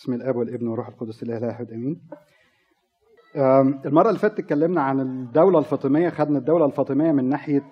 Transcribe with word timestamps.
بسم 0.00 0.12
الآب 0.12 0.36
والابن 0.36 0.66
والروح 0.68 0.88
القدس 0.88 1.22
الإله 1.22 1.38
الاحد 1.46 1.72
آمين. 1.72 2.00
المرة 3.86 4.08
اللي 4.08 4.18
فاتت 4.18 4.38
اتكلمنا 4.38 4.82
عن 4.82 5.00
الدولة 5.00 5.58
الفاطمية 5.58 6.08
خدنا 6.08 6.38
الدولة 6.38 6.66
الفاطمية 6.66 7.12
من 7.12 7.28
ناحية 7.28 7.70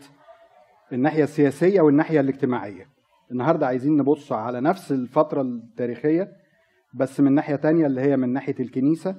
الناحيه 0.92 1.24
السياسية 1.24 1.80
والناحيه 1.80 2.20
الاجتماعية. 2.20 2.88
النهارده 3.30 3.66
عايزين 3.66 3.96
نبص 3.96 4.32
على 4.32 4.60
نفس 4.60 4.92
الفترة 4.92 5.40
التاريخية 5.42 6.32
بس 6.94 7.20
من 7.20 7.32
ناحية 7.32 7.56
تانية 7.56 7.86
اللي 7.86 8.00
هي 8.00 8.16
من 8.16 8.32
ناحية 8.32 8.54
الكنيسة 8.60 9.16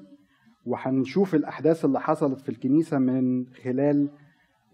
وهنشوف 0.66 1.36
الأحداث 1.36 1.86
اللي 1.86 2.00
حصلت 2.00 2.42
في 2.42 2.50
الكنيسة 2.50 2.98
من 3.00 3.46
خلال 3.64 4.10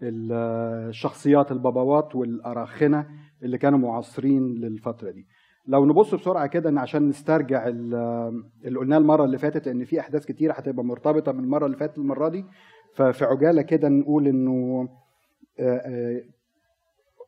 الشخصيات 0.02 1.52
البابوات 1.52 2.16
والأراخنة 2.16 3.06
اللي 3.42 3.58
كانوا 3.58 3.78
معاصرين 3.78 4.54
للفترة 4.54 5.10
دي. 5.10 5.26
لو 5.68 5.86
نبص 5.86 6.14
بسرعة 6.14 6.46
كده 6.46 6.70
إن 6.70 6.78
عشان 6.78 7.08
نسترجع 7.08 7.68
اللي 7.68 8.78
قلناه 8.78 8.98
المرة 8.98 9.24
اللي 9.24 9.38
فاتت 9.38 9.68
إن 9.68 9.84
في 9.84 10.00
أحداث 10.00 10.26
كتيرة 10.26 10.52
هتبقى 10.52 10.84
مرتبطة 10.84 11.32
من 11.32 11.44
المرة 11.44 11.66
اللي 11.66 11.76
فاتت 11.76 11.98
المرة 11.98 12.28
دي 12.28 12.44
ففي 12.94 13.24
عجالة 13.24 13.62
كده 13.62 13.88
نقول 13.88 14.26
إنه 14.28 14.88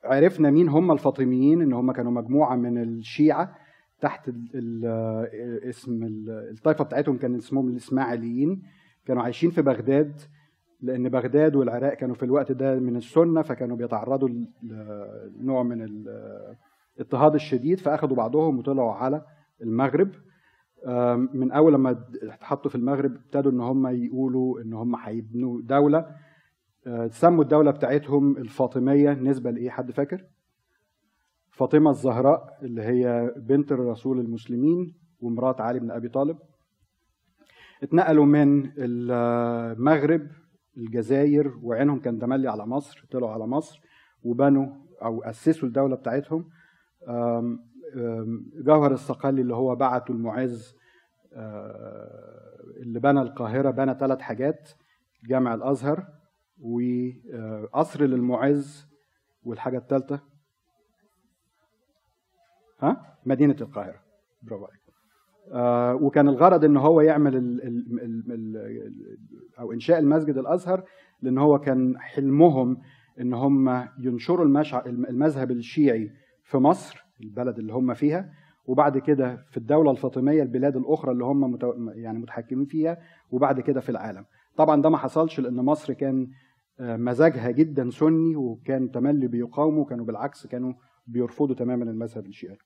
عرفنا 0.04 0.50
مين 0.50 0.68
هم 0.68 0.92
الفاطميين 0.92 1.62
إن 1.62 1.72
هم 1.72 1.92
كانوا 1.92 2.12
مجموعة 2.12 2.56
من 2.56 2.82
الشيعة 2.82 3.54
تحت 4.00 4.28
ال 4.28 4.48
ال 4.54 4.84
اسم 5.68 6.00
الطائفة 6.50 6.84
بتاعتهم 6.84 7.16
كان 7.16 7.34
اسمهم 7.34 7.68
الإسماعيليين 7.68 8.62
كانوا 9.06 9.22
عايشين 9.22 9.50
في 9.50 9.62
بغداد 9.62 10.20
لأن 10.82 11.08
بغداد 11.08 11.56
والعراق 11.56 11.94
كانوا 11.94 12.14
في 12.14 12.22
الوقت 12.22 12.52
ده 12.52 12.74
من 12.74 12.96
السنة 12.96 13.42
فكانوا 13.42 13.76
بيتعرضوا 13.76 14.28
لنوع 15.40 15.62
من 15.62 15.82
الاضطهاد 16.98 17.34
الشديد 17.34 17.80
فأخذوا 17.80 18.16
بعضهم 18.16 18.58
وطلعوا 18.58 18.92
على 18.92 19.24
المغرب. 19.62 20.10
من 21.34 21.52
أول 21.52 21.72
لما 21.72 22.04
اتحطوا 22.22 22.70
في 22.70 22.76
المغرب 22.76 23.14
ابتدوا 23.14 23.52
إن 23.52 23.60
هم 23.60 23.86
يقولوا 23.86 24.60
إن 24.60 24.72
هم 24.72 24.96
هيبنوا 24.96 25.60
دولة. 25.62 26.06
سموا 27.10 27.42
الدولة 27.42 27.70
بتاعتهم 27.70 28.36
الفاطمية. 28.36 29.12
نسبة 29.12 29.50
لإيه 29.50 29.70
حد 29.70 29.90
فاكر؟ 29.90 30.24
فاطمة 31.50 31.90
الزهراء 31.90 32.58
اللي 32.62 32.82
هي 32.82 33.34
بنت 33.36 33.72
الرسول 33.72 34.20
المسلمين 34.20 34.94
ومرات 35.20 35.60
علي 35.60 35.78
بن 35.78 35.90
أبي 35.90 36.08
طالب. 36.08 36.38
اتنقلوا 37.82 38.24
من 38.24 38.72
المغرب 38.78 40.26
الجزائر 40.76 41.58
وعينهم 41.62 42.00
كان 42.00 42.18
تملي 42.18 42.50
على 42.50 42.66
مصر 42.66 43.06
طلعوا 43.10 43.32
على 43.32 43.46
مصر 43.46 43.80
وبنوا 44.22 44.66
أو 45.02 45.22
أسسوا 45.22 45.68
الدولة 45.68 45.96
بتاعتهم. 45.96 46.48
جوهر 48.54 48.92
الصقلي 48.92 49.40
اللي 49.42 49.54
هو 49.54 49.76
بعته 49.76 50.12
المعز 50.12 50.76
اللي 52.82 53.00
بنى 53.00 53.20
القاهرة 53.22 53.70
بنى 53.70 53.94
ثلاث 53.94 54.20
حاجات 54.20 54.70
جامع 55.28 55.54
الأزهر 55.54 56.06
وقصر 56.60 58.04
للمعز 58.04 58.86
والحاجة 59.42 59.78
الثالثه 59.78 60.20
ها؟ 62.80 63.16
مدينة 63.26 63.56
القاهرة. 63.60 64.00
برافو 64.42 64.64
عليك. 64.64 64.80
آه 65.52 65.94
وكان 65.94 66.28
الغرض 66.28 66.64
إن 66.64 66.76
هو 66.76 67.00
يعمل 67.00 67.36
ال 67.36 67.62
ال 67.62 68.00
ال 68.02 68.32
ال 68.32 69.18
أو 69.58 69.72
إنشاء 69.72 69.98
المسجد 69.98 70.38
الأزهر 70.38 70.84
لأن 71.22 71.38
هو 71.38 71.58
كان 71.58 71.98
حلمهم 71.98 72.76
إن 73.20 73.34
هم 73.34 73.88
ينشروا 73.98 74.44
المذهب 74.86 75.50
الشيعي 75.50 76.10
في 76.48 76.56
مصر 76.58 77.04
البلد 77.20 77.58
اللي 77.58 77.72
هم 77.72 77.94
فيها. 77.94 78.30
وبعد 78.66 78.98
كده 78.98 79.36
في 79.50 79.56
الدولة 79.56 79.90
الفاطمية 79.90 80.42
البلاد 80.42 80.76
الأخرى 80.76 81.12
اللي 81.12 81.24
هم 81.24 81.40
متو... 81.40 81.72
يعني 81.94 82.18
متحكمين 82.18 82.66
فيها 82.66 82.98
وبعد 83.30 83.60
كده 83.60 83.80
في 83.80 83.88
العالم. 83.88 84.24
طبعا 84.56 84.82
ده 84.82 84.88
ما 84.88 84.96
حصلش 84.98 85.40
لأن 85.40 85.54
مصر 85.56 85.92
كان 85.92 86.28
مزاجها 86.80 87.50
جدا 87.50 87.90
سني 87.90 88.36
وكان 88.36 88.90
تملي 88.90 89.26
بيقاوموا 89.28 89.84
كانوا 89.84 90.04
بالعكس 90.04 90.46
كانوا 90.46 90.72
بيرفضوا 91.06 91.54
تماما 91.54 91.84
المذهب 91.84 92.26
الشيعي. 92.26 92.58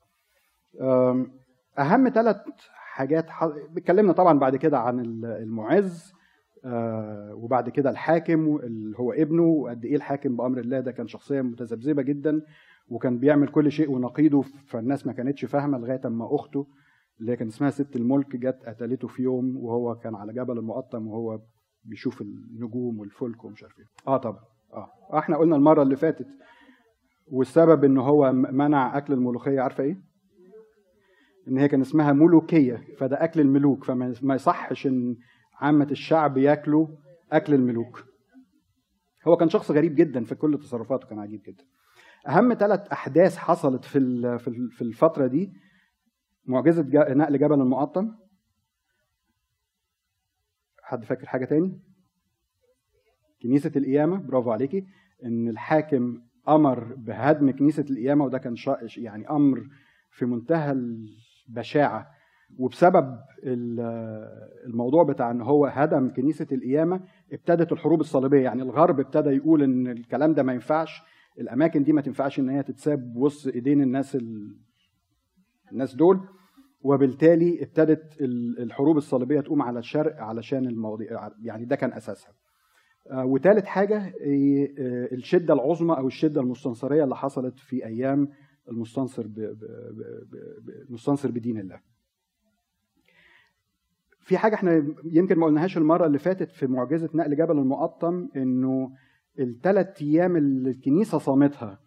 أهم 1.78 2.08
ثلاث 2.08 2.36
حاجات 2.74 3.26
اتكلمنا 3.76 4.12
طبعا 4.12 4.38
بعد 4.38 4.56
كده 4.56 4.78
عن 4.78 5.00
المعز 5.24 6.12
وبعد 7.34 7.68
كده 7.68 7.90
الحاكم 7.90 8.56
اللي 8.56 8.98
هو 8.98 9.12
ابنه 9.12 9.42
وقد 9.42 9.84
إيه 9.84 9.96
الحاكم 9.96 10.36
بأمر 10.36 10.58
الله 10.58 10.80
ده 10.80 10.92
كان 10.92 11.06
شخصية 11.06 11.40
متذبذبة 11.40 12.02
جدا. 12.02 12.42
وكان 12.92 13.19
بيعمل 13.19 13.48
كل 13.48 13.72
شيء 13.72 13.91
ونقيضه 13.91 14.42
فالناس 14.42 15.06
ما 15.06 15.12
كانتش 15.12 15.44
فاهمة 15.44 15.78
لغاية 15.78 16.00
أما 16.04 16.34
أخته 16.34 16.66
اللي 17.20 17.36
كان 17.36 17.48
اسمها 17.48 17.70
ست 17.70 17.97
الملك 17.97 18.36
جت 18.36 18.58
قتلته 18.66 19.08
في 19.08 19.22
يوم 19.22 19.56
وهو 19.56 19.94
كان 19.94 20.14
على 20.14 20.32
جبل 20.32 20.58
المقطم 20.58 21.06
وهو 21.06 21.41
بيشوف 21.84 22.22
النجوم 22.22 22.98
والفلك 22.98 23.44
ومش 23.44 23.62
عارف 23.62 23.78
إيه. 23.78 23.84
آه 24.06 24.16
طبعا 24.16 24.41
آه. 24.72 25.19
إحنا 25.19 25.36
قلنا 25.36 25.56
المرة 25.56 25.82
اللي 25.82 25.97
فاتت 25.97 26.26
والسبب 27.26 27.84
إن 27.84 27.98
هو 27.98 28.32
منع 28.32 28.98
أكل 28.98 29.12
الملوخية 29.12 29.60
عارفة 29.60 29.84
إيه؟ 29.84 29.97
إن 31.48 31.58
هي 31.58 31.69
كان 31.69 31.81
اسمها 31.81 32.12
ملوكية 32.12 32.84
فده 32.98 33.25
أكل 33.25 33.41
الملوك 33.41 33.84
فما 33.84 34.34
يصحش 34.34 34.86
إن 34.86 35.16
عامة 35.60 35.88
الشعب 35.91 36.38
ياكلوا 36.38 36.86
أكل 37.32 37.54
الملوك. 37.54 38.04
هو 39.28 39.36
كان 39.36 39.48
شخص 39.48 39.70
غريب 39.70 39.94
جدا 39.94 40.25
في 40.25 40.34
كل 40.34 40.58
تصرفاته 40.58 41.06
كان 41.06 41.19
عجيب 41.19 41.42
جدا. 41.47 41.64
أهم 42.28 42.54
ثلاث 42.54 42.88
أحداث 42.88 43.36
حصلت 43.36 43.84
في 43.84 44.38
في 44.70 44.82
الفترة 44.82 45.26
دي 45.26 45.52
معجزة 46.46 46.86
نقل 46.92 47.38
جبل 47.38 47.60
المقطم. 47.60 48.14
حد 50.82 51.04
فاكر 51.04 51.26
حاجة 51.26 51.44
تاني؟ 51.44 51.80
كنيسة 53.42 53.72
القيامة 53.76 54.16
برافو 54.16 54.50
عليكي. 54.50 54.86
إن 55.24 55.48
الحاكم 55.48 56.22
أمر 56.48 56.94
بهدم 56.94 57.50
كنيسة 57.50 57.84
القيامة 57.90 58.24
وده 58.24 58.38
كان 58.38 58.54
يعني 58.96 59.30
أمر 59.30 59.66
في 60.10 60.26
منتهى 60.26 60.72
البشاعة. 60.72 62.10
وبسبب 62.58 63.18
الموضوع 64.66 65.02
بتاع 65.02 65.30
إن 65.30 65.40
هو 65.40 65.66
هدم 65.66 66.12
كنيسة 66.14 66.46
القيامة 66.52 67.00
ابتدت 67.32 67.72
الحروب 67.72 68.00
الصليبية. 68.00 68.44
يعني 68.44 68.62
الغرب 68.62 69.00
ابتدى 69.00 69.30
يقول 69.30 69.62
إن 69.62 69.86
الكلام 69.86 70.34
ده 70.34 70.42
ما 70.42 70.52
ينفعش. 70.52 71.02
الأماكن 71.41 71.82
دي 71.82 71.93
ما 71.93 72.00
تنفعش 72.00 72.38
إن 72.38 72.48
هي 72.48 72.62
تتساب 72.62 73.16
وسط 73.16 73.54
إيدين 73.54 73.82
الناس 73.82 74.16
ال... 74.16 74.56
الناس 75.72 75.94
دول. 75.94 76.20
وبالتالي 76.84 77.62
ابتدت 77.62 78.16
الحروب 78.59 78.97
الصليبية 78.97 79.41
تقوم 79.41 79.62
على 79.62 79.78
الشرق 79.78 80.16
علشان 80.16 80.66
المواضيع 80.66 81.31
يعني 81.43 81.65
ده 81.65 81.76
كان 81.76 81.93
أساسها. 81.93 82.32
وثالث 83.12 83.65
حاجة 83.65 84.15
الشدة 85.12 85.54
العظمى 85.54 85.97
أو 85.97 86.06
الشدة 86.06 86.41
المستنصرية 86.41 87.04
اللي 87.04 87.16
حصلت 87.16 87.59
في 87.59 87.87
أيام 87.87 88.28
المستنصر 88.69 89.26
ب... 89.26 89.34
ب... 89.34 89.59
ب... 90.31 90.70
المستنصر 90.88 91.31
بدين 91.31 91.59
الله. 91.59 91.81
في 94.20 94.38
حاجة 94.38 94.54
إحنا 94.54 94.94
يمكن 95.04 95.38
ما 95.38 95.47
قلناهاش 95.47 95.78
المرة 95.78 96.06
اللي 96.06 96.19
فاتت 96.19 96.50
في 96.50 96.66
معجزة 96.66 97.10
نقل 97.14 97.37
جبل 97.37 97.59
المقطم 97.59 98.28
إنه 98.37 98.91
الثلاث 99.38 100.03
أيام 100.03 100.37
اللي 100.37 100.70
الكنيسة 100.70 101.19
صامتها 101.19 101.78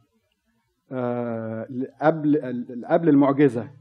قبل 2.01 2.41
قبل 2.89 3.09
المعجزة. 3.09 3.71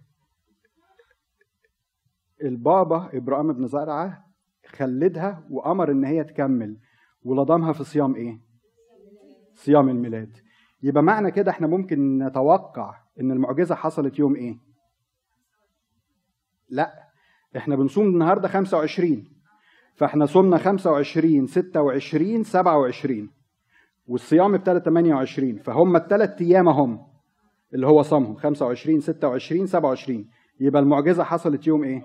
البابا 2.42 3.10
إبراهيم 3.12 3.52
بن 3.52 3.66
زرعة 3.66 4.24
خلدها 4.66 5.46
وأمر 5.50 5.90
إن 5.90 6.04
هي 6.04 6.24
تكمل. 6.24 6.76
ولضمها 7.22 7.72
في 7.72 7.84
صيام 7.84 8.14
إيه؟ 8.14 8.40
صيام 9.54 9.88
الميلاد. 9.88 10.36
يبقى 10.82 11.02
معنى 11.02 11.30
كده 11.30 11.50
إحنا 11.50 11.66
ممكن 11.66 12.18
نتوقع 12.18 12.94
إن 13.20 13.30
المعجزة 13.32 13.74
حصلت 13.74 14.18
يوم 14.18 14.36
إيه؟ 14.36 14.56
لأ 16.68 17.04
إحنا 17.56 17.76
بنصوم 17.76 18.06
النهارده 18.06 18.48
25 18.48 19.24
فإحنا 19.94 20.26
صمنا 20.26 20.58
25 20.58 21.46
26 21.46 22.42
27 22.44 23.30
والصيام 24.06 24.54
ابتدى 24.54 24.80
28 24.80 25.58
فهم 25.58 25.96
الثلاث 25.96 26.42
أيام 26.42 26.68
هم 26.68 26.98
اللي 27.74 27.86
هو 27.86 28.02
صامهم 28.02 28.34
25 28.34 29.00
26 29.00 29.66
27 29.66 30.24
يبقى 30.60 30.82
المعجزة 30.82 31.24
حصلت 31.24 31.66
يوم 31.66 31.84
إيه؟ 31.84 32.02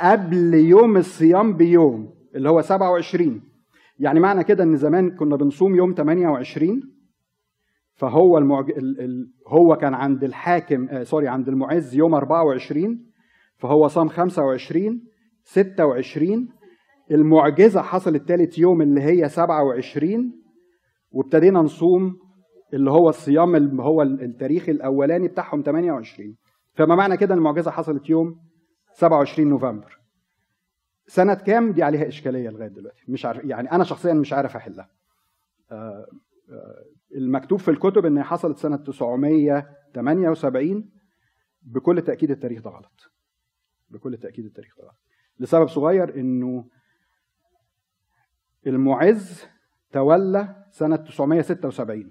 قبل 0.00 0.54
يوم 0.54 0.96
الصيام 0.96 1.56
بيوم 1.56 2.14
اللي 2.34 2.50
هو 2.50 2.60
27 2.60 3.42
يعني 3.98 4.20
معنى 4.20 4.44
كده 4.44 4.64
إن 4.64 4.76
زمان 4.76 5.16
كنا 5.16 5.36
بنصوم 5.36 5.74
يوم 5.76 5.94
28 5.96 6.80
فهو 7.94 8.38
المعج... 8.38 8.70
ال... 8.70 9.00
ال... 9.00 9.32
هو 9.48 9.76
كان 9.76 9.94
عند 9.94 10.24
الحاكم 10.24 10.88
آه 10.88 11.02
سوري 11.02 11.28
عند 11.28 11.48
المعز 11.48 11.94
يوم 11.94 12.14
24 12.14 13.06
فهو 13.56 13.88
صام 13.88 14.08
25 14.08 15.00
26 15.44 16.48
المعجزة 17.10 17.82
حصلت 17.82 18.28
ثالث 18.28 18.58
يوم 18.58 18.82
اللي 18.82 19.00
هي 19.02 19.28
27 19.28 20.32
وابتدينا 21.10 21.60
نصوم 21.60 22.18
اللي 22.74 22.90
هو 22.90 23.08
الصيام 23.08 23.56
اللي 23.56 23.82
هو 23.82 24.02
التاريخ 24.02 24.68
الأولاني 24.68 25.28
بتاعهم 25.28 25.62
28 25.62 26.36
فما 26.74 26.94
معنى 26.94 27.16
كده 27.16 27.34
إن 27.34 27.38
المعجزة 27.38 27.70
حصلت 27.70 28.10
يوم 28.10 28.40
27 28.92 29.48
نوفمبر؟ 29.48 29.98
سنة 31.06 31.34
كام؟ 31.34 31.72
دي 31.72 31.82
عليها 31.82 32.08
إشكالية 32.08 32.50
لغاية 32.50 32.68
دلوقتي. 32.68 33.02
مش 33.08 33.24
عارف 33.24 33.44
يعني 33.44 33.72
أنا 33.72 33.84
شخصيا 33.84 34.14
مش 34.14 34.32
عارف 34.32 34.56
أحلها. 34.56 34.88
آه، 35.70 36.06
آه، 36.50 36.84
المكتوب 37.14 37.58
في 37.58 37.70
الكتب 37.70 38.06
إن 38.06 38.22
حصلت 38.22 38.58
سنة 38.58 38.76
978 38.76 40.90
بكل 41.62 42.02
تأكيد 42.02 42.30
التاريخ 42.30 42.62
ده 42.62 42.70
غلط. 42.70 43.10
بكل 43.90 44.16
تأكيد 44.16 44.44
التاريخ 44.44 44.74
ده 44.78 44.84
غلط. 44.84 44.96
لسبب 45.38 45.68
صغير 45.68 46.20
إنه 46.20 46.64
المعز 48.66 49.44
تولى 49.92 50.54
سنة 50.70 50.96
976 50.96 52.10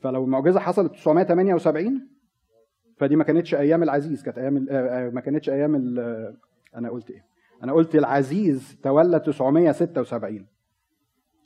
فلو 0.00 0.24
المعجزة 0.24 0.60
حصلت 0.60 0.92
978 0.92 2.08
فدي 2.96 3.16
ما 3.16 3.24
كانتش 3.24 3.54
أيام 3.54 3.82
العزيز 3.82 4.22
كانت 4.22 4.38
أيام 4.38 4.54
ما 5.14 5.20
كانتش 5.20 5.50
أيام 5.50 5.74
أنا 6.76 6.90
قلت 6.90 7.10
إيه؟ 7.10 7.24
أنا 7.62 7.72
قلت 7.72 7.94
العزيز 7.94 8.76
تولى 8.82 9.20
976 9.20 10.46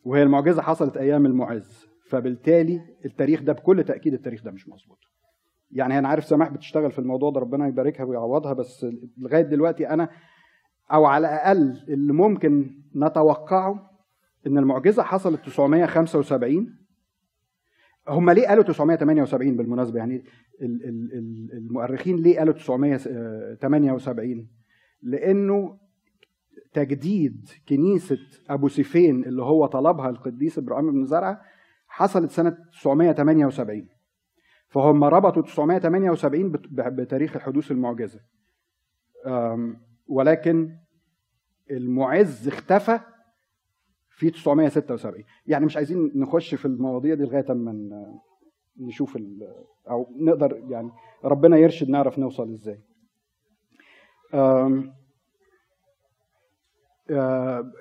وهي 0.05 0.23
المعجزة 0.23 0.63
حصلت 0.63 0.97
أيام 0.97 1.27
المعز. 1.27 1.87
فبالتالي 2.09 2.81
التاريخ 3.05 3.43
ده 3.43 3.53
بكل 3.53 3.85
تأكيد 3.85 4.15
التاريخ 4.15 4.45
ده 4.45 4.51
مش 4.51 4.69
مظبوط. 4.69 4.99
يعني 5.71 5.99
أنا 5.99 6.09
عارف 6.09 6.25
سماح 6.25 6.49
بتشتغل 6.49 6.93
في 6.93 6.99
الموضوع 6.99 7.31
ده 7.31 7.41
ربنا 7.41 7.69
يباركها 7.69 8.05
ويعوضها 8.05 8.53
بس 8.53 8.87
لغاية 9.19 9.43
دلوقتي 9.43 9.89
أنا 9.89 10.09
أو 10.93 11.05
على 11.05 11.27
الأقل 11.29 11.85
اللي 11.89 12.13
ممكن 12.13 12.83
نتوقعه 12.97 13.91
إن 14.47 14.59
المعجزة 14.59 15.03
حصلت 15.03 15.45
975 15.47 16.79
هم 18.09 18.31
ليه 18.31 18.47
قالوا 18.47 18.65
978 18.65 19.57
بالمناسبة؟ 19.57 19.99
يعني 19.99 20.25
المؤرخين 21.53 22.17
ليه 22.17 22.39
قالوا 22.39 22.55
978 22.55 24.49
لأنه 25.03 25.79
تجديد 26.73 27.49
كنيسة 27.69 28.19
أبو 28.51 28.69
سيفين 28.69 29.25
اللي 29.25 29.43
هو 29.43 29.67
طلبها 29.67 30.11
القديس 30.11 30.59
إبراهيم 30.59 30.93
بن 30.93 31.05
زرعه 31.05 31.41
حصلت 31.87 32.31
سنة 32.31 32.57
978 32.73 33.89
فهم 34.69 35.05
ربطوا 35.05 35.43
978 35.43 36.53
بتاريخ 36.73 37.39
حدوث 37.39 37.71
المعجزة. 37.71 38.21
ولكن 40.07 40.77
المعز 41.71 42.49
اختفى 42.49 43.01
في 44.11 44.31
976 44.31 45.25
يعني 45.47 45.67
مش 45.67 45.77
عايزين 45.77 46.13
نخش 46.15 46.55
في 46.55 46.65
المواضيع 46.65 47.15
دي 47.15 47.23
لغاية 47.25 47.47
أما 47.51 48.03
نشوف 48.77 49.19
أو 49.91 50.13
نقدر 50.21 50.63
يعني 50.69 50.91
ربنا 51.25 51.57
يرشد 51.57 51.89
نعرف 51.89 52.19
نوصل 52.19 52.51
إزاي. 52.53 52.81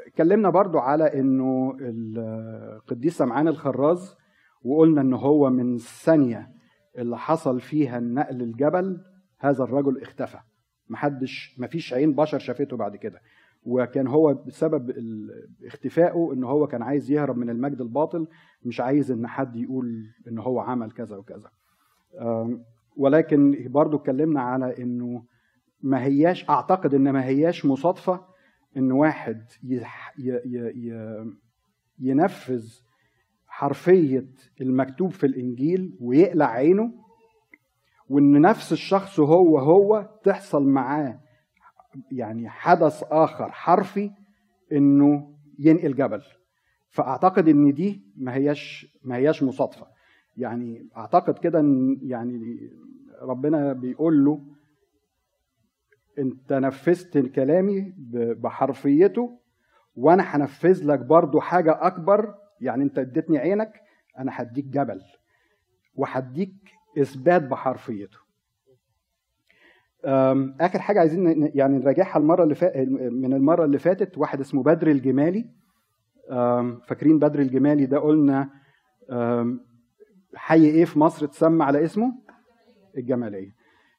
اتكلمنا 0.08 0.50
برضو 0.50 0.78
على 0.78 1.20
إنه 1.20 1.78
القديس 1.82 3.18
سمعان 3.18 3.48
الخراز 3.48 4.16
وقلنا 4.64 5.02
إن 5.02 5.14
هو 5.14 5.50
من 5.50 5.76
الثانية 5.76 6.52
اللي 6.98 7.18
حصل 7.18 7.60
فيها 7.60 7.98
النقل 7.98 8.42
الجبل 8.42 9.02
هذا 9.40 9.64
الرجل 9.64 10.02
اختفى. 10.02 10.40
محدش 10.90 11.56
مفيش 11.60 11.94
عين 11.94 12.16
بشر 12.16 12.40
شافته 12.40 12.78
بعد 12.78 12.96
كده. 12.96 13.22
وكان 13.64 14.08
هو 14.08 14.34
بسبب 14.34 14.92
اختفائه 15.66 16.34
إن 16.34 16.44
هو 16.44 16.68
كان 16.68 16.82
عايز 16.82 17.12
يهرب 17.12 17.38
من 17.38 17.50
المجد 17.50 17.82
الباطل 17.82 18.28
مش 18.64 18.82
عايز 18.82 19.12
إن 19.12 19.28
حد 19.28 19.56
يقول 19.56 20.04
إن 20.28 20.40
هو 20.40 20.60
عمل 20.60 20.92
كذا 20.92 21.18
وكذا. 21.18 21.50
ولكن 22.98 23.68
برضو 23.70 23.98
اتكلمنا 23.98 24.42
على 24.42 24.84
إنه 24.84 25.24
ما 25.82 26.04
هياش 26.04 26.50
أعتقد 26.50 26.94
إن 26.94 27.10
ما 27.12 27.26
هياش 27.26 27.66
مصادفة 27.66 28.26
إن 28.78 28.92
واحد 28.92 29.46
ينفذ 32.00 32.66
حرفية 33.48 34.28
المكتوب 34.62 35.12
في 35.12 35.26
الإنجيل 35.26 35.98
ويقلع 36.02 36.46
عينه 36.46 36.94
وإن 38.10 38.42
نفس 38.42 38.72
الشخص 38.72 39.20
هو 39.20 39.58
هو 39.60 40.10
تحصل 40.24 40.64
معاه 40.68 41.21
يعني 42.12 42.50
حدث 42.50 43.04
آخر 43.04 43.52
حرفي 43.52 44.12
إنه 44.72 45.36
ينقل 45.60 45.96
جبل. 45.96 46.22
فأعتقد 46.90 47.48
إن 47.48 47.74
دي 47.74 48.02
ما 48.18 48.36
هياش 48.36 48.98
ما 49.04 49.16
هياش 49.16 49.44
مصادفة. 49.44 49.88
يعني 50.38 50.90
أعتقد 50.98 51.38
كده 51.38 51.60
إن 51.60 51.98
يعني 52.02 52.70
ربنا 53.22 53.74
بيقول 53.74 54.26
له 54.26 54.42
أنت 56.20 56.54
نفذت 56.54 57.18
كلامي 57.18 57.94
بحرفيته 58.14 59.40
وأنا 59.96 60.24
هنفذ 60.24 60.86
لك 60.86 61.00
برضو 61.00 61.40
حاجة 61.40 61.88
أكبر. 61.88 62.36
يعني 62.62 62.84
أنت 62.84 63.00
اديتني 63.00 63.38
عينك 63.38 63.82
أنا 64.20 64.32
هديك 64.36 64.66
جبل 64.66 65.02
وهديك 65.96 66.54
إثبات 66.98 67.42
بحرفيته. 67.44 68.18
آخر 70.62 70.80
حاجة 70.80 71.00
عايزين 71.00 71.52
يعني 71.56 71.78
نراجعها 71.78 72.18
المرة 72.18 72.44
اللي 72.44 72.56
فاتت 72.56 72.88
من 73.12 73.34
المرة 73.34 73.66
اللي 73.66 73.80
فاتت. 73.80 74.18
واحد 74.18 74.40
اسمه 74.40 74.64
بدر 74.64 74.88
الجمالي. 74.88 75.46
فاكرين 76.88 77.20
بدر 77.20 77.40
الجمالي 77.40 77.86
ده؟ 77.86 78.00
قلنا 78.00 78.50
حي 80.36 80.66
إيه 80.66 80.86
في 80.86 81.00
مصر؟ 81.00 81.26
اتسمى 81.26 81.64
على 81.64 81.84
اسمه 81.84 82.14
الجمالية. 82.98 83.52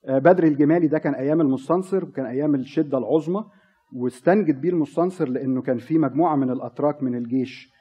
آه، 0.04 0.18
بدر 0.18 0.44
الجمالي 0.44 0.86
ده 0.86 0.98
كان 0.98 1.14
أيام 1.14 1.40
المستنصر 1.40 2.04
وكان 2.04 2.26
أيام 2.26 2.54
الشدة 2.54 2.98
العظمى 2.98 3.44
واستنجد 3.96 4.60
بيه 4.60 4.70
المستنصر 4.70 5.28
لأنه 5.28 5.62
كان 5.62 5.78
في 5.78 5.98
مجموعة 5.98 6.36
من 6.36 6.50
الأتراك 6.50 7.02
من 7.02 7.14
الجيش. 7.14 7.72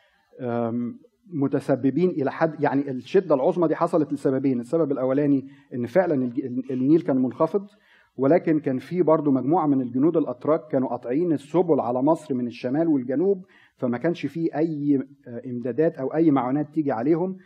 متسببين 1.33 2.09
إلى 2.09 2.31
حد 2.31 2.63
يعني 2.63 2.91
الشدة 2.91 3.35
العظمى 3.35 3.68
دي 3.68 3.75
حصلت 3.75 4.13
لسببين. 4.13 4.59
السبب 4.59 4.91
الأولاني 4.91 5.47
إن 5.73 5.85
فعلا 5.85 6.31
النيل 6.71 7.01
كان 7.01 7.18
منخفض. 7.18 7.68
ولكن 8.15 8.59
كان 8.59 8.79
في 8.79 9.01
برضه 9.01 9.31
مجموعة 9.31 9.67
من 9.67 9.81
الجنود 9.81 10.17
الأتراك 10.17 10.67
كانوا 10.67 10.89
قاطعين 10.89 11.33
السبل 11.33 11.79
على 11.79 12.01
مصر 12.01 12.33
من 12.33 12.47
الشمال 12.47 12.87
والجنوب 12.87 13.45
فما 13.77 13.97
كانش 13.97 14.25
في 14.25 14.55
أي 14.55 14.99
إمدادات 15.45 15.97
أو 15.97 16.13
أي 16.13 16.31
معونات 16.31 16.73
تيجي 16.73 16.91
عليهم 16.91 17.37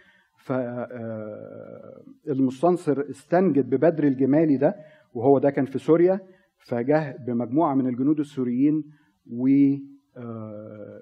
فالمستنصر 2.25 3.00
آه، 3.00 3.09
استنجد 3.09 3.69
ببدر 3.69 4.03
الجمالي 4.03 4.57
ده 4.57 4.75
وهو 5.13 5.39
ده 5.39 5.50
كان 5.50 5.65
في 5.65 5.79
سوريا 5.79 6.19
فجه 6.67 7.17
بمجموعة 7.27 7.74
من 7.74 7.88
الجنود 7.88 8.19
السوريين 8.19 8.84
و 9.31 9.48
آه، 10.17 11.01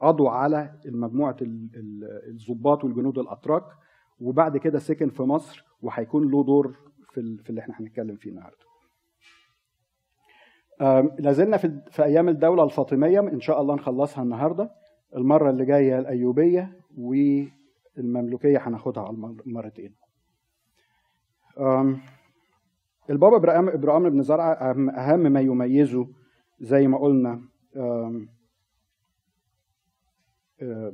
قضوا 0.00 0.30
على 0.30 0.70
مجموعه 0.86 1.36
الضباط 2.28 2.84
والجنود 2.84 3.18
الأتراك 3.18 3.64
وبعد 4.20 4.56
كده 4.56 4.78
سكن 4.78 5.08
في 5.10 5.22
مصر 5.22 5.64
وهيكون 5.82 6.30
له 6.30 6.44
دور 6.44 6.76
في 7.12 7.50
اللي 7.50 7.60
إحنا 7.60 7.74
هنتكلم 7.80 8.16
فيه 8.16 8.30
النهارده. 8.30 8.73
لازلنا 11.18 11.56
في, 11.56 11.80
في 11.90 12.04
أيام 12.04 12.28
الدولة 12.28 12.64
الفاطمية 12.64 13.20
إن 13.20 13.40
شاء 13.40 13.60
الله 13.60 13.74
نخلصها 13.74 14.22
النهارده. 14.22 14.70
المرة 15.16 15.50
اللي 15.50 15.64
جاية 15.64 15.98
الأيوبية 15.98 16.80
والمملوكية 16.98 18.58
هناخدها 18.58 19.02
على 19.02 19.16
المرتين 19.46 19.94
البابا 23.10 23.36
إبراهيم 23.36 23.68
إبراهيم 23.68 24.10
بن 24.10 24.22
زرعه 24.22 24.52
اهم 24.52 25.20
ما 25.32 25.40
يميزه 25.40 26.06
زي 26.60 26.86
ما 26.86 26.98
قلنا 26.98 27.40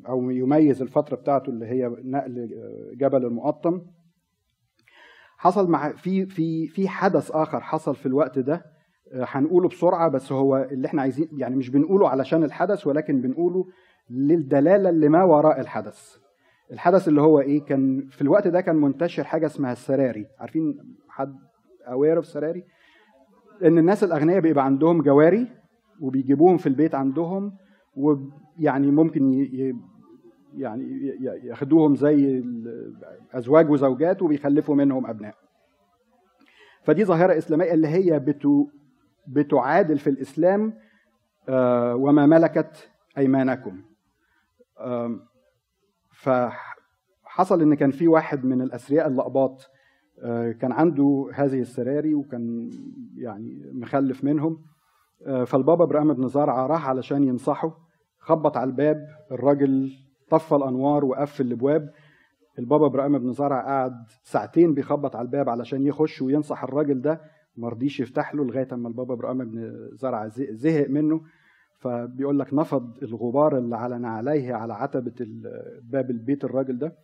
أو 0.08 0.30
يميز 0.30 0.82
الفترة 0.82 1.16
بتاعته 1.16 1.50
اللي 1.50 1.66
هي 1.66 1.86
نقل 2.04 2.48
جبل 2.96 3.24
المقطم. 3.24 3.82
حصل 5.36 5.70
مع 5.70 5.92
في 5.92 6.26
في 6.26 6.66
في 6.68 6.88
حدث 6.88 7.30
آخر 7.30 7.60
حصل 7.60 7.94
في 7.96 8.06
الوقت 8.06 8.38
ده. 8.38 8.64
هنقوله 9.14 9.68
بسرعة 9.68 10.08
بس 10.08 10.32
هو 10.32 10.56
اللي 10.70 10.86
إحنا 10.88 11.02
عايزين 11.02 11.28
يعني 11.36 11.56
مش 11.56 11.70
بنقوله 11.70 12.08
علشان 12.08 12.44
الحدث 12.44 12.86
ولكن 12.86 13.20
بنقوله 13.20 13.66
للدلالة 14.10 14.88
اللي 14.90 15.08
ما 15.08 15.24
وراء 15.24 15.60
الحدث. 15.60 16.16
الحدث 16.72 17.08
اللي 17.08 17.20
هو 17.20 17.40
إيه؟ 17.40 17.64
كان 17.64 18.06
في 18.10 18.22
الوقت 18.22 18.48
ده 18.48 18.60
كان 18.60 18.76
منتشر 18.76 19.24
حاجة 19.24 19.46
اسمها 19.46 19.72
السراري. 19.72 20.26
عارفين 20.38 20.78
حد 21.08 21.36
aware 21.88 22.16
of 22.16 22.26
سراري؟ 22.26 22.64
إن 23.64 23.78
الناس 23.78 24.04
الأغنياء 24.04 24.40
بيبقى 24.40 24.64
عندهم 24.64 25.02
جواري 25.02 25.48
وبيجيبوهم 26.00 26.56
في 26.56 26.66
البيت 26.66 26.94
عندهم 26.94 27.52
ويعني 27.96 28.90
ممكن 28.90 29.32
ي... 29.32 29.74
يعني 30.56 31.12
ياخدوهم 31.44 31.96
زي 31.96 32.44
أزواج 33.32 33.70
وزوجات 33.70 34.22
وبيخلفوا 34.22 34.74
منهم 34.74 35.06
أبناء. 35.06 35.34
فدي 36.82 37.04
ظاهرة 37.04 37.38
إسلامية 37.38 37.72
اللي 37.74 37.88
هي 37.88 38.18
بتو 38.18 38.66
بتعادل 39.26 39.98
في 39.98 40.10
الإسلام 40.10 40.74
آه، 41.48 41.94
وما 41.94 42.26
ملكت 42.26 42.90
أيمانكم. 43.18 43.82
فحصل 46.12 47.62
إن 47.62 47.74
كان 47.74 47.90
في 47.90 48.08
واحد 48.08 48.44
من 48.44 48.62
الأثرياء 48.62 49.08
اللقباط 49.08 49.70
آه، 50.22 50.52
كان 50.52 50.72
عنده 50.72 51.30
هذه 51.34 51.60
السراري 51.60 52.14
وكان 52.14 52.70
يعني 53.16 53.70
مخلف 53.72 54.24
منهم. 54.24 54.62
آه، 55.26 55.44
فالبابا 55.44 55.84
إبراهيم 55.84 56.14
بن 56.14 56.28
زرعه 56.28 56.66
راح 56.66 56.88
علشان 56.88 57.24
ينصحه 57.24 57.78
خبط 58.18 58.56
على 58.56 58.70
الباب 58.70 59.06
الراجل 59.32 59.92
طفى 60.30 60.54
الأنوار 60.54 61.04
وقفل 61.04 61.46
الأبواب. 61.46 61.90
البابا 62.58 62.86
إبراهيم 62.86 63.18
بن 63.18 63.32
زرعه 63.32 63.62
قعد 63.62 63.92
ساعتين 64.22 64.74
بيخبط 64.74 65.16
على 65.16 65.24
الباب 65.26 65.48
علشان 65.48 65.86
يخش 65.86 66.22
وينصح 66.22 66.64
الراجل 66.64 67.00
ده. 67.00 67.20
ما 67.56 67.68
رضيش 67.68 68.00
يفتح 68.00 68.34
له 68.34 68.44
لغاية 68.44 68.68
أما 68.72 68.88
البابا 68.88 69.14
إبراهيم 69.14 69.38
بن 69.44 69.88
زرعه 69.92 70.28
زهق 70.36 70.88
منه 70.88 71.24
فبيقول 71.78 72.38
لك 72.38 72.54
نفض 72.54 73.02
الغبار 73.02 73.58
اللي 73.58 73.76
على 73.76 73.98
نعليه 73.98 74.54
على 74.54 74.74
عتبة 74.74 75.14
باب 75.82 76.10
البيت 76.10 76.44
الراجل 76.44 76.78
ده. 76.78 76.96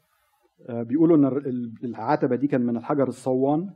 آه، 0.68 0.82
بيقولوا 0.82 1.16
إن 1.16 1.74
العتبة 1.84 2.36
دي 2.36 2.46
كان 2.46 2.60
من 2.60 2.76
الحجر 2.76 3.08
الصوان 3.08 3.74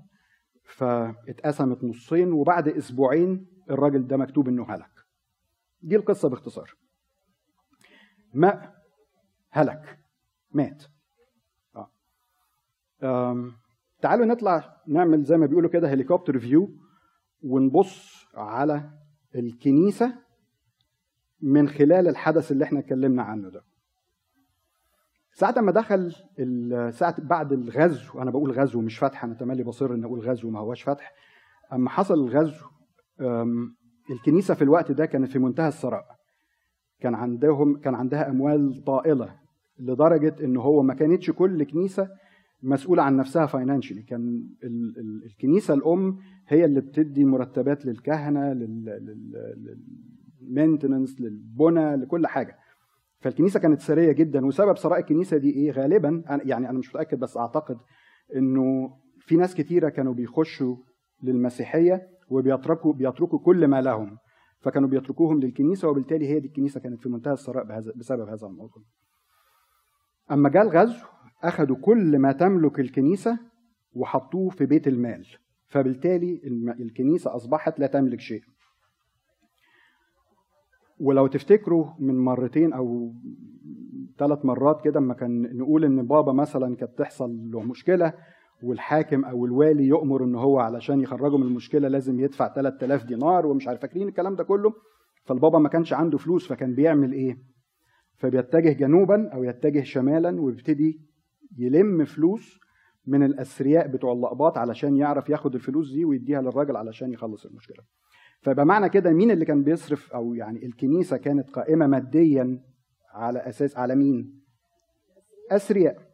فاتقسمت 0.65 1.85
نصين 1.85 2.33
وبعد 2.33 2.69
أسبوعين 2.69 3.47
الراجل 3.71 4.07
ده 4.07 4.17
مكتوب 4.17 4.49
إنه 4.49 4.67
هلك. 4.71 4.91
دي 5.83 5.97
القصة 5.97 6.29
باختصار. 6.29 6.75
ماء 8.35 8.75
هلك؟ 9.51 9.99
مات. 10.53 10.85
آه. 13.03 13.51
تعالوا 14.03 14.27
نطلع 14.27 14.77
نعمل 14.87 15.23
زي 15.25 15.37
ما 15.37 15.47
بيقولوا 15.47 15.71
كده 15.71 15.89
هليكوبتر 15.93 16.39
فيو 16.39 16.71
ونبص 17.43 18.27
على 18.35 18.91
الكنيسة 19.37 20.15
من 21.43 21.69
خلال 21.69 22.09
الحدث 22.09 22.53
اللي 22.53 22.65
إحنا 22.65 22.79
اتكلمنا 22.81 23.23
عنه 23.23 23.49
ده. 23.51 23.63
ساعة 25.33 25.55
ما 25.61 25.73
دخل 25.73 26.13
ساعة 26.93 27.17
بعد 27.19 27.53
الغزو 27.53 28.23
أنا 28.23 28.31
بقول 28.31 28.53
غزو 28.53 28.81
مش 28.81 28.99
فتح 28.99 29.25
أنا 29.25 29.35
تملي 29.35 29.63
بصر 29.63 29.95
إن 29.95 30.05
أقول 30.05 30.21
غزو 30.21 30.51
ما 30.51 30.61
هواش 30.61 30.83
فتح. 30.83 31.13
أما 31.73 31.91
حصل 31.91 32.15
الغزو 32.15 32.67
الكنيسة 34.11 34.55
في 34.55 34.63
الوقت 34.63 34.93
ده 34.93 35.07
كانت 35.07 35.31
في 35.33 35.39
منتهى 35.39 35.69
الثراء. 35.69 36.05
كان 37.01 37.15
عندهم 37.15 37.81
كان 37.81 37.95
عندها 37.95 38.31
أموال 38.31 38.85
طائلة 38.87 39.37
لدرجة 39.79 40.45
إن 40.45 40.57
هو 40.57 40.83
ما 40.83 40.95
كانتش 40.95 41.31
كل 41.31 41.65
كنيسة 41.65 42.09
مسؤولة 42.63 43.03
عن 43.03 43.17
نفسها 43.17 43.47
financially 43.47 44.03
كان 44.03 44.49
الكنيسة 45.27 45.75
الأم 45.75 46.19
هي 46.49 46.65
اللي 46.65 46.81
بتدي 46.81 47.25
مرتبات 47.25 47.87
للكهنة 47.87 48.53
لل 50.43 50.55
maintenance 50.55 51.21
للبنى 51.21 51.97
لكل 51.97 52.27
حاجة. 52.27 52.57
فالكنيسة 53.21 53.61
كانت 53.61 53.81
ثرية 53.81 54.13
جدا. 54.13 54.47
وسبب 54.47 54.77
ثراء 54.77 54.99
الكنيسة 55.01 55.37
دي 55.37 55.51
إيه؟ 55.51 55.71
غالبا 55.73 56.23
يعني 56.45 56.71
أنا 56.71 56.79
مش 56.79 56.89
متأكد 56.89 57.19
بس 57.19 57.37
أعتقد 57.37 57.77
إنه 58.37 58.91
في 59.19 59.37
ناس 59.37 59.55
كتيرة 59.55 59.89
كانوا 59.89 60.15
بيخشوا 60.15 60.77
للمسيحية 61.23 62.09
وبيتركوا 62.29 62.93
بيتركوا 62.93 63.39
كل 63.39 63.67
ما 63.67 63.81
لهم. 63.81 64.17
فكانوا 64.61 64.89
بيتركوهم 64.89 65.41
للكنيسة 65.41 65.89
وبالتالي 65.89 66.29
هي 66.29 66.41
دي 66.41 66.47
الكنيسة 66.49 66.81
كانت 66.81 67.01
في 67.03 67.09
منتهى 67.09 67.33
الثراء 67.33 67.65
بسبب 67.97 68.29
هذا 68.29 68.47
الموضوع 68.47 68.83
أما 70.31 70.49
جاء 70.49 70.63
الغزو 70.63 71.07
أخذوا 71.43 71.77
كل 71.77 72.19
ما 72.19 72.33
تملك 72.33 72.81
الكنيسة 72.81 73.39
وحطوه 73.93 74.51
في 74.51 74.67
بيت 74.67 74.89
المال. 74.89 75.27
فبالتالي 75.67 76.41
الكنيسة 76.81 77.37
أصبحت 77.37 77.81
لا 77.81 77.87
تملك 77.87 78.21
شيء. 78.21 78.43
ولو 81.01 81.27
تفتكروا 81.27 81.87
من 81.99 82.19
مرتين 82.19 82.73
أو 82.73 83.13
ثلاث 84.19 84.45
مرات 84.45 84.85
كده 84.85 84.99
أما 84.99 85.15
كان 85.15 85.57
نقول 85.57 85.85
إن 85.85 86.07
بابا 86.07 86.33
مثلا 86.33 86.77
كانت 86.77 86.99
تحصل 86.99 87.51
له 87.51 87.63
مشكلة 87.63 88.13
والحاكم 88.63 89.25
أو 89.25 89.47
الوالي 89.47 89.85
يؤمر 89.85 90.25
إن 90.25 90.35
هو 90.35 90.59
علشان 90.59 91.01
يخرجه 91.01 91.37
من 91.37 91.47
المشكلة 91.47 91.89
لازم 91.89 92.21
يدفع 92.21 92.55
3000 92.55 93.05
دينار 93.05 93.47
ومش 93.47 93.69
عارف 93.69 93.81
فاكرين 93.81 94.09
الكلام 94.09 94.35
ده 94.35 94.45
كله؟ 94.45 94.73
فالبابا 95.25 95.59
ما 95.59 95.69
كانش 95.69 95.93
عنده 95.93 96.19
فلوس 96.19 96.49
فكان 96.49 96.75
بيعمل 96.75 97.13
إيه؟ 97.13 97.39
فبيتجه 98.17 98.73
جنوبا 98.73 99.29
أو 99.35 99.45
يتجه 99.45 99.83
شمالا 99.83 100.41
ويبتدي 100.41 101.01
يلم 101.59 102.05
فلوس 102.05 102.61
من 103.07 103.23
الأثرياء 103.23 103.87
بتوع 103.89 104.13
اللقباط 104.13 104.59
علشان 104.59 104.97
يعرف 104.97 105.29
ياخد 105.29 105.55
الفلوس 105.55 105.93
دي 105.93 106.05
ويديها 106.05 106.43
للراجل 106.43 106.77
علشان 106.77 107.13
يخلص 107.13 107.47
المشكلة 107.47 107.85
فيبقى 108.43 108.67
معنى 108.67 108.89
كده 108.89 109.11
مين 109.13 109.31
اللي 109.31 109.45
كان 109.45 109.63
بيصرف 109.65 110.13
أو 110.13 110.35
يعني 110.35 110.67
الكنيسة 110.67 111.17
كانت 111.17 111.51
قائمة 111.51 111.87
ماديا 111.87 112.63
على 113.13 113.39
أساس 113.39 113.77
على 113.77 113.97
مين؟ 113.97 114.41
أثرياء. 115.51 116.11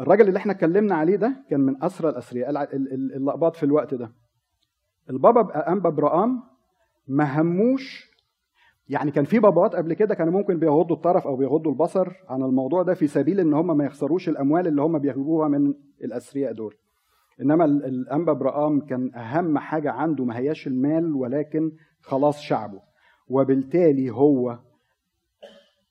الراجل 0.00 0.28
اللي 0.28 0.36
إحنا 0.38 0.52
اتكلمنا 0.52 0.94
عليه 0.94 1.16
ده 1.16 1.44
كان 1.50 1.60
من 1.60 1.84
أسرى 1.84 2.08
الأثرياء 2.08 2.50
اللقباط 3.16 3.56
في 3.56 3.62
الوقت 3.62 3.94
ده. 3.94 4.12
البابا 5.10 5.72
انبا 5.72 5.90
برقام 5.90 6.42
ما 7.08 7.40
هموش 7.40 8.11
يعني 8.88 9.10
كان 9.10 9.24
في 9.24 9.38
بابات 9.38 9.74
قبل 9.74 9.94
كده 9.94 10.14
كانوا 10.14 10.32
ممكن 10.32 10.58
بيغضوا 10.58 10.96
الطرف 10.96 11.26
أو 11.26 11.36
بيغضوا 11.36 11.72
البصر 11.72 12.08
عن 12.28 12.42
الموضوع 12.42 12.82
ده 12.82 12.94
في 12.94 13.06
سبيل 13.06 13.40
إن 13.40 13.54
هم 13.54 13.76
ما 13.76 13.84
يخسروش 13.84 14.28
الأموال 14.28 14.66
اللي 14.66 14.82
هم 14.82 14.98
بياخدوها 14.98 15.48
من 15.48 15.74
الأثرياء 16.04 16.52
دول. 16.52 16.74
إنما 17.40 17.64
الأنبا 17.64 18.32
برقام 18.32 18.80
كان 18.80 19.14
أهم 19.14 19.58
حاجة 19.58 19.90
عنده 19.90 20.24
ما 20.24 20.38
هياش 20.38 20.66
المال 20.66 21.14
ولكن 21.14 21.72
خلاص 22.00 22.40
شعبه. 22.40 22.80
وبالتالي 23.28 24.10
هو 24.10 24.58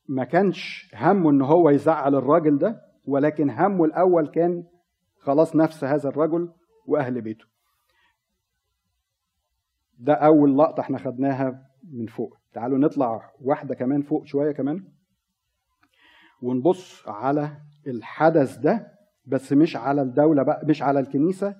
ما 0.10 0.24
كانش 0.24 0.92
همه 0.96 1.30
إن 1.30 1.42
هو 1.42 1.70
يزعل 1.70 2.16
الراجل 2.16 2.58
ده 2.58 2.82
ولكن 3.08 3.50
همه 3.50 3.86
الأول 3.86 4.28
كان 4.28 4.64
خلاص 5.20 5.56
نفس 5.56 5.84
هذا 5.84 6.10
الرجل 6.10 6.50
وأهل 6.88 7.22
بيته. 7.22 7.46
ده 10.00 10.14
أول 10.14 10.58
لقطة 10.58 10.82
إحنا 10.82 10.98
خدناها 10.98 11.66
من 11.94 12.06
فوق. 12.06 12.41
تعالوا 12.54 12.78
نطلع 12.78 13.32
واحدة 13.42 13.76
كمان 13.76 14.02
فوق 14.02 14.26
شوية 14.26 14.52
كمان 14.52 14.88
ونبص 16.42 17.08
على 17.08 17.58
الحدث 17.88 18.58
ده 18.58 18.92
بس 19.26 19.54
مش 19.54 19.76
على 19.76 20.02
الدولة 20.02 20.44
بقى 20.44 20.62
مش 20.66 20.82
على 20.82 21.00
الكنيسة 21.00 21.56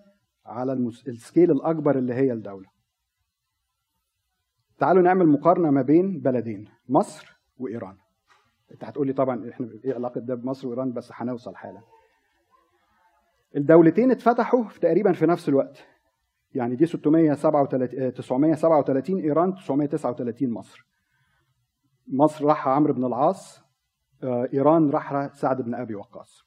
على 0.46 0.74
السكيل 1.08 1.52
الأكبر 1.52 1.98
اللي 1.98 2.14
هي 2.14 2.34
الدولة. 2.34 2.70
تعالوا 4.78 5.02
نعمل 5.04 5.28
مقارنة 5.28 5.72
ما 5.72 5.82
بين 5.82 6.20
بلدين 6.20 6.68
مصر 6.90 7.38
وإيران. 7.58 7.98
أنت 8.72 8.84
هتقول 8.84 9.08
لي 9.08 9.14
طبعا 9.14 9.50
إحنا 9.50 9.70
إيه 9.86 9.94
علاقة 9.94 10.22
ده 10.22 10.36
بمصر 10.36 10.68
وإيران 10.68 10.94
بس 10.94 11.10
هنوصل 11.14 11.56
حالا. 11.56 11.82
الدولتين 13.56 14.12
اتفتحوا 14.12 14.64
في 14.64 14.80
تقريبا 14.80 15.12
في 15.12 15.26
نفس 15.26 15.50
الوقت. 15.50 15.86
يعني 16.56 16.76
دي 16.76 16.86
637 16.86 18.14
937 18.14 19.20
إيران 19.20 19.56
939 19.56 20.50
مصر. 20.50 20.88
مصر 22.08 22.46
راحها 22.46 22.74
عمرو 22.74 22.94
بن 22.94 23.06
العاص 23.06 23.62
آه، 24.24 24.50
إيران 24.54 24.90
راحها 24.90 25.32
سعد 25.34 25.62
بن 25.62 25.76
أبي 25.76 25.96
وقاص. 25.96 26.44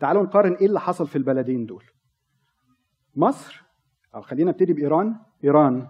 تعالوا 0.00 0.22
نقارن 0.22 0.52
إيه 0.54 0.66
اللي 0.66 0.80
حصل 0.80 1.06
في 1.06 1.16
البلدين 1.16 1.66
دول. 1.66 1.84
مصر 3.16 3.64
أو 4.14 4.22
خلينا 4.22 4.50
نبتدي 4.50 4.72
بإيران. 4.72 5.16
إيران 5.44 5.88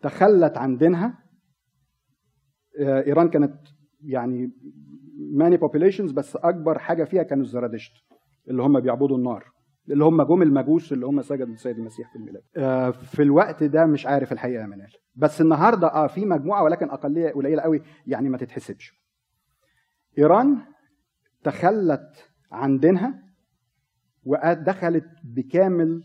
تخلت 0.00 0.58
عن 0.58 0.76
دينها 0.76 1.18
آه، 2.80 3.02
إيران 3.06 3.30
كانت 3.30 3.54
يعني 4.04 4.50
ماني 5.32 5.56
بوبيليشنز 5.56 6.12
بس 6.12 6.36
أكبر 6.36 6.78
حاجة 6.78 7.04
فيها 7.04 7.22
كانوا 7.22 7.44
الزرادشت 7.44 7.92
اللي 8.48 8.62
هم 8.62 8.80
بيعبدوا 8.80 9.16
النار. 9.16 9.53
اللي 9.90 10.04
هم 10.04 10.22
جم 10.22 10.42
المجوس 10.42 10.92
اللي 10.92 11.06
هم 11.06 11.22
سجدوا 11.22 11.46
للسيد 11.46 11.78
المسيح 11.78 12.10
في 12.12 12.16
الميلاد. 12.16 12.42
آه، 12.56 12.90
في 12.90 13.22
الوقت 13.22 13.62
ده 13.62 13.86
مش 13.86 14.06
عارف 14.06 14.32
الحقيقة 14.32 14.60
يا 14.62 14.66
منال. 14.66 14.92
بس 15.16 15.40
النهارده 15.40 15.86
آه 15.88 16.06
في 16.06 16.24
مجموعة 16.24 16.62
ولكن 16.62 16.90
أقلية 16.90 17.30
قليلة 17.32 17.62
قوي 17.62 17.82
يعني 18.06 18.28
ما 18.28 18.38
تتحسبش. 18.38 19.00
إيران 20.18 20.58
تخلت 21.44 22.30
عن 22.52 22.78
دينها 22.78 23.22
ودخلت 24.24 25.06
بكامل 25.24 26.04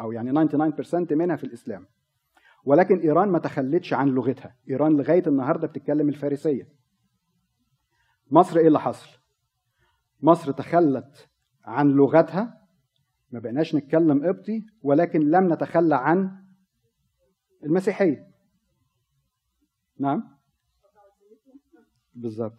أو 0.00 0.12
يعني 0.12 0.48
99% 0.48 1.12
منها 1.12 1.36
في 1.36 1.44
الإسلام. 1.44 1.86
ولكن 2.64 2.98
إيران 2.98 3.28
ما 3.28 3.38
تخلتش 3.38 3.92
عن 3.92 4.08
لغتها. 4.08 4.56
إيران 4.70 4.96
لغاية 4.96 5.22
النهارده 5.26 5.66
بتتكلم 5.66 6.08
الفارسية. 6.08 6.68
مصر 8.30 8.58
إيه 8.58 8.66
اللي 8.66 8.80
حصل؟ 8.80 9.18
مصر 10.22 10.52
تخلت 10.52 11.28
عن 11.64 11.88
لغتها 11.88 12.65
ما 13.30 13.40
بقيناش 13.40 13.74
نتكلم 13.74 14.26
قبطي 14.26 14.66
ولكن 14.82 15.20
لم 15.20 15.52
نتخلى 15.52 15.96
عن 15.96 16.46
المسيحية. 17.64 18.26
نعم؟ 19.98 20.36
بالظبط. 22.14 22.58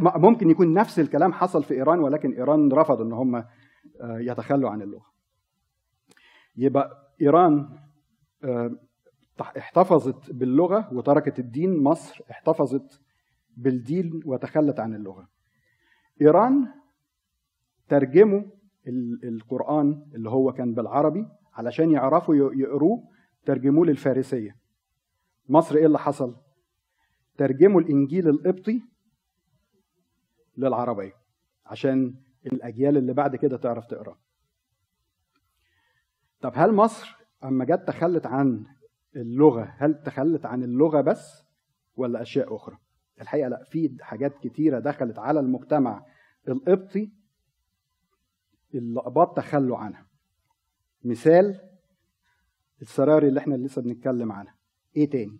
ممكن 0.00 0.50
يكون 0.50 0.74
نفس 0.74 1.00
الكلام 1.00 1.32
حصل 1.32 1.64
في 1.64 1.74
إيران 1.74 1.98
ولكن 1.98 2.32
إيران 2.32 2.72
رفضوا 2.72 3.04
إن 3.04 3.12
هم 3.12 3.34
آه، 3.36 3.46
يتخلوا 4.00 4.70
عن 4.70 4.82
اللغة. 4.82 5.06
يبقى 6.56 7.12
إيران 7.20 7.78
آه، 8.44 8.70
احتفظت 9.40 10.32
باللغة 10.32 10.94
وتركت 10.94 11.38
الدين 11.38 11.82
مصر 11.82 12.24
احتفظت 12.30 13.00
بالدين 13.56 14.20
وتخلت 14.24 14.80
عن 14.80 14.94
اللغة. 14.94 15.28
إيران 16.20 16.68
ترجموا 17.88 18.42
القرآن 19.24 20.06
اللي 20.14 20.30
هو 20.30 20.52
كان 20.52 20.74
بالعربي 20.74 21.28
علشان 21.54 21.90
يعرفوا 21.90 22.34
يقروه 22.34 23.08
ترجموه 23.44 23.86
للفارسية. 23.86 24.56
مصر 25.48 25.76
إيه 25.76 25.86
اللي 25.86 25.98
حصل؟ 25.98 26.36
ترجموا 27.36 27.80
الإنجيل 27.80 28.28
القبطي 28.28 28.82
للعربية 30.56 31.12
عشان 31.66 32.14
الأجيال 32.46 32.96
اللي 32.96 33.12
بعد 33.12 33.36
كده 33.36 33.56
تعرف 33.56 33.86
تقرأه. 33.86 34.18
طب 36.40 36.52
هل 36.54 36.72
مصر 36.72 37.16
أما 37.44 37.64
جت 37.64 37.84
تخلت 37.88 38.26
عن 38.26 38.64
اللغة 39.16 39.74
هل 39.78 40.02
تخلت 40.02 40.46
عن 40.46 40.62
اللغة 40.62 41.00
بس 41.00 41.44
ولا 41.96 42.22
أشياء 42.22 42.56
أخرى؟ 42.56 42.78
الحقيقة 43.20 43.48
لا 43.48 43.64
في 43.64 43.96
حاجات 44.00 44.38
كتيرة 44.38 44.78
دخلت 44.78 45.18
على 45.18 45.40
المجتمع 45.40 46.06
القبطي 46.48 47.12
الأقباط 48.74 49.36
تخلوا 49.36 49.78
عنها. 49.78 50.06
مثال 51.04 51.60
السراري 52.82 53.28
اللي 53.28 53.40
إحنا 53.40 53.54
لسه 53.54 53.82
بنتكلم 53.82 54.32
عنها. 54.32 54.54
إيه 54.96 55.10
تاني؟ 55.10 55.38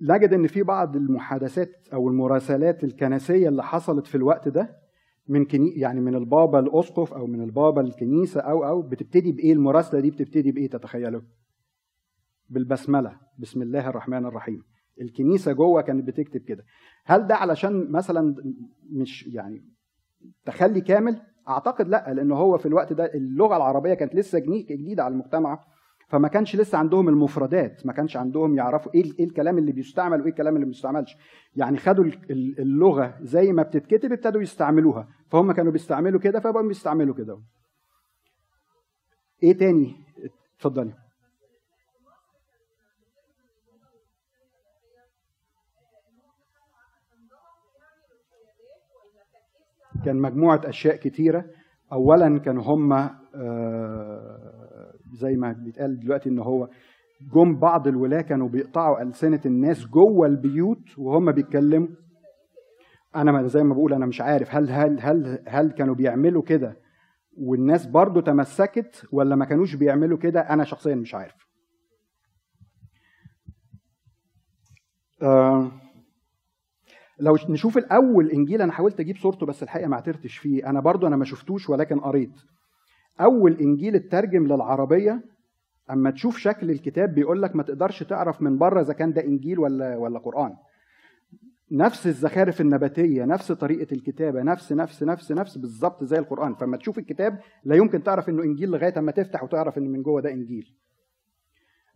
نجد 0.00 0.32
ان 0.32 0.46
في 0.46 0.62
بعض 0.62 0.96
المحادثات 0.96 1.88
أو 1.92 2.08
المراسلات 2.08 2.84
الكنسية 2.84 3.48
اللي 3.48 3.62
حصلت 3.64 4.06
في 4.06 4.14
الوقت 4.14 4.48
ده 4.48 4.82
من 5.28 5.44
كني 5.44 5.70
يعني 5.70 6.00
من 6.00 6.14
البابا 6.14 6.58
الأسقف 6.58 7.12
أو 7.12 7.26
من 7.26 7.42
البابا 7.42 7.80
الكنيسة 7.80 8.40
أو 8.40 8.64
أو 8.64 8.82
بتبتدي 8.82 9.32
بإيه؟ 9.32 9.52
المراسلة 9.52 10.00
دي 10.00 10.10
بتبتدي 10.10 10.52
بإيه 10.52 10.68
تتخيلوا؟ 10.70 11.20
بالبسملة. 12.48 13.20
بسم 13.38 13.62
الله 13.62 13.88
الرحمن 13.88 14.26
الرحيم. 14.26 14.62
الكنيسة 15.00 15.52
جوه 15.52 15.82
كانت 15.82 16.04
بتكتب 16.08 16.40
كده. 16.40 16.64
هل 17.04 17.26
ده 17.26 17.34
علشان 17.34 17.90
مثلا 17.90 18.34
مش 18.90 19.26
يعني 19.26 19.64
تخلي 20.44 20.80
كامل؟ 20.80 21.20
أعتقد 21.48 21.88
لا 21.88 22.12
لأن 22.14 22.32
هو 22.32 22.58
في 22.58 22.66
الوقت 22.66 22.92
ده 22.92 23.04
اللغة 23.14 23.56
العربية 23.56 23.94
كانت 23.94 24.14
لسه 24.14 24.38
جديدة 24.38 25.04
على 25.04 25.12
المجتمع 25.12 25.64
فما 26.08 26.28
كانش 26.28 26.56
لسه 26.56 26.78
عندهم 26.78 27.08
المفردات 27.08 27.86
ما 27.86 27.92
كانش 27.92 28.16
عندهم 28.16 28.56
يعرفوا 28.56 28.94
إيه 28.94 29.04
إيه 29.18 29.24
الكلام 29.24 29.58
اللي 29.58 29.72
بيستعمل 29.72 30.20
وإيه 30.20 30.30
الكلام 30.30 30.54
اللي 30.54 30.66
ما 30.66 30.70
بيستعملش. 30.70 31.16
يعني 31.56 31.76
خدوا 31.78 32.04
اللغة 32.30 33.14
زي 33.22 33.52
ما 33.52 33.62
بتتكتب 33.62 34.12
ابتدوا 34.12 34.42
يستعملوها 34.42 35.08
فهم 35.30 35.52
كانوا 35.52 35.72
بيستعملوا 35.72 36.20
كده 36.20 36.40
فبقوا 36.40 36.68
بيستعملوا 36.68 37.14
كده. 37.14 37.38
إيه 39.42 39.58
تاني؟ 39.58 39.94
اتفضلي. 40.56 40.92
كان 50.04 50.20
مجموعة 50.20 50.60
أشياء 50.64 50.96
كتيرة. 50.96 51.44
أولا 51.92 52.38
كانوا 52.38 52.62
هم 52.62 52.92
آه، 52.92 53.12
زي 55.20 55.36
ما 55.36 55.54
بيتقال 55.64 56.00
دلوقتي 56.00 56.28
إن 56.28 56.38
هو 56.38 56.68
جم 57.34 57.58
بعض 57.60 57.88
الولاة 57.88 58.20
كانوا 58.20 58.48
بيقطعوا 58.48 59.02
ألسنة 59.02 59.40
الناس 59.46 59.86
جوه 59.86 60.26
البيوت 60.26 60.98
وهم 60.98 61.32
بيتكلموا. 61.32 61.88
أنا 63.16 63.46
زي 63.46 63.62
ما 63.62 63.74
بقول 63.74 63.94
أنا 63.94 64.06
مش 64.06 64.20
عارف 64.20 64.54
هل 64.54 64.70
هل 64.70 65.00
هل 65.00 65.38
هل 65.48 65.72
كانوا 65.72 65.94
بيعملوا 65.94 66.42
كده 66.42 66.76
والناس 67.38 67.86
برضو 67.86 68.20
تمسكت 68.20 69.06
ولا 69.12 69.36
ما 69.36 69.44
كانوش 69.44 69.74
بيعملوا 69.74 70.18
كده؟ 70.18 70.40
أنا 70.40 70.64
شخصيا 70.64 70.94
مش 70.94 71.14
عارف. 71.14 71.34
آه 75.22 75.70
لو 77.22 77.36
نشوف 77.48 77.78
الأول 77.78 78.30
إنجيل 78.30 78.62
أنا 78.62 78.72
حاولت 78.72 79.00
أجيب 79.00 79.16
صورته 79.16 79.46
بس 79.46 79.62
الحقيقة 79.62 79.88
ما 79.88 79.96
عثرتش 79.96 80.38
فيه. 80.38 80.70
أنا 80.70 80.80
برضو 80.80 81.06
أنا 81.06 81.16
ما 81.16 81.24
شفتوش 81.24 81.70
ولكن 81.70 82.00
قريت. 82.00 82.32
أول 83.20 83.52
إنجيل 83.52 83.94
اترجم 83.94 84.46
للعربية 84.46 85.22
أما 85.90 86.10
تشوف 86.10 86.38
شكل 86.38 86.70
الكتاب 86.70 87.14
بيقول 87.14 87.42
لك 87.42 87.56
ما 87.56 87.62
تقدرش 87.62 88.02
تعرف 88.02 88.42
من 88.42 88.58
بره 88.58 88.80
إذا 88.80 88.92
كان 88.92 89.12
ده 89.12 89.24
إنجيل 89.24 89.58
ولا 89.58 89.96
ولا 89.96 90.18
قرآن. 90.18 90.54
نفس 91.72 92.06
الزخارف 92.06 92.60
النباتية 92.60 93.24
نفس 93.24 93.52
طريقة 93.52 93.94
الكتابة 93.94 94.42
نفس 94.42 94.72
نفس 94.72 95.02
نفس 95.02 95.32
نفس 95.32 95.58
بالظبط 95.58 96.04
زي 96.04 96.18
القرآن. 96.18 96.54
فما 96.54 96.76
تشوف 96.76 96.98
الكتاب 96.98 97.40
لا 97.64 97.76
يمكن 97.76 98.02
تعرف 98.02 98.28
إنه 98.28 98.42
إنجيل 98.42 98.70
لغاية 98.70 98.98
أما 98.98 99.12
تفتح 99.12 99.42
وتعرف 99.42 99.78
إن 99.78 99.88
من 99.92 100.02
جوه 100.02 100.20
ده 100.20 100.30
إنجيل. 100.30 100.74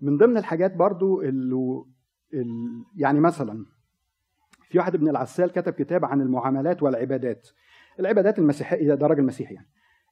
من 0.00 0.16
ضمن 0.16 0.36
الحاجات 0.36 0.76
برضو 0.76 1.22
اللي 1.22 1.84
يعني 2.96 3.20
مثلا 3.20 3.75
في 4.68 4.78
واحد 4.78 4.94
ابن 4.94 5.08
العسال 5.08 5.50
كتب 5.52 5.72
كتاب 5.72 6.04
عن 6.04 6.20
المعاملات 6.20 6.82
والعبادات. 6.82 7.48
العبادات 8.00 8.38
المسيحية 8.38 8.94
ده 8.94 9.06
راجل 9.06 9.22
مسيحي 9.24 9.54
يعني. 9.54 9.68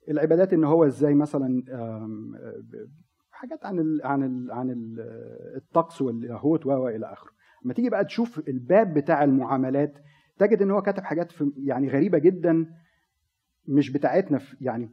العبادات 0.09 0.53
إن 0.53 0.64
هو 0.64 0.85
إزاي 0.87 1.14
مثلا 1.14 1.62
حاجات 3.31 3.67
عن 3.67 3.79
ال 3.79 4.01
عن 4.05 4.23
ال 4.23 4.53
عن 4.53 4.71
ال 4.71 5.01
الطقس 5.57 6.03
واللاهوت 6.03 6.67
والى 6.67 7.12
آخره. 7.12 7.31
لما 7.64 7.75
تيجي 7.75 7.90
بقى 7.90 8.05
تشوف 8.05 8.49
الباب 8.49 8.95
بتاع 8.95 9.25
المعاملات 9.25 9.93
تجد 10.38 10.62
إن 10.62 10.71
هو 10.71 10.83
كتب 10.83 11.03
حاجات 11.03 11.33
في 11.33 11.53
يعني 11.57 11.88
غريبة 11.88 12.19
جدا 12.19 12.67
مش 13.69 13.93
بتاعتنا 13.93 14.38
في 14.38 14.57
يعني 14.61 14.90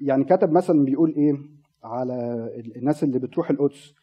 يعني 0.00 0.24
كتب 0.24 0.52
مثلا 0.52 0.84
بيقول 0.84 1.10
إيه 1.16 1.32
على 1.84 2.14
الناس 2.76 3.04
اللي 3.04 3.18
بتروح 3.18 3.50
القدس 3.50 3.94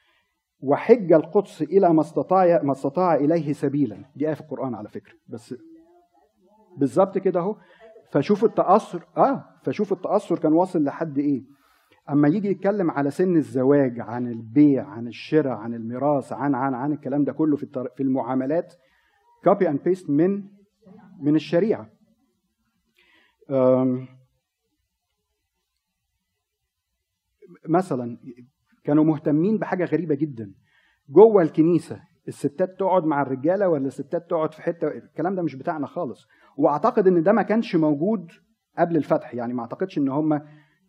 وحج 0.64 1.14
القدس 1.14 1.62
إلى 1.62 1.94
ما 1.94 2.02
استطاع 2.02 2.62
ما 2.64 2.72
استطاع 2.72 3.16
إليه 3.16 3.54
سبيلا. 3.54 4.06
دي 4.16 4.28
آية 4.30 4.34
في 4.34 4.42
القرآن 4.42 4.76
على 4.76 4.90
فكرة. 4.90 5.14
بس 5.28 5.56
بالظبط 6.78 7.18
كده 7.18 7.40
أهو. 7.40 7.58
فشوف 8.12 8.44
التأثر. 8.46 9.06
آه 9.18 9.46
فشوف 9.64 9.94
التأثر 9.94 10.40
كان 10.40 10.54
واصل 10.54 10.84
لحد 10.84 11.18
إيه؟ 11.18 11.44
أما 12.10 12.28
يجي 12.28 12.48
يتكلم 12.48 12.92
على 12.92 13.10
سن 13.12 13.36
الزواج 13.36 14.00
عن 14.00 14.28
البيع 14.28 14.88
عن 14.88 15.08
الشراء 15.08 15.54
عن 15.58 15.74
الميراث 15.74 16.34
عن 16.34 16.56
عن 16.56 16.74
عن 16.74 16.92
الكلام 16.92 17.24
ده 17.24 17.34
كله 17.34 17.56
في 17.56 17.90
في 17.96 18.04
المعاملات 18.04 18.74
copy 19.44 19.70
and 19.70 19.84
paste 19.84 20.10
من 20.10 20.44
من 21.22 21.36
الشريعة. 21.36 21.90
مثلا 27.70 28.18
كانوا 28.84 29.04
مهتمين 29.04 29.58
بحاجة 29.58 29.86
غريبة 29.86 30.16
جدا. 30.16 30.52
جوه 31.10 31.42
الكنيسة 31.42 32.00
الستات 32.28 32.80
تقعد 32.80 33.04
مع 33.06 33.22
الرجالة 33.22 33.70
ولا 33.70 33.88
الستات 33.88 34.30
تقعد 34.30 34.54
في 34.54 34.62
حتة؟ 34.62 34.88
الكلام 34.88 35.36
ده 35.36 35.42
مش 35.42 35.56
بتاعنا 35.56 35.88
خالص. 35.88 36.28
وأعتقد 36.58 37.08
إن 37.08 37.24
ده 37.24 37.32
ما 37.32 37.42
كانش 37.42 37.76
موجود 37.76 38.32
قبل 38.78 38.98
الفتح. 38.98 39.36
يعني 39.36 39.54
ما 39.54 39.62
أعتقدش 39.62 39.98
إن 39.98 40.10
هم 40.10 40.42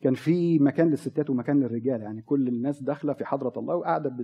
كان 0.03 0.15
في 0.15 0.59
مكان 0.59 0.91
للستات 0.91 1.31
ومكان 1.31 1.61
للرجال. 1.61 2.03
يعني 2.03 2.23
كل 2.23 2.49
الناس 2.49 2.83
داخلة 2.83 3.13
في 3.13 3.25
حضرة 3.25 3.53
الله 3.57 3.77
وقاعدة 3.77 4.17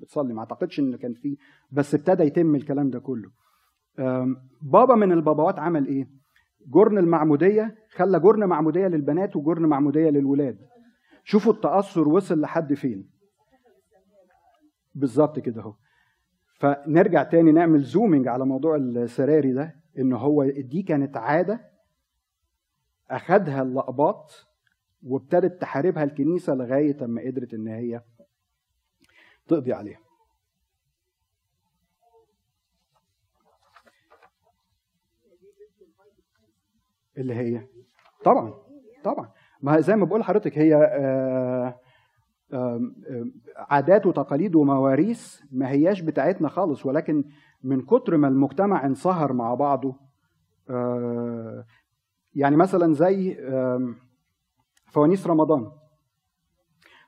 بتصلي. 0.00 0.34
ما 0.34 0.40
أعتقدش 0.40 0.80
إن 0.80 0.96
كان 0.96 1.14
في 1.14 1.36
بس 1.72 1.94
ابتدى 1.94 2.22
يتم 2.22 2.54
الكلام 2.54 2.90
ده 2.90 2.98
كله. 2.98 3.30
بابا 4.62 4.94
من 4.94 5.12
الباباوات 5.12 5.58
عمل 5.58 5.86
إيه؟ 5.86 6.08
جرن 6.68 6.98
المعمودية 6.98 7.74
خلى 7.90 8.20
جرن 8.20 8.44
معمودية 8.44 8.86
للبنات 8.86 9.36
وجرن 9.36 9.66
معمودية 9.66 10.10
للولاد. 10.10 10.58
شوفوا 11.24 11.52
التأثر 11.52 12.08
وصل 12.08 12.40
لحد 12.40 12.74
فين. 12.74 13.15
بالظبط 14.96 15.38
كده 15.38 15.60
اهو. 15.62 15.74
فنرجع 16.58 17.22
تاني 17.22 17.52
نعمل 17.52 17.82
زومينج 17.82 18.28
على 18.28 18.46
موضوع 18.46 18.76
السراري 18.76 19.52
ده 19.52 19.76
إن 19.98 20.12
هو 20.12 20.44
دي 20.44 20.82
كانت 20.82 21.16
عادة 21.16 21.70
أخدها 23.10 23.62
اللقباط 23.62 24.46
وابتدت 25.02 25.60
تحاربها 25.60 26.04
الكنيسة 26.04 26.54
لغاية 26.54 27.04
أما 27.04 27.22
قدرت 27.22 27.54
إن 27.54 27.68
هي 27.68 28.02
تقضي 29.48 29.72
عليها. 29.72 30.00
اللي 37.18 37.34
هي؟ 37.34 37.66
طبعا 38.24 38.54
طبعا. 39.04 39.32
ما 39.62 39.80
زي 39.80 39.96
ما 39.96 40.04
بقول 40.04 40.20
لحضرتك 40.20 40.58
هي 40.58 40.74
آه 40.74 41.80
عادات 43.56 44.06
وتقاليد 44.06 44.54
ومواريث 44.54 45.40
ما 45.52 45.70
هياش 45.70 46.00
بتاعتنا 46.00 46.48
خالص 46.48 46.86
ولكن 46.86 47.24
من 47.62 47.82
كتر 47.82 48.16
ما 48.16 48.28
المجتمع 48.28 48.86
انصهر 48.86 49.32
مع 49.32 49.54
بعضه 49.54 49.96
يعني 52.34 52.56
مثلا 52.56 52.92
زي 52.94 53.36
فوانيس 54.92 55.26
رمضان. 55.26 55.70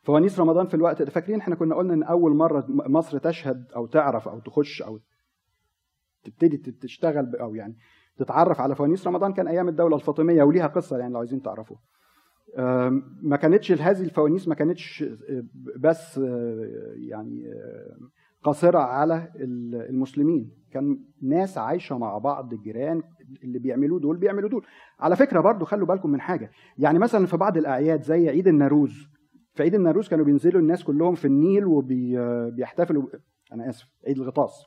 فوانيس 0.02 0.40
رمضان 0.40 0.66
في 0.66 0.74
الوقت 0.74 1.02
ده 1.02 1.10
فاكرين 1.10 1.40
إحنا 1.40 1.54
كنا 1.54 1.74
قلنا 1.74 1.94
إن 1.94 2.02
أول 2.02 2.36
مرة 2.36 2.64
مصر 2.68 3.18
تشهد 3.18 3.72
أو 3.76 3.86
تعرف 3.86 4.28
أو 4.28 4.40
تخش 4.40 4.82
أو 4.82 4.98
تبتدي 6.24 6.56
تشتغل 6.56 7.36
أو 7.36 7.54
يعني 7.54 7.76
تتعرف 8.16 8.60
على 8.60 8.74
فوانيس 8.74 9.06
رمضان 9.06 9.32
كان 9.32 9.48
أيام 9.48 9.68
الدولة 9.68 9.96
الفاطمية 9.96 10.42
وليها 10.42 10.66
قصة 10.66 10.98
يعني 10.98 11.12
لو 11.12 11.18
عايزين 11.18 11.42
تعرفوا 11.42 11.76
ما 13.22 13.36
كانتش 13.36 13.72
هذه 13.72 14.02
الفوانيس 14.02 14.48
ما 14.48 14.54
كانتش 14.54 15.04
بس 15.76 16.18
يعني 16.96 17.54
قاصرة 18.42 18.78
على 18.78 19.32
المسلمين. 19.90 20.50
كان 20.70 21.00
ناس 21.22 21.58
عايشة 21.58 21.98
مع 21.98 22.18
بعض 22.18 22.54
جيران 22.54 23.02
اللي 23.44 23.58
بيعملوه 23.58 24.00
دول 24.00 24.16
بيعملوا 24.16 24.50
دول. 24.50 24.66
على 25.00 25.16
فكرة 25.16 25.40
برضو 25.40 25.64
خلوا 25.64 25.86
بالكم 25.86 26.10
من 26.10 26.20
حاجة. 26.20 26.50
يعني 26.78 26.98
مثلا 26.98 27.26
في 27.26 27.36
بعض 27.36 27.56
الأعياد 27.56 28.02
زي 28.02 28.28
عيد 28.28 28.48
الناروز. 28.48 29.08
في 29.54 29.62
عيد 29.62 29.74
الناروز 29.74 30.08
كانوا 30.08 30.24
بينزلوا 30.24 30.60
الناس 30.60 30.84
كلهم 30.84 31.14
في 31.14 31.24
النيل 31.24 31.64
وبيحتفلوا 31.66 33.06
أنا 33.52 33.68
آسف 33.68 33.88
عيد 34.06 34.18
الغطاس. 34.18 34.66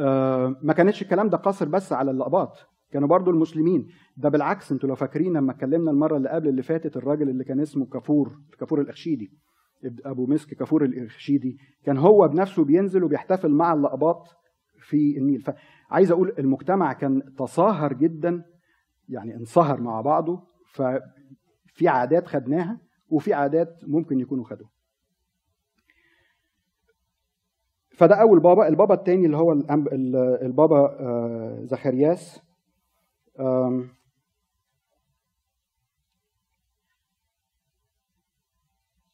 آه، 0.00 0.56
ما 0.62 0.72
كانتش 0.72 1.02
الكلام 1.02 1.28
ده 1.28 1.38
قاصر 1.38 1.68
بس 1.68 1.92
على 1.92 2.10
اللقباط. 2.10 2.68
كانوا 2.90 3.08
برضو 3.08 3.30
المسلمين. 3.30 3.86
ده 4.16 4.28
بالعكس 4.28 4.72
أنتوا 4.72 4.88
لو 4.88 4.94
فاكرين 4.94 5.32
لما 5.32 5.52
اتكلمنا 5.52 5.90
المرة 5.90 6.16
اللي 6.16 6.28
قبل 6.28 6.48
اللي 6.48 6.62
فاتت 6.62 6.96
الراجل 6.96 7.28
اللي 7.28 7.44
كان 7.44 7.60
اسمه 7.60 7.86
كافور 7.86 8.38
كافور 8.58 8.80
الأخشيدي 8.80 9.30
أبو 9.84 10.26
مسك 10.26 10.54
كافور 10.54 10.84
الأخشيدي 10.84 11.58
كان 11.84 11.96
هو 11.96 12.28
بنفسه 12.28 12.64
بينزل 12.64 13.04
وبيحتفل 13.04 13.48
مع 13.48 13.72
اللقباط 13.72 14.28
في 14.80 15.18
النيل. 15.18 15.40
فعايز 15.40 16.10
أقول 16.10 16.34
المجتمع 16.38 16.92
كان 16.92 17.34
تصاهر 17.38 17.92
جدا 17.92 18.44
يعني 19.08 19.36
انصهر 19.36 19.80
مع 19.80 20.00
بعضه. 20.00 20.46
ففي 20.72 21.88
عادات 21.88 22.26
خدناها 22.26 22.80
وفي 23.08 23.32
عادات 23.32 23.82
ممكن 23.86 24.20
يكونوا 24.20 24.44
خدوها. 24.44 24.70
فده 27.90 28.14
أول 28.14 28.40
بابا. 28.40 28.68
البابا 28.68 28.94
الثاني 28.94 29.26
اللي 29.26 29.36
هو 29.36 29.52
البابا 30.42 30.78
آه، 30.78 31.64
زكرياس 33.38 33.88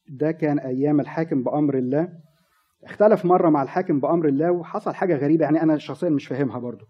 ده 0.07 0.31
كان 0.31 0.59
أيام 0.59 0.99
الحاكم 0.99 1.43
بأمر 1.43 1.77
الله. 1.77 2.09
اختلف 2.83 3.25
مرة 3.25 3.49
مع 3.49 3.63
الحاكم 3.63 3.99
بأمر 3.99 4.27
الله 4.27 4.51
وحصل 4.51 4.93
حاجة 4.93 5.15
غريبة 5.17 5.43
يعني 5.43 5.61
أنا 5.63 5.77
شخصيا 5.77 6.09
مش 6.09 6.27
فاهمها 6.27 6.59
برضو. 6.59 6.85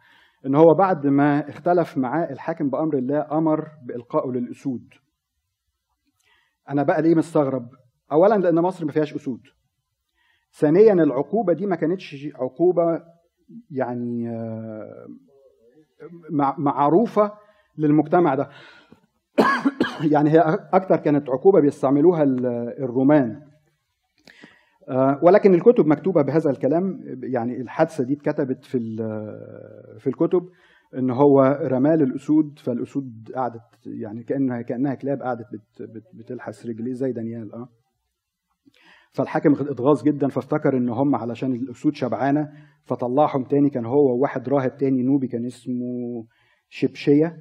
إن 0.46 0.56
هو 0.56 0.74
بعد 0.74 1.08
ما 1.08 1.50
اختلف 1.50 1.98
معاه 1.98 2.32
الحاكم 2.32 2.70
بأمر 2.70 2.98
الله 2.98 3.38
أمر 3.38 3.68
بالقائه 3.84 4.32
للأسود. 4.32 4.94
أنا 6.70 6.84
بقى 6.84 7.02
ليه 7.02 7.16
مستغرب؟ 7.16 7.70
اولا 8.12 8.36
لأن 8.36 8.56
مصر 8.56 8.86
ما 8.86 8.92
فيهاش 8.92 9.14
أسود. 9.14 9.42
ثانيا 10.54 10.94
العقوبة 10.94 11.54
دي 11.54 11.66
ما 11.66 11.76
كانتش 11.76 12.28
عقوبة 12.36 13.02
يعني 13.72 14.30
آه، 14.30 15.08
معروفة 16.58 17.32
للمجتمع 17.78 18.36
ده. 18.36 18.50
يعني 20.12 20.30
هي 20.30 20.60
أكتر 20.74 20.96
كانت 20.96 21.30
عقوبة 21.30 21.60
بيستعملوها 21.60 22.24
الرومان. 22.80 23.42
آه، 24.90 25.20
ولكن 25.24 25.54
الكتب 25.54 25.88
مكتوبة 25.88 26.22
بهذا 26.22 26.50
الكلام 26.50 27.02
يعني 27.24 27.62
الحادثة 27.62 28.04
دي 28.04 28.14
اتكتبت 28.14 28.66
في 28.66 28.80
في 30.00 30.08
الكتب 30.08 30.50
إن 30.98 31.10
هو 31.10 31.60
رمال 31.62 32.02
الأسود 32.02 32.60
فالأسود 32.60 33.32
قعدت 33.36 33.62
يعني 33.86 34.24
كانها 34.24 34.62
كأنها 34.62 34.94
كلاب 34.94 35.22
قعدت 35.22 35.48
بتلحس 36.14 36.66
رجليه 36.66 36.94
زي 36.94 37.12
دانيال 37.12 37.54
آه. 37.54 37.70
فالحاكم 39.16 39.54
اتغاظ 39.54 40.04
جدا 40.04 40.28
فافتكر 40.28 40.78
إن 40.78 40.90
هم 40.90 41.16
علشان 41.16 41.54
الأسود 41.54 41.96
شبعانة 41.96 42.52
فطلعهم 42.84 43.44
تاني 43.44 43.70
كان 43.70 43.86
هو 43.86 44.16
وواحد 44.16 44.50
راهب 44.50 44.78
تاني 44.78 45.04
نوبي 45.04 45.28
كان 45.28 45.46
اسمه 45.46 46.26
شبشية. 46.70 47.38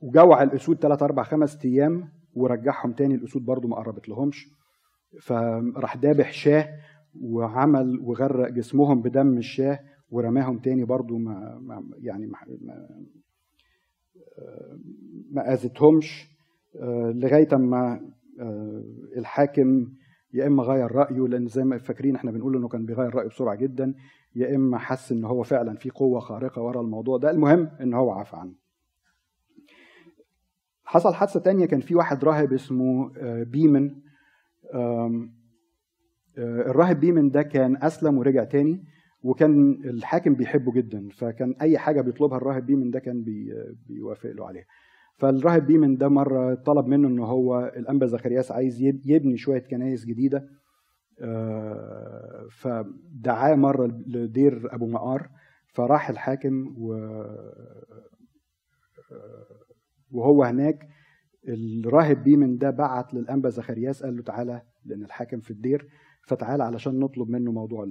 وجوع 0.00 0.42
الأسود 0.42 0.76
ثلاث 0.76 1.02
أربع 1.02 1.22
خمس 1.22 1.64
أيام 1.64 2.08
ورجعهم 2.34 2.92
تاني 2.92 3.14
الأسود 3.14 3.44
برضو 3.44 3.68
ما 3.68 3.76
قربت 3.76 4.08
لهمش 4.08 4.46
فراح 5.20 5.96
دابح 5.96 6.32
شاه 6.32 6.68
وعمل 7.22 7.98
وغرق 8.00 8.48
جسمهم 8.48 9.02
بدم 9.02 9.38
الشاه 9.38 9.78
ورماهم 10.10 10.58
تاني 10.58 10.84
برضو 10.84 11.18
ما, 11.18 11.60
يعني 11.98 12.26
ما, 12.26 12.38
ما, 12.60 12.88
ما 15.30 15.52
آذتهمش. 15.52 16.34
آه، 16.80 17.12
لغاية 17.14 17.48
أما 17.52 18.00
الحاكم 19.16 19.92
يا 20.32 20.46
إما 20.46 20.62
غير 20.62 20.92
رأيه 20.92 21.28
لأن 21.28 21.46
زي 21.46 21.64
ما 21.64 21.78
فاكرين 21.78 22.16
إحنا 22.16 22.30
بنقول 22.30 22.56
إنه 22.56 22.68
كان 22.68 22.86
بيغير 22.86 23.14
رأيه 23.14 23.28
بسرعة 23.28 23.54
جدا 23.54 23.94
يا 24.36 24.54
إما 24.56 24.78
حس 24.78 25.12
إن 25.12 25.24
هو 25.24 25.42
فعلا 25.42 25.76
في 25.76 25.90
قوة 25.90 26.20
خارقة 26.20 26.62
ورا 26.62 26.80
الموضوع 26.80 27.18
ده. 27.18 27.30
المهم 27.30 27.70
إن 27.80 27.94
هو 27.94 28.10
عفى 28.10 28.36
عنه. 28.36 28.54
حصل 30.84 31.14
حادثة 31.14 31.40
تانية 31.40 31.66
كان 31.66 31.80
في 31.80 31.94
واحد 31.94 32.24
راهب 32.24 32.52
اسمه 32.52 33.12
آه، 33.18 33.42
بيمن. 33.42 33.94
آه، 34.74 35.28
الراهب 36.38 37.00
بيمن 37.00 37.30
ده 37.30 37.42
كان 37.42 37.76
أسلم 37.82 38.18
ورجع 38.18 38.44
تاني 38.44 38.84
وكان 39.22 39.72
الحاكم 39.84 40.34
بيحبه 40.34 40.72
جدا 40.72 41.08
فكان 41.08 41.54
أي 41.60 41.78
حاجة 41.78 42.00
بيطلبها 42.00 42.38
الراهب 42.38 42.66
بيمن 42.66 42.90
ده 42.90 42.98
كان 43.00 43.24
بيوافق 43.86 44.30
له 44.30 44.46
عليها. 44.46 44.64
فالراهب 45.16 45.66
بيمن 45.66 45.96
ده 45.96 46.08
مرة 46.08 46.54
طلب 46.54 46.86
منه 46.86 47.08
ان 47.08 47.18
هو 47.18 47.72
الأنبا 47.76 48.06
زكرياس 48.06 48.52
عايز 48.52 48.82
يبني 48.82 49.36
شوية 49.36 49.62
كنايس 49.62 50.04
جديدة 50.04 50.48
آه، 51.20 52.46
فدعاه 52.50 53.54
مرة 53.54 53.86
لدير 54.06 54.74
أبو 54.74 54.86
مقار 54.86 55.28
فراح 55.74 56.10
الحاكم 56.10 56.74
وهو 60.12 60.42
هناك 60.42 60.88
الراهب 61.48 62.24
بيمن 62.24 62.58
ده 62.58 62.70
بعت 62.70 63.14
للأنبا 63.14 63.48
زكرياس 63.48 64.02
قال 64.02 64.16
له 64.16 64.22
تعالى 64.22 64.62
لأن 64.84 65.04
الحاكم 65.04 65.40
في 65.40 65.50
الدير 65.50 65.88
فتعالى 66.26 66.64
علشان 66.64 66.98
نطلب 66.98 67.28
منه 67.30 67.52
موضوع. 67.52 67.86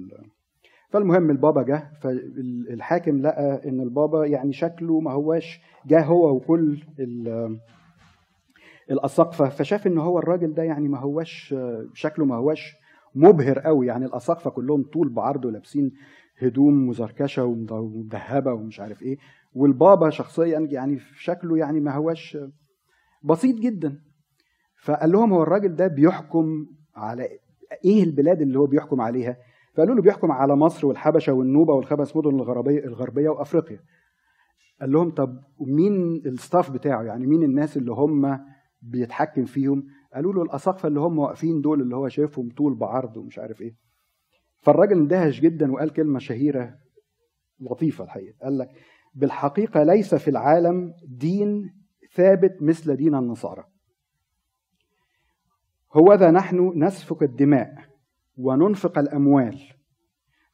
فالمهم 0.94 1.30
البابا 1.30 1.62
جه 1.62 1.90
فالحاكم 2.00 3.20
لقى 3.22 3.68
إن 3.68 3.80
البابا 3.80 4.26
يعني 4.26 4.52
شكله 4.52 5.00
ما 5.00 5.10
هواش 5.12 5.60
جه 5.86 6.04
هو 6.04 6.36
وكل 6.36 6.82
الأساقفة 8.90 9.48
فشاف 9.48 9.86
إن 9.86 9.98
هو 9.98 10.18
الراجل 10.18 10.54
ده 10.54 10.62
يعني 10.62 10.88
ما 10.88 10.98
هواش 10.98 11.54
شكله 11.94 12.24
ما 12.24 12.34
هواش 12.36 12.76
مبهر 13.14 13.58
قوي 13.58 13.86
يعني 13.86 14.04
الأساقفة 14.04 14.50
كلهم 14.50 14.82
طول 14.92 15.08
بعرض 15.08 15.44
ولابسين 15.44 15.92
هدوم 16.38 16.88
مزركشه 16.88 17.44
ومذهبة 17.44 18.52
ومش 18.52 18.80
عارف 18.80 19.02
إيه 19.02 19.16
والبابا 19.54 20.10
شخصيا 20.10 20.58
يعني 20.70 20.98
شكله 21.18 21.58
يعني 21.58 21.80
ما 21.80 21.94
هواش 21.94 22.38
بسيط 23.22 23.56
جدا. 23.56 24.00
فقال 24.82 25.12
لهم 25.12 25.32
هو 25.32 25.42
الراجل 25.42 25.74
ده 25.76 25.86
بيحكم 25.86 26.66
على 26.96 27.28
إيه 27.84 28.02
البلاد 28.04 28.40
اللي 28.42 28.58
هو 28.58 28.66
بيحكم 28.66 29.00
عليها؟ 29.00 29.36
فقالوا 29.74 29.94
له 29.94 30.02
بيحكم 30.02 30.32
على 30.32 30.56
مصر 30.56 30.86
والحبشة 30.86 31.32
والنوبة 31.32 31.74
والخمس 31.74 32.16
مدن 32.16 32.30
الغربيه 32.30 32.84
الغربية 32.84 33.28
وأفريقيا. 33.28 33.80
قال 34.80 34.92
لهم 34.92 35.10
طب 35.10 35.42
مين 35.60 36.22
الستاف 36.26 36.70
بتاعه؟ 36.70 37.02
يعني 37.02 37.26
مين 37.26 37.42
الناس 37.42 37.76
اللي 37.76 37.92
هم 37.92 38.38
بيتحكم 38.82 39.44
فيهم؟ 39.44 39.86
قالوا 40.14 40.32
له 40.32 40.42
الأساقفة 40.42 40.88
اللي 40.88 41.00
هم 41.00 41.18
واقفين 41.18 41.60
دول 41.60 41.80
اللي 41.80 41.96
هو 41.96 42.08
شايفهم 42.08 42.48
طول 42.56 42.78
بعرض 42.78 43.16
ومش 43.16 43.38
عارف 43.38 43.60
إيه. 43.60 43.74
فالراجل 44.62 44.98
اندهش 44.98 45.40
جدا 45.40 45.72
وقال 45.72 45.92
كلمة 45.92 46.18
شهيرة 46.18 46.74
لطيفة 47.60 48.04
الحقيقة. 48.04 48.36
قال 48.42 48.58
لك 48.58 48.68
بالحقيقة 49.14 49.82
ليس 49.82 50.14
في 50.14 50.28
العالم 50.28 50.92
دين 51.08 51.74
ثابت 52.14 52.62
مثل 52.62 52.96
دين 52.96 53.14
النصارى. 53.14 53.64
هوذا 55.96 56.30
نحن 56.30 56.84
نسفك 56.84 57.22
الدماء. 57.22 57.93
وننفق 58.36 58.98
الأموال 58.98 59.60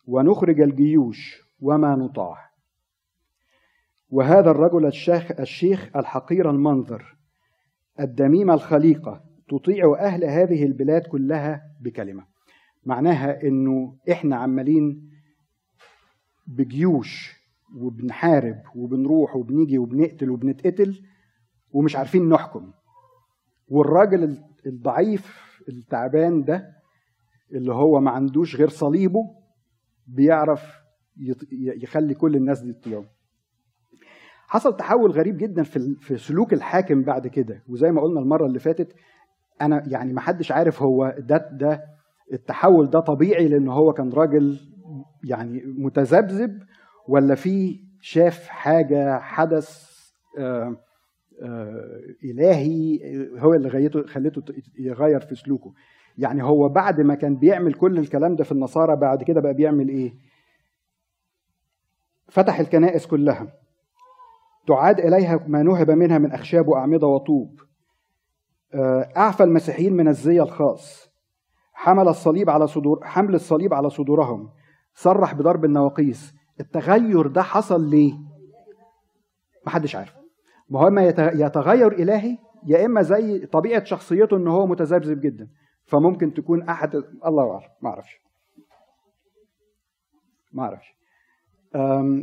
ونخرج 0.06 0.60
الجيوش 0.60 1.42
وما 1.60 1.96
نطاع. 1.96 2.50
وهذا 4.10 4.50
الرجل 4.50 4.86
الشيخ, 4.86 5.40
الشيخ 5.40 5.96
الحقير 5.96 6.50
المنظر 6.50 7.16
الدميم 8.00 8.50
الخليقة 8.50 9.24
تطيع 9.48 9.96
أهل 9.98 10.24
هذه 10.24 10.64
البلاد 10.64 11.02
كلها 11.02 11.62
بكلمة. 11.80 12.24
معناها 12.84 13.42
أنه 13.42 13.96
إحنا 14.10 14.36
عمالين 14.36 15.10
بجيوش 16.46 17.40
وبنحارب 17.76 18.62
وبنروح 18.74 19.36
وبنيجي 19.36 19.78
وبنقتل 19.78 20.30
وبنتقتل 20.30 21.02
ومش 21.72 21.96
عارفين 21.96 22.28
نحكم. 22.28 22.72
والراجل 23.68 24.38
الضعيف 24.66 25.40
التعبان 25.68 26.44
ده 26.44 26.79
اللي 27.52 27.74
هو 27.74 28.00
ما 28.00 28.10
عندوش 28.10 28.56
غير 28.56 28.68
صليبه 28.68 29.30
بيعرف 30.06 30.80
يخلي 31.52 32.14
كل 32.14 32.36
الناس 32.36 32.60
دي 32.60 32.72
تطيعه. 32.72 33.04
حصل 34.46 34.76
تحول 34.76 35.10
غريب 35.10 35.36
جدا 35.36 35.62
في 35.62 35.96
في 36.00 36.16
سلوك 36.16 36.52
الحاكم 36.52 37.02
بعد 37.02 37.26
كده. 37.26 37.62
وزي 37.68 37.90
ما 37.92 38.00
قلنا 38.00 38.20
المرة 38.20 38.46
اللي 38.46 38.58
فاتت 38.58 38.94
أنا 39.60 39.82
يعني 39.86 40.12
ما 40.12 40.20
حدش 40.20 40.52
عارف 40.52 40.82
هو 40.82 41.14
ده 41.18 41.48
ده 41.52 41.84
التحول 42.32 42.90
ده 42.90 43.00
طبيعي 43.00 43.48
لأن 43.48 43.68
هو 43.68 43.92
كان 43.92 44.10
راجل 44.10 44.58
يعني 45.24 45.62
متذبذب 45.66 46.58
ولا 47.08 47.34
في 47.34 47.80
شاف 48.00 48.48
حاجة 48.48 49.18
حدث 49.18 49.90
آه، 50.38 50.76
آه، 51.42 52.00
إلهي 52.24 53.00
هو 53.38 53.54
اللي 53.54 53.68
غيته 53.68 54.06
خليته 54.06 54.42
يغير 54.78 55.20
في 55.20 55.34
سلوكه. 55.34 55.72
يعني 56.18 56.42
هو 56.42 56.68
بعد 56.68 57.00
ما 57.00 57.14
كان 57.14 57.36
بيعمل 57.36 57.74
كل 57.74 57.98
الكلام 57.98 58.36
ده 58.36 58.44
في 58.44 58.52
النصارى 58.52 58.96
بعد 58.96 59.22
كده 59.22 59.40
بقى 59.40 59.54
بيعمل 59.54 59.88
إيه؟ 59.88 60.14
فتح 62.28 62.60
الكنائس 62.60 63.06
كلها. 63.06 63.52
تعاد 64.66 65.00
إليها 65.00 65.44
ما 65.46 65.62
نهب 65.62 65.90
منها 65.90 66.18
من 66.18 66.32
أخشاب 66.32 66.68
وأعمدة 66.68 67.06
وطوب. 67.06 67.60
آه، 68.74 69.08
أعفى 69.16 69.42
المسيحيين 69.44 69.92
من 69.92 70.08
الزي 70.08 70.40
الخاص. 70.42 71.10
حمل 71.72 72.08
الصليب 72.08 72.50
على 72.50 72.66
صدور 72.66 73.00
حمل 73.04 73.34
الصليب 73.34 73.74
على 73.74 73.90
صدورهم. 73.90 74.50
صرح 74.94 75.34
بضرب 75.34 75.64
النواقيس. 75.64 76.34
التغير 76.60 77.26
ده 77.26 77.42
حصل 77.42 77.90
ليه؟ 77.90 78.12
محدش 79.66 79.96
عارف. 79.96 80.14
ما 80.70 80.80
هو 80.80 80.88
اما 80.88 81.08
يتغير 81.34 81.92
إلهي 81.92 82.38
يا 82.66 82.86
إما 82.86 83.02
زي 83.02 83.46
طبيعة 83.46 83.84
شخصيته 83.84 84.36
إن 84.36 84.48
هو 84.48 84.66
متذبذب 84.66 85.20
جدا. 85.20 85.48
فممكن 85.90 86.34
تكون 86.34 86.62
احد 86.62 86.94
الله 87.26 87.50
اعلم 87.50 87.68
ما 87.82 87.90
أعرفش. 87.90 88.20
ما 90.52 90.62
أعرفش. 90.62 90.94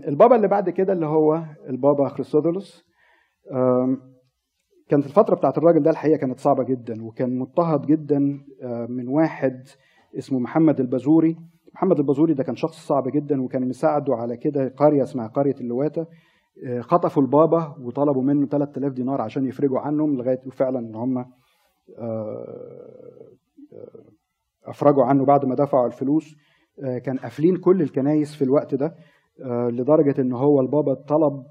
البابا 0.08 0.36
اللي 0.36 0.47
بعد 0.47 0.69
كده 0.69 0.93
اللي 0.93 1.06
هو 1.06 1.43
البابا 1.69 2.10
خريستودولوس 2.10 2.86
كانت 4.89 5.06
الفترة 5.06 5.36
بتاعت 5.36 5.58
الراجل 5.58 5.84
ده 5.84 5.91
الحقيقة 5.91 6.17
كانت 6.17 6.39
صعبة 6.39 6.63
جدا 6.63 7.06
وكان 7.06 7.39
مضطهد 7.39 7.86
جدا 7.86 8.19
من 8.89 9.08
واحد 9.08 9.67
اسمه 10.17 10.39
محمد 10.39 10.80
البازوري. 10.80 11.38
محمد 11.73 11.99
البازوري 11.99 12.34
ده 12.34 12.43
كان 12.43 12.56
شخص 12.56 12.88
صعب 12.88 13.08
جدا 13.08 13.41
وكان 13.41 13.67
مساعده 13.67 14.15
على 14.15 14.38
كده 14.38 14.73
قرية 14.77 15.03
اسمها 15.03 15.27
قرية 15.27 15.56
اللواتة. 15.62 16.06
آه، 16.65 16.82
خطفوا 16.82 17.21
البابا 17.23 17.75
وطلبوا 17.82 18.23
منه 18.23 18.45
3000 18.47 18.93
دينار 18.93 19.21
عشان 19.21 19.45
يفرجوا 19.45 19.80
عنهم 19.80 20.15
لغاية 20.17 20.39
فعلا 20.51 20.80
إن 20.80 20.95
هم 20.95 21.17
آه، 21.97 23.27
أفرجوا 24.65 25.03
عنه 25.03 25.25
بعد 25.25 25.45
ما 25.45 25.55
دفعوا 25.55 25.87
الفلوس 25.87 26.35
كان 27.05 27.17
قافلين 27.17 27.57
كل 27.57 27.81
الكنايس 27.81 28.35
في 28.35 28.43
الوقت 28.43 28.75
ده 28.75 28.95
لدرجة 29.69 30.21
إن 30.21 30.33
هو 30.33 30.61
البابا 30.61 30.93
طلب 30.93 31.43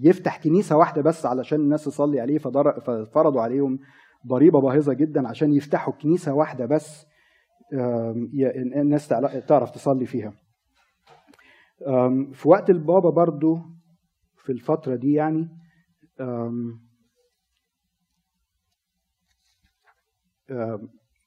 يفتح 0.00 0.42
كنيسة 0.42 0.76
واحدة 0.76 1.02
بس 1.02 1.26
علشان 1.26 1.60
الناس 1.60 1.84
تصلي 1.84 2.20
عليه 2.20 2.38
ففرضوا 2.38 3.40
عليهم 3.40 3.78
ضريبة 4.26 4.60
باهظة 4.60 4.92
جدا 4.92 5.28
عشان 5.28 5.52
يفتحوا 5.54 5.92
كنيسة 5.94 6.34
واحدة 6.34 6.66
بس 6.66 7.06
الناس 8.76 9.08
تعرف 9.48 9.70
تصلي 9.70 10.06
فيها. 10.06 10.32
في 12.32 12.48
وقت 12.48 12.70
البابا 12.70 13.10
برضو 13.10 13.58
في 14.36 14.52
الفترة 14.52 14.96
دي 14.96 15.12
يعني 15.12 15.48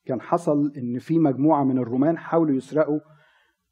كان 0.05 0.21
حصل 0.21 0.73
إن 0.77 0.99
في 0.99 1.19
مجموعة 1.19 1.63
من 1.63 1.77
الرومان 1.77 2.17
حاولوا 2.17 2.55
يسرقوا 2.55 2.99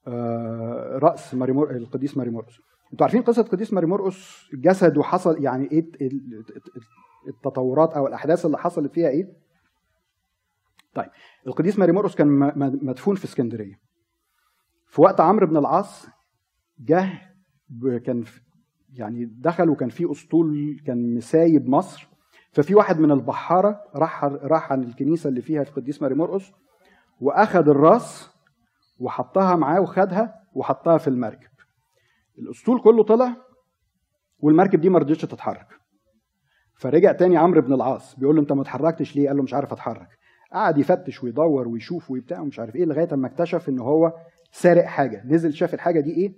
آه، 0.07 0.97
رأس 0.97 1.33
ماريمور 1.35 1.71
القديس 1.71 2.17
ماريمورقس 2.17 2.59
أنتوا 2.91 3.05
عارفين 3.05 3.21
قصة 3.21 3.41
القديس 3.41 3.73
ماريمورقس 3.73 4.45
جسده 4.53 5.03
حصل 5.03 5.43
يعني 5.43 5.71
إيه 5.71 5.89
التطورات 7.27 7.93
أو 7.93 8.07
الأحداث 8.07 8.45
اللي 8.45 8.57
حصلت 8.57 8.93
فيها 8.93 9.09
إيه؟ 9.09 9.33
طيب 10.93 11.09
القديس 11.47 11.79
ماريمورقس 11.79 12.15
كان 12.15 12.27
مدفون 12.85 13.15
في 13.15 13.25
اسكندرية. 13.25 13.79
في 14.87 15.01
وقت 15.01 15.21
عمرو 15.21 15.47
بن 15.47 15.57
العاص 15.57 16.07
جه 16.79 17.21
كان 18.05 18.23
يعني 18.93 19.25
دخل 19.25 19.69
وكان 19.69 19.89
في 19.89 20.11
أسطول 20.11 20.79
كان 20.85 21.15
مسايب 21.15 21.69
مصر. 21.69 22.09
ففي 22.51 22.75
واحد 22.75 22.99
من 22.99 23.11
البحارة 23.11 23.83
راح 23.95 24.23
راح 24.25 24.71
عن 24.71 24.83
الكنيسة 24.83 25.27
اللي 25.27 25.41
فيها 25.41 25.61
القديس 25.61 26.01
ماري 26.01 26.15
مرقس 26.15 26.51
وأخذ 27.21 27.69
الرأس 27.69 28.29
وحطها 28.99 29.55
معاه 29.55 29.81
وخدها 29.81 30.43
وحطها 30.53 30.97
في 30.97 31.07
المركب. 31.07 31.49
الأسطول 32.39 32.81
كله 32.81 33.03
طلع 33.03 33.35
والمركب 34.39 34.81
دي 34.81 34.89
ما 34.89 34.99
رضيتش 34.99 35.21
تتحرك. 35.21 35.67
فرجع 36.75 37.11
تاني 37.11 37.37
عمرو 37.37 37.61
بن 37.61 37.73
العاص 37.73 38.15
بيقول 38.15 38.35
له 38.35 38.41
أنت 38.41 38.51
ما 38.51 38.61
اتحركتش 38.61 39.15
ليه؟ 39.15 39.27
قال 39.27 39.37
له 39.37 39.43
مش 39.43 39.53
عارف 39.53 39.71
أتحرك. 39.73 40.07
قعد 40.53 40.77
يفتش 40.77 41.23
ويدور 41.23 41.67
ويشوف 41.67 42.11
وبتاع 42.11 42.39
ومش 42.39 42.59
عارف 42.59 42.75
إيه 42.75 42.85
لغاية 42.85 43.13
أما 43.13 43.27
اكتشف 43.27 43.69
إن 43.69 43.79
هو 43.79 44.13
سارق 44.51 44.85
حاجة. 44.85 45.23
نزل 45.25 45.53
شاف 45.53 45.73
الحاجة 45.73 45.99
دي 45.99 46.11
إيه؟ 46.11 46.33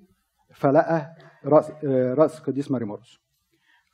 فلقى 0.53 1.13
راس 1.45 1.71
رأس 2.17 2.39
قديس 2.39 2.71
ماريمورس 2.71 3.19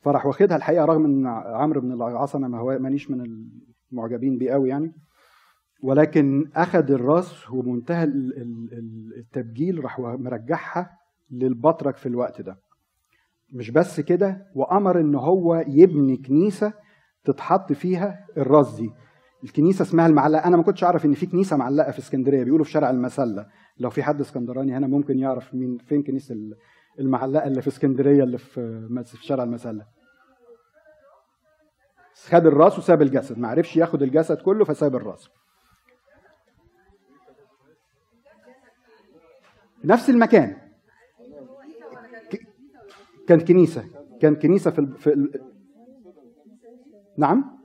فراح 0.06 0.26
واخدها 0.26 0.56
الحقيقة 0.56 0.84
رغم 0.84 1.04
إن 1.04 1.26
عمرو 1.26 1.80
بن 1.80 1.92
العاص 1.92 2.36
أنا 2.36 2.48
ما 2.48 2.58
هو 2.58 2.78
مانيش 2.78 3.10
من 3.10 3.46
المعجبين 3.92 4.38
بيه 4.38 4.50
قوي 4.52 4.68
يعني. 4.68 4.92
ولكن 5.82 6.50
أخذ 6.56 6.90
الرأس 6.90 7.50
ومنتهى 7.50 8.04
التبجيل 9.18 9.84
راح 9.84 10.00
مرجعها 10.00 10.90
للبطرك 11.30 11.96
في 11.96 12.06
الوقت 12.06 12.40
ده. 12.40 12.56
مش 13.52 13.70
بس 13.70 14.00
كده 14.00 14.46
وأمر 14.54 15.00
إن 15.00 15.14
هو 15.14 15.64
يبني 15.68 16.16
كنيسة 16.16 16.72
تتحط 17.24 17.72
فيها 17.72 18.26
الرأس 18.36 18.76
دي. 18.76 18.90
الكنيسة 19.44 19.82
اسمها 19.82 20.06
المعلقة. 20.06 20.44
أنا 20.44 20.56
ما 20.56 20.62
كنتش 20.62 20.84
أعرف 20.84 21.04
إن 21.04 21.14
في 21.14 21.26
كنيسة 21.26 21.56
معلقة 21.56 21.90
في 21.90 21.98
اسكندرية 21.98 22.44
بيقولوا 22.44 22.64
في 22.64 22.70
شارع 22.70 22.90
المسلة. 22.90 23.46
لو 23.78 23.90
في 23.90 24.02
حد 24.02 24.20
اسكندراني 24.20 24.76
هنا 24.76 24.86
ممكن 24.86 25.18
يعرف 25.18 25.54
مين 25.54 25.78
فين 25.78 26.02
كنيسة 26.02 26.36
المعلقة 27.00 27.46
اللي 27.46 27.62
في 27.62 27.68
اسكندرية 27.68 28.24
اللي 28.24 28.38
في 28.38 29.02
في 29.04 29.26
شارع 29.26 29.44
المسلة. 29.44 29.95
خد 32.24 32.46
الراس 32.46 32.78
وساب 32.78 33.02
الجسد. 33.02 33.38
ما 33.38 33.48
عرفش 33.48 33.76
ياخد 33.76 34.02
الجسد 34.02 34.36
كله 34.36 34.64
فساب 34.64 34.96
الراس. 34.96 35.28
نفس 39.84 40.10
المكان. 40.10 40.56
كان 43.28 43.40
كنيسة. 43.40 43.84
كان 44.20 44.34
كنيسة 44.36 44.70
في, 44.70 44.78
ال... 44.78 44.96
في 44.96 45.12
ال... 45.12 45.30
نعم؟ 47.18 47.58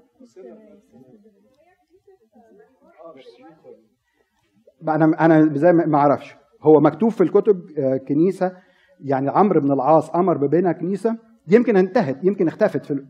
أنا 4.87 5.25
أنا 5.25 5.53
زي 5.53 5.73
ما 5.73 5.97
أعرفش. 5.97 6.35
هو 6.61 6.79
مكتوب 6.79 7.09
في 7.09 7.21
الكتب 7.21 7.79
آه، 7.79 7.97
كنيسة 7.97 8.57
يعني 8.99 9.29
عمرو 9.29 9.61
بن 9.61 9.71
العاص 9.71 10.09
أمر 10.09 10.37
ببناء 10.37 10.73
كنيسة. 10.73 11.17
يمكن 11.47 11.77
انتهت 11.77 12.23
يمكن 12.23 12.47
اختفت 12.47 12.85
في 12.85 13.05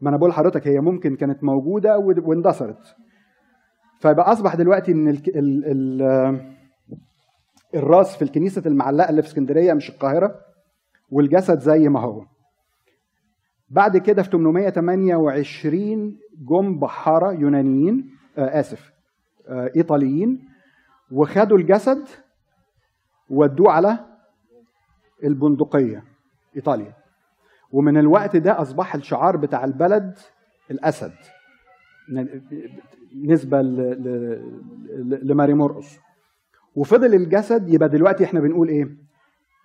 ما 0.00 0.08
أنا 0.08 0.16
بقول 0.16 0.30
لحضرتك 0.30 0.68
هي 0.68 0.80
ممكن 0.80 1.16
كانت 1.16 1.44
موجودة 1.44 1.98
واندثرت. 1.98 2.96
فيبقى 4.00 4.32
أصبح 4.32 4.54
دلوقتي 4.54 4.92
إن 4.92 5.08
ال 5.08 5.38
ال 5.38 5.64
ال 5.64 6.58
الرأس 7.74 8.16
في 8.16 8.22
الكنيسة 8.22 8.62
المعلقة 8.66 9.10
اللي 9.10 9.22
في 9.22 9.28
اسكندرية 9.28 9.72
مش 9.72 9.90
القاهرة 9.90 10.34
والجسد 11.10 11.58
زي 11.60 11.88
ما 11.88 12.00
هو. 12.00 12.24
بعد 13.70 13.96
كده 13.96 14.22
في 14.22 14.30
828 14.30 16.18
جم 16.48 16.78
بحارة 16.78 17.32
يونانيين 17.32 18.10
آه 18.38 18.60
آسف 18.60 18.92
آه 19.48 19.70
إيطاليين 19.76 20.48
وخدوا 21.12 21.58
الجسد 21.58 22.04
ودوه 23.30 23.72
على 23.72 23.98
البندقية 25.24 26.04
إيطاليا. 26.56 26.92
ومن 27.72 27.96
الوقت 27.96 28.36
ده 28.36 28.62
أصبح 28.62 28.94
الشعار 28.94 29.36
بتاع 29.36 29.64
البلد 29.64 30.14
الأسد. 30.70 31.12
نسبة 33.24 33.62
لماري 35.22 35.54
مرقص. 35.54 35.98
وفضل 36.74 37.14
الجسد 37.14 37.68
يبقى 37.68 37.88
دلوقتي 37.88 38.24
إحنا 38.24 38.40
بنقول 38.40 38.68
إيه؟ 38.68 38.88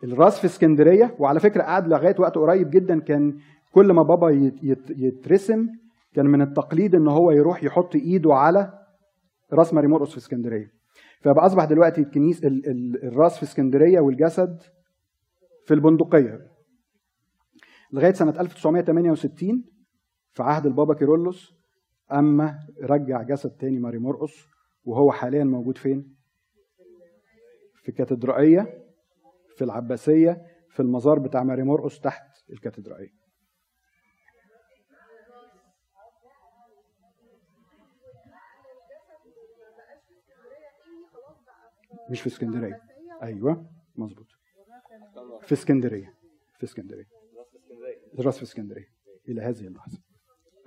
الرأس 0.03 0.39
في 0.39 0.45
اسكندرية 0.45 1.15
وعلى 1.19 1.39
فكرة 1.39 1.63
قعد 1.63 1.87
لغاية 1.87 2.15
وقت 2.19 2.35
قريب 2.35 2.69
جدا 2.69 2.99
كان 2.99 3.37
كل 3.71 3.93
ما 3.93 4.03
بابا 4.03 4.51
يترسم 4.97 5.67
كان 6.15 6.25
من 6.25 6.41
التقليد 6.41 6.95
إن 6.95 7.07
هو 7.07 7.31
يروح 7.31 7.63
يحط 7.63 7.95
إيده 7.95 8.33
على 8.33 8.73
رأس 9.53 9.73
ماري 9.73 9.87
مرقص 9.87 10.11
في 10.11 10.17
اسكندرية. 10.17 10.71
فبقى 11.21 11.45
أصبح 11.45 11.65
دلوقتي 11.65 12.01
الكنيس 12.01 12.41
الرأس 13.03 13.37
في 13.37 13.43
اسكندرية 13.43 13.99
والجسد 13.99 14.61
في 15.65 15.73
البندقية. 15.73 16.39
لغاية 17.93 18.13
سنة 18.13 18.39
1968 18.39 19.65
في 20.31 20.43
عهد 20.43 20.65
البابا 20.65 20.93
كيرلس 20.93 21.53
أما 22.11 22.59
رجع 22.81 23.21
جسد 23.21 23.49
تاني 23.49 23.79
ماري 23.79 23.99
مرقص 23.99 24.33
وهو 24.85 25.11
حاليا 25.11 25.43
موجود 25.43 25.77
فين؟ 25.77 26.15
في 27.83 27.89
الكاتدرائيه 27.89 28.83
في 29.55 29.63
العباسية 29.63 30.41
في 30.69 30.79
المزار 30.79 31.19
بتاع 31.19 31.43
ماري 31.43 31.63
مرقص 31.63 31.99
تحت 31.99 32.23
الكاتدرائية. 32.49 33.23
مش 42.09 42.21
في 42.21 42.27
اسكندرية. 42.27 42.81
أيوه 43.23 43.69
مظبوط. 43.95 44.27
في 45.41 45.53
اسكندرية 45.53 46.13
في 46.57 46.63
اسكندرية. 46.63 47.22
راس 48.19 48.37
في 48.37 48.43
اسكندرية 48.43 48.87
إلى 49.29 49.41
هذه 49.41 49.67
اللحظة. 49.67 49.99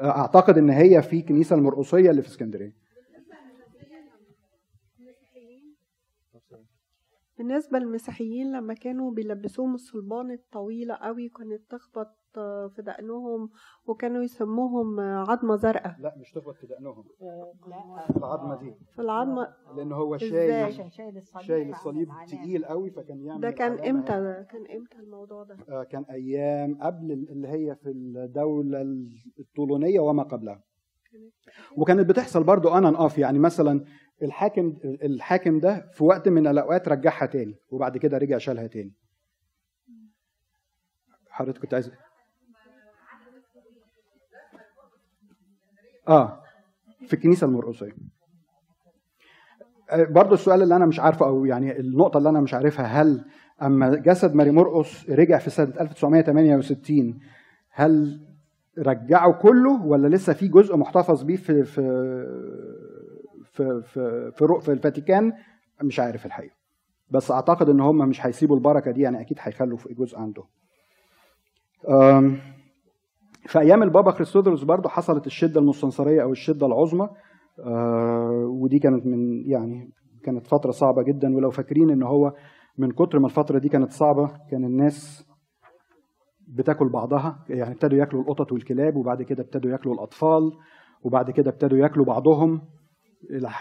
أعتقد 0.00 0.58
إن 0.58 0.70
هي 0.70 1.02
في 1.02 1.22
كنيسة 1.22 1.56
المرقصية 1.56 2.10
اللي 2.10 2.22
في 2.22 2.28
اسكندرية. 2.28 2.72
بالنسبة 7.38 7.78
للمسيحيين 7.78 8.52
لما 8.52 8.74
كانوا 8.74 9.10
بيلبسوهم 9.12 9.74
الصلبان 9.74 10.30
الطويلة 10.30 10.94
قوي 10.94 11.28
كانت 11.28 11.70
تخبط 11.70 12.16
في 12.76 12.82
دقنهم 12.86 13.50
وكانوا 13.86 14.22
يسموهم 14.22 15.00
عظمة 15.00 15.56
زرقاء. 15.56 15.96
لا 16.00 16.14
مش 16.18 16.30
تخبط 16.32 16.54
في 16.56 16.66
دقنهم. 16.66 17.04
في 18.12 18.16
العظمة 18.16 18.58
دي. 18.60 18.74
في 18.94 19.02
العظمة. 19.02 19.54
لأن 19.76 19.92
هو؟ 19.92 20.18
شايل 20.18 20.92
شايل 20.92 21.16
الصليب 21.16 21.44
شايل 21.46 21.70
الصليب 21.70 22.08
تقيل 22.28 22.64
قوي 22.64 22.90
فكان 22.90 23.24
يعمل 23.24 23.40
ده 23.40 23.50
كان 23.50 23.72
إمتى. 23.72 24.12
ده؟ 24.12 24.46
كان 24.50 24.66
إمتى 24.76 24.98
الموضوع 24.98 25.44
ده؟ 25.44 25.56
آه، 25.68 25.84
كان 25.84 26.04
أيام 26.10 26.78
قبل 26.82 27.12
اللي 27.12 27.48
هي 27.48 27.76
في 27.76 27.90
الدولة 27.90 28.82
الطولونية 29.38 30.00
وما 30.00 30.22
قبلها. 30.22 30.62
وكانت 31.76 32.08
بتحصل 32.08 32.44
برضو 32.44 32.68
on 32.68 32.79
and 32.79 32.94
off 32.96 33.18
يعني 33.18 33.38
مثلا 33.38 33.84
الحاكم 34.22 34.76
الحاكم 34.84 35.60
ده 35.60 35.90
في 35.92 36.04
وقت 36.04 36.28
من 36.28 36.46
الأوقات 36.46 36.88
رجعها 36.88 37.26
تاني 37.26 37.54
وبعد 37.70 37.98
كده 37.98 38.18
رجع 38.18 38.38
شالها 38.38 38.66
تاني. 38.66 38.92
حضرتك 41.30 41.60
كنت 41.60 41.74
عايز 41.74 41.90
آه 46.08 46.42
في 47.06 47.14
الكنيسة 47.14 47.46
المرقصية. 47.46 47.92
آه، 49.90 50.04
برضو 50.04 50.34
السؤال 50.34 50.62
اللي 50.62 50.76
أنا 50.76 50.86
مش 50.86 51.00
عارفه 51.00 51.26
أو 51.26 51.44
يعني 51.44 51.80
النقطة 51.80 52.18
اللي 52.18 52.28
أنا 52.28 52.40
مش 52.40 52.54
عارفها 52.54 52.86
هل 52.86 53.24
أما 53.62 53.94
جسد 53.94 54.34
ماري 54.34 54.50
مرقص 54.50 55.10
رجع 55.10 55.38
في 55.38 55.50
سنة 55.50 55.72
1968 55.80 57.18
هل 57.70 58.20
رجعوا 58.78 59.32
كله 59.32 59.86
ولا 59.86 60.08
لسه 60.08 60.32
في 60.32 60.48
جزء 60.48 60.76
محتفظ 60.76 61.22
بيه 61.22 61.36
في 61.36 61.64
في 61.64 61.80
في 63.56 63.82
في 63.82 64.30
في, 64.34 64.60
في 64.60 64.72
الفاتيكان 64.72 65.32
مش 65.82 66.00
عارف 66.00 66.26
الحقيقة. 66.26 66.54
بس 67.10 67.30
أعتقد 67.30 67.68
إن 67.68 67.80
هم 67.80 68.08
مش 68.08 68.26
هيسيبوا 68.26 68.56
البركة 68.56 68.90
دي 68.90 69.00
يعني 69.00 69.20
أكيد 69.20 69.38
هيخلوا 69.40 69.76
في 69.78 69.94
جزء 69.94 70.18
عندهم 70.18 70.46
في 73.46 73.58
أيام 73.58 73.82
البابا 73.82 74.10
كريستودروس 74.10 74.62
برضو 74.62 74.88
حصلت 74.88 75.26
الشدة 75.26 75.60
المستنصرية 75.60 76.22
أو 76.22 76.32
الشدة 76.32 76.66
العظمى. 76.66 77.08
آه، 77.60 78.46
ودي 78.48 78.78
كانت 78.78 79.06
من 79.06 79.50
يعني 79.50 79.90
كانت 80.24 80.46
فترة 80.46 80.70
صعبة 80.70 81.02
جدا. 81.02 81.36
ولو 81.36 81.50
فاكرين 81.50 81.90
إن 81.90 82.02
هو 82.02 82.32
من 82.78 82.90
كتر 82.90 83.18
ما 83.18 83.26
الفترة 83.26 83.58
دي 83.58 83.68
كانت 83.68 83.92
صعبة 83.92 84.30
كان 84.50 84.64
الناس 84.64 85.26
بتاكل 86.48 86.88
بعضها. 86.88 87.44
يعني 87.48 87.72
ابتدوا 87.74 87.98
ياكلوا 87.98 88.22
القطط 88.22 88.52
والكلاب 88.52 88.96
وبعد 88.96 89.22
كده 89.22 89.42
ابتدوا 89.42 89.70
ياكلوا 89.70 89.94
الأطفال 89.94 90.52
وبعد 91.02 91.30
كده 91.30 91.50
ابتدوا 91.50 91.78
ياكلوا 91.78 92.04
بعضهم. 92.04 92.62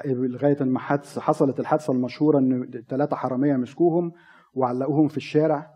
لغاية 0.05 0.63
ما 0.63 0.79
حصلت 1.19 1.59
الحادثة 1.59 1.93
المشهورة 1.93 2.39
إن 2.39 2.83
ثلاثة 2.89 3.15
حرامية 3.15 3.53
مسكوهم 3.53 4.11
وعلقوهم 4.53 5.07
في 5.07 5.17
الشارع. 5.17 5.71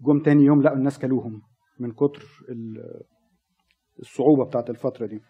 جم 0.00 0.22
تاني 0.22 0.44
يوم 0.44 0.62
لقوا 0.62 0.76
الناس 0.76 0.98
كلوهم 0.98 1.42
من 1.78 1.92
كتر 1.92 2.22
ال- 2.48 3.02
الصعوبة 3.98 4.44
بتاعت 4.44 4.70
الفترة 4.70 5.06
دي. 5.06 5.20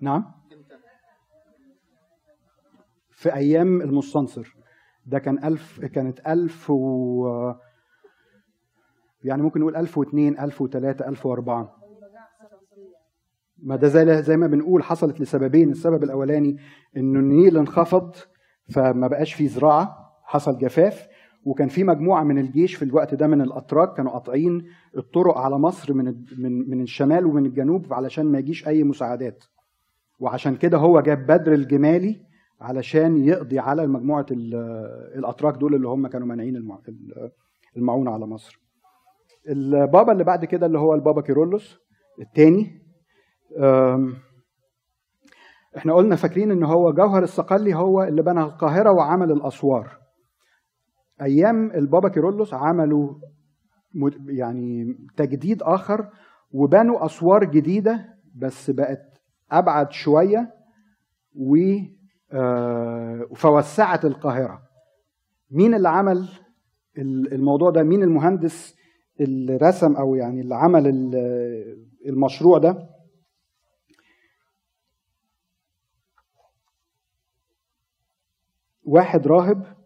نعم؟ 0.00 0.24
في 3.10 3.34
أيام 3.34 3.80
المستنصر. 3.82 4.54
ده 5.06 5.18
كان 5.18 5.44
ألف 5.44 5.84
كانت 5.84 6.20
ألف 6.26 6.70
و 6.70 7.52
يعني 9.24 9.42
ممكن 9.42 9.60
نقول 9.60 9.76
ألف 9.76 9.98
واثنين 9.98 10.38
ألف 10.38 10.60
وثلاثة 10.62 11.08
ألف 11.08 11.26
وأربعة. 11.26 11.77
ما 13.62 13.76
ده 13.76 13.88
زي 13.88 14.22
زي 14.22 14.36
ما 14.36 14.46
بنقول 14.46 14.82
حصلت 14.82 15.20
لسببين 15.20 15.70
السبب 15.70 16.02
الأولاني 16.02 16.56
إنه 16.96 17.18
النيل 17.20 17.56
انخفض 17.56 18.14
فما 18.70 19.06
بقاش 19.08 19.34
فيه 19.34 19.48
زراعة 19.48 19.96
حصل 20.24 20.58
جفاف 20.58 21.08
وكان 21.44 21.68
في 21.68 21.84
مجموعة 21.84 22.24
من 22.24 22.38
الجيش 22.38 22.74
في 22.74 22.84
الوقت 22.84 23.14
ده 23.14 23.26
من 23.26 23.40
الأتراك 23.40 23.94
كانوا 23.96 24.12
قاطعين 24.12 24.64
الطرق 24.96 25.38
على 25.38 25.58
مصر 25.58 25.92
من 25.94 26.04
من 26.38 26.70
من 26.70 26.80
الشمال 26.82 27.26
ومن 27.26 27.46
الجنوب 27.46 27.92
علشان 27.92 28.26
ما 28.26 28.38
يجيش 28.38 28.68
أي 28.68 28.84
مساعدات 28.84 29.44
وعشان 30.20 30.56
كده 30.56 30.78
هو 30.78 31.00
جاب 31.00 31.26
بدر 31.26 31.52
الجمالي 31.52 32.20
علشان 32.60 33.16
يقضي 33.16 33.58
على 33.58 33.86
مجموعة 33.86 34.26
ال- 34.30 34.54
الأتراك 35.18 35.54
دول 35.54 35.74
اللي 35.74 35.88
هم 35.88 36.06
كانوا 36.06 36.26
مانعين 36.26 36.56
المع- 36.56 36.80
ال- 36.88 37.30
المعونة 37.76 38.10
على 38.10 38.26
مصر. 38.26 38.60
البابا 39.48 40.12
اللي 40.12 40.24
بعد 40.24 40.44
كده 40.44 40.66
اللي 40.66 40.78
هو 40.78 40.94
البابا 40.94 41.20
كيرلس 41.22 41.78
الثاني 42.20 42.82
إحنا 45.76 45.94
قلنا 45.94 46.16
فاكرين 46.16 46.50
إن 46.50 46.64
هو 46.64 46.92
جوهر 46.92 47.22
الصقلي 47.22 47.74
هو 47.74 48.02
اللي 48.02 48.22
بنى 48.22 48.40
القاهرة 48.42 48.92
وعمل 48.92 49.32
الأسوار. 49.32 49.98
أيام 51.22 51.70
البابا 51.70 52.08
كيرلس 52.08 52.54
عملوا 52.54 53.14
يعني 54.28 54.84
تجديد 55.16 55.62
آخر 55.62 56.08
وبنوا 56.50 57.06
أسوار 57.06 57.44
جديدة 57.44 58.06
بس 58.36 58.70
بقت 58.70 59.02
أبعد 59.52 59.92
شوية 59.92 60.50
و 61.36 61.56
فوسعت 63.34 64.04
القاهرة. 64.04 64.62
مين 65.50 65.74
اللي 65.74 65.88
عمل 65.88 66.28
ال- 66.98 67.32
الموضوع 67.34 67.70
ده؟ 67.70 67.82
مين 67.82 68.02
المهندس 68.02 68.74
اللي 69.20 69.56
رسم 69.56 69.96
أو 69.96 70.14
يعني 70.14 70.40
اللي 70.40 70.54
عمل 70.54 70.86
ال- 70.86 71.86
المشروع 72.06 72.58
ده؟ 72.58 72.88
واحد 78.88 79.26
راهب. 79.26 79.76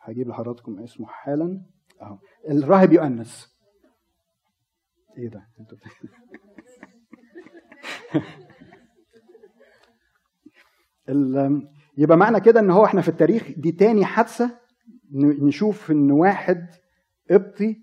هجيب 0.00 0.28
لحضراتكم 0.28 0.78
اسمه 0.78 1.06
حالا. 1.06 1.62
اهو. 2.02 2.18
الراهب 2.48 2.92
يؤنس. 2.92 3.52
إيه 5.18 5.28
ده؟ 5.28 5.48
يبقى 11.96 12.16
معنى 12.16 12.40
كده 12.40 12.60
إن 12.60 12.70
هو 12.70 12.84
إحنا 12.84 13.00
في 13.00 13.08
التاريخ 13.08 13.50
دي 13.56 13.72
تاني 13.72 14.04
حادثة 14.04 14.58
نشوف 15.14 15.90
إن 15.90 16.10
واحد 16.10 16.66
قبطي 17.30 17.82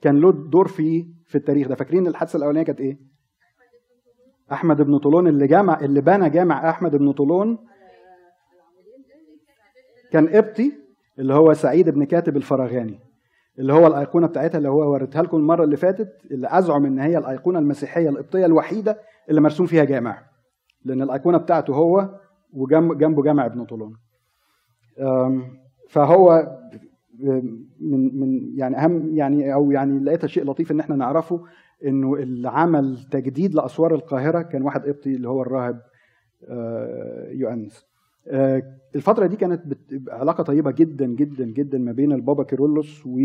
كان 0.00 0.20
له 0.20 0.32
دور 0.32 0.68
في 0.68 1.14
في 1.26 1.34
التاريخ 1.34 1.68
ده. 1.68 1.74
فاكرين 1.74 2.06
الحادثة 2.06 2.36
الأولانية 2.36 2.62
كانت 2.66 2.80
إيه؟ 2.80 2.98
أحمد 4.52 4.82
بن 4.82 4.98
طولون 4.98 5.28
اللي 5.28 5.46
جمع 5.46 5.80
اللي 5.80 6.00
بنى 6.00 6.30
جامع 6.30 6.70
أحمد 6.70 6.96
بن 6.96 7.12
طولون 7.12 7.58
كان 10.12 10.28
قبطي 10.28 10.72
اللي 11.18 11.34
هو 11.34 11.52
سعيد 11.54 11.90
بن 11.90 12.04
كاتب 12.04 12.36
الفراغاني 12.36 13.00
اللي 13.58 13.72
هو 13.72 13.86
الأيقونة 13.86 14.26
بتاعتها 14.26 14.58
اللي 14.58 14.68
هو 14.68 14.92
وريتها 14.92 15.22
لكم 15.22 15.36
المرة 15.36 15.64
اللي 15.64 15.76
فاتت 15.76 16.12
اللي 16.30 16.48
أزعم 16.50 16.86
إن 16.86 16.98
هي 16.98 17.18
الأيقونة 17.18 17.58
المسيحية 17.58 18.08
القبطية 18.08 18.46
الوحيدة 18.46 18.98
اللي 19.30 19.40
مرسوم 19.40 19.66
فيها 19.66 19.84
جامع 19.84 20.22
لأن 20.84 21.02
الأيقونة 21.02 21.38
بتاعته 21.38 21.74
هو 21.74 22.08
وجنب 22.52 22.98
جنبه 22.98 23.22
جامع 23.22 23.46
ابن 23.46 23.64
طولون. 23.64 23.96
فهو 25.88 26.56
من 27.80 28.20
من 28.20 28.58
يعني 28.58 28.76
أهم 28.76 29.16
يعني 29.16 29.54
أو 29.54 29.70
يعني 29.70 29.98
لقيتها 30.04 30.26
شيء 30.28 30.44
لطيف 30.44 30.70
إن 30.72 30.80
إحنا 30.80 30.96
نعرفه 30.96 31.44
إنه 31.84 32.14
اللي 32.14 32.48
عمل 32.48 32.98
تجديد 33.10 33.54
لأسوار 33.54 33.94
القاهرة 33.94 34.42
كان 34.42 34.62
واحد 34.62 34.86
قبطي 34.86 35.14
اللي 35.14 35.28
هو 35.28 35.42
الراهب 35.42 35.80
آه، 36.48 37.28
يؤنس 37.30 37.86
آه، 38.28 38.62
الفترة 38.94 39.26
دي 39.26 39.36
كانت 39.36 39.62
علاقة 40.08 40.42
طيبة 40.42 40.70
جدا 40.70 41.06
جدا 41.06 41.44
جدا 41.44 41.78
ما 41.78 41.92
بين 41.92 42.12
البابا 42.12 42.44
كيرلس 42.44 43.06
و 43.06 43.18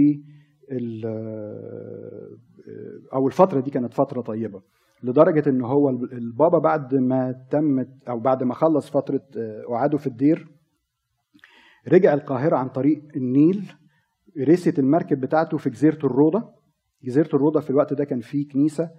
آه، 0.71 2.29
أو 3.13 3.27
الفترة 3.27 3.59
دي 3.59 3.71
كانت 3.71 3.93
فترة 3.93 4.21
طيبة 4.21 4.61
لدرجة 5.03 5.49
إن 5.49 5.61
هو 5.61 5.89
البابا 5.89 6.57
بعد 6.57 6.95
ما 6.95 7.45
تمت 7.51 7.89
أو 8.09 8.19
بعد 8.19 8.43
ما 8.43 8.53
خلص 8.53 8.89
فترة 8.89 9.21
قعاده 9.67 9.97
في 9.97 10.07
الدير 10.07 10.47
رجع 11.87 12.13
القاهرة 12.13 12.55
عن 12.55 12.69
طريق 12.69 13.01
النيل 13.15 13.73
رست 14.39 14.79
المركب 14.79 15.21
بتاعته 15.21 15.57
في 15.57 15.69
جزيرة 15.69 15.99
الروضة 16.03 16.62
جزيرة 17.03 17.29
الروضه 17.33 17.59
في 17.59 17.69
الوقت 17.69 17.93
ده 17.93 18.03
كان 18.05 18.19
في 18.19 18.43
كنيسة 18.43 18.89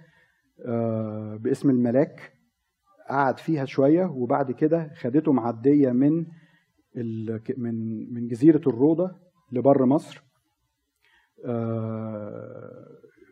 آه، 0.66 1.36
باسم 1.36 1.70
الملاك 1.70 2.32
قعد 3.10 3.38
فيها 3.38 3.64
شوية 3.64 4.04
وبعد 4.06 4.52
كده 4.52 4.90
خدته 4.94 5.32
معدية 5.32 5.90
من 5.90 6.26
من 7.56 7.74
من 8.14 8.26
جزيرة 8.28 8.60
الروضه 8.68 9.10
لبر 9.52 9.84
مصر 9.86 10.24
آه، 11.44 12.86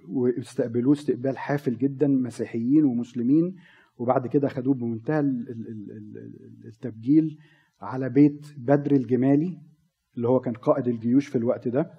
واستقبلوه 0.08 0.92
استقبال 0.92 1.38
حافل 1.38 1.76
جدا 1.78 2.06
مسيحيين 2.08 2.84
ومسلمين 2.84 3.56
وبعد 3.98 4.26
كده 4.26 4.48
خدوه 4.48 4.74
بمنتهى 4.74 5.20
ال- 5.20 5.48
ال- 5.50 5.68
ال- 5.68 6.18
ال- 6.18 6.66
التبجيل 6.66 7.38
على 7.80 8.08
بيت 8.08 8.46
بدر 8.56 8.92
الجمالي 8.92 9.58
اللي 10.16 10.28
هو 10.28 10.40
كان 10.40 10.54
قائد 10.54 10.88
الجيوش 10.88 11.26
في 11.26 11.38
الوقت 11.38 11.68
ده 11.68 11.90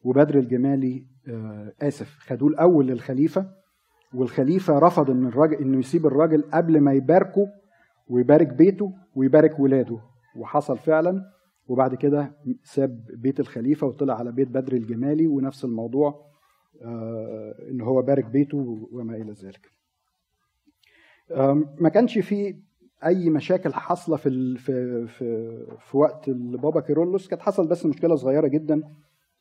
وبدر 0.00 0.38
الجمالي 0.38 1.06
آسف 1.82 2.18
خدوه 2.20 2.48
الأول 2.48 2.86
للخليفة 2.86 3.50
والخليفة 4.14 4.78
رفض 4.78 5.10
إن 5.10 5.26
الراجل 5.26 5.54
إنه 5.54 5.78
يسيب 5.78 6.06
الراجل 6.06 6.42
قبل 6.52 6.80
ما 6.80 6.92
يباركه 6.92 7.46
ويبارك 8.08 8.46
بيته 8.46 8.92
ويبارك 9.14 9.60
ولاده. 9.60 9.98
وحصل 10.36 10.78
فعلا 10.78 11.22
وبعد 11.66 11.94
كده 11.94 12.36
ساب 12.62 13.04
بيت 13.22 13.40
الخليفة 13.40 13.86
وطلع 13.86 14.14
على 14.14 14.32
بيت 14.32 14.48
بدر 14.48 14.72
الجمالي 14.72 15.26
ونفس 15.26 15.64
الموضوع 15.64 16.28
آه 16.82 17.54
إن 17.70 17.80
هو 17.80 18.02
بارك 18.02 18.24
بيته 18.24 18.88
وما 18.92 19.16
إلى 19.16 19.32
ذلك. 19.32 19.70
ما 21.80 21.88
كانش 21.88 22.18
في 22.18 22.62
أي 23.04 23.30
مشاكل 23.30 23.74
حاصلة 23.74 24.16
في 24.16 24.56
في 24.58 25.06
في, 25.06 25.66
في 25.78 25.96
وقت 25.96 26.28
البابا 26.28 26.80
كيرلس. 26.80 27.28
كانت 27.28 27.42
حصل 27.42 27.68
بس 27.68 27.86
مشكلة 27.86 28.16
صغيرة 28.16 28.46
جدا. 28.46 28.82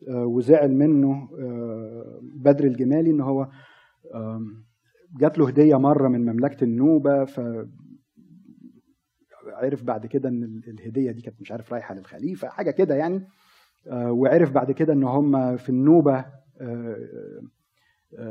وزعل 0.07 0.71
منه 0.75 1.27
بدر 2.35 2.63
الجمالي 2.63 3.11
إن 3.11 3.21
هو 3.21 3.47
جات 5.19 5.37
له 5.37 5.47
هدية 5.47 5.75
مرة 5.75 6.07
من 6.07 6.21
مملكة 6.25 6.63
النوبة 6.63 7.25
ف 7.25 7.41
عرف 9.47 9.83
بعد 9.83 10.05
كده 10.05 10.29
إن 10.29 10.61
الهدية 10.67 11.11
دي 11.11 11.21
كانت 11.21 11.41
مش 11.41 11.51
عارف 11.51 11.73
رايحة 11.73 11.95
للخليفة 11.95 12.47
حاجة 12.47 12.71
كده 12.71 12.95
يعني. 12.95 13.27
وعرف 13.91 14.51
بعد 14.51 14.71
كده 14.71 14.93
إن 14.93 15.03
هم 15.03 15.57
في 15.57 15.69
النوبة 15.69 16.25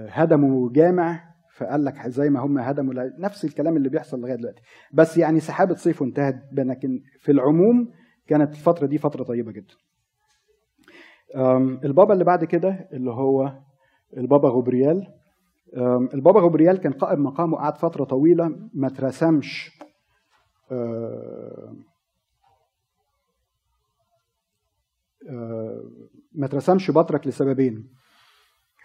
هدموا 0.09 0.73
جامع 0.73 1.23
فقال 1.57 1.85
لك 1.85 2.09
زي 2.09 2.31
ما 2.31 2.41
هم 2.41 2.59
هدموا 2.59 2.95
نفس 3.19 3.45
الكلام 3.45 3.77
اللي 3.77 3.89
بيحصل 3.89 4.21
لغاية 4.21 4.35
دلوقتي. 4.35 4.63
بس 4.95 5.19
يعني 5.19 5.41
سحابة 5.41 5.75
صيفه 5.75 6.05
انتهت 6.05 6.35
لكن 6.53 7.01
في 7.21 7.33
العموم 7.33 7.91
كانت 8.27 8.53
الفترة 8.55 8.87
دي 8.87 8.99
فترة 8.99 9.25
طيبة 9.25 9.53
جدا. 9.53 9.75
البابا 11.85 12.13
اللي 12.13 12.25
بعد 12.25 12.45
كده 12.45 12.89
اللي 12.93 13.11
هو 13.11 13.53
البابا 14.17 14.49
غبريال. 14.49 15.13
البابا 16.15 16.41
غبريال 16.41 16.77
كان 16.79 16.93
قائم 16.93 17.23
مقامه 17.25 17.57
قعد 17.57 17.79
فترة 17.79 18.05
طويلة 18.05 18.69
ما 18.75 18.87
اترسمش 18.87 19.79
ما 26.35 26.47
اترسمش 26.47 26.91
بطرك 26.91 27.27
لسببين. 27.27 27.89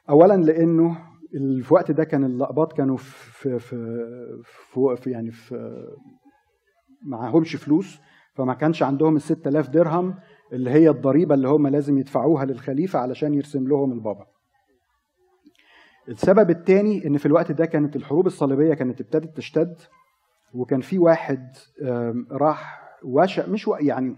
اولا 0.10 0.38
لأنه 0.38 0.98
في 1.32 1.68
الوقت 1.72 1.92
ده 1.92 2.04
كان 2.04 2.24
الاقباط 2.24 2.74
كانوا 2.74 2.98
في 2.98 3.60
في 3.60 3.80
في, 4.44 4.96
في 4.98 5.12
يعني 5.12 5.32
في 5.32 5.86
معهمش 7.06 7.56
فلوس 7.56 8.00
فما 8.34 8.54
كانش 8.54 8.84
عندهم 8.84 9.16
ال 9.16 9.22
6000 9.22 9.70
درهم 9.70 10.16
اللي 10.52 10.70
هي 10.70 10.90
الضريبة 10.90 11.36
اللي 11.36 11.48
هم 11.48 11.68
لازم 11.68 11.98
يدفعوها 11.98 12.46
للخليفة 12.46 13.00
علشان 13.00 13.34
يرسم 13.34 13.68
لهم 13.68 13.92
البابا. 13.92 14.26
السبب 16.10 16.50
الثاني 16.50 17.08
إن 17.08 17.18
في 17.18 17.26
الوقت 17.26 17.52
ده 17.52 17.66
كانت 17.66 17.96
الحروب 17.96 18.28
الصليبية 18.28 18.74
كانت 18.74 19.02
ابتدت 19.02 19.38
تشتد 19.38 19.76
وكان 20.54 20.82
في 20.82 21.00
واحد 21.00 21.58
راح 22.32 22.82
وشى 23.04 23.42
مش 23.48 23.70
يعني 23.80 24.16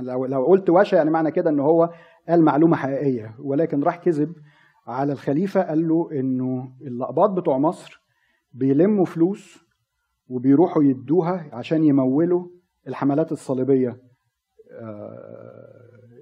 لو 0.00 0.26
لو 0.26 0.44
قلت 0.44 0.70
وشى 0.70 0.96
يعني 0.96 1.10
معنى 1.10 1.30
كده 1.30 1.50
إن 1.50 1.60
هو 1.60 1.90
قال 2.28 2.42
معلومة 2.44 2.76
حقيقية 2.76 3.34
ولكن 3.38 3.82
راح 3.82 3.96
كذب 3.96 4.32
على 4.86 5.12
الخليفة 5.12 5.62
قال 5.62 5.88
له 5.88 6.08
إنه 6.12 6.72
الأقباط 6.80 7.30
بتوع 7.30 7.58
مصر 7.58 8.02
بيلموا 8.52 9.04
فلوس 9.04 9.64
وبيروحوا 10.28 10.82
يدوها 10.82 11.48
عشان 11.52 11.84
يمولوا 11.84 12.48
الحملات 12.88 13.32
الصليبية 13.32 14.00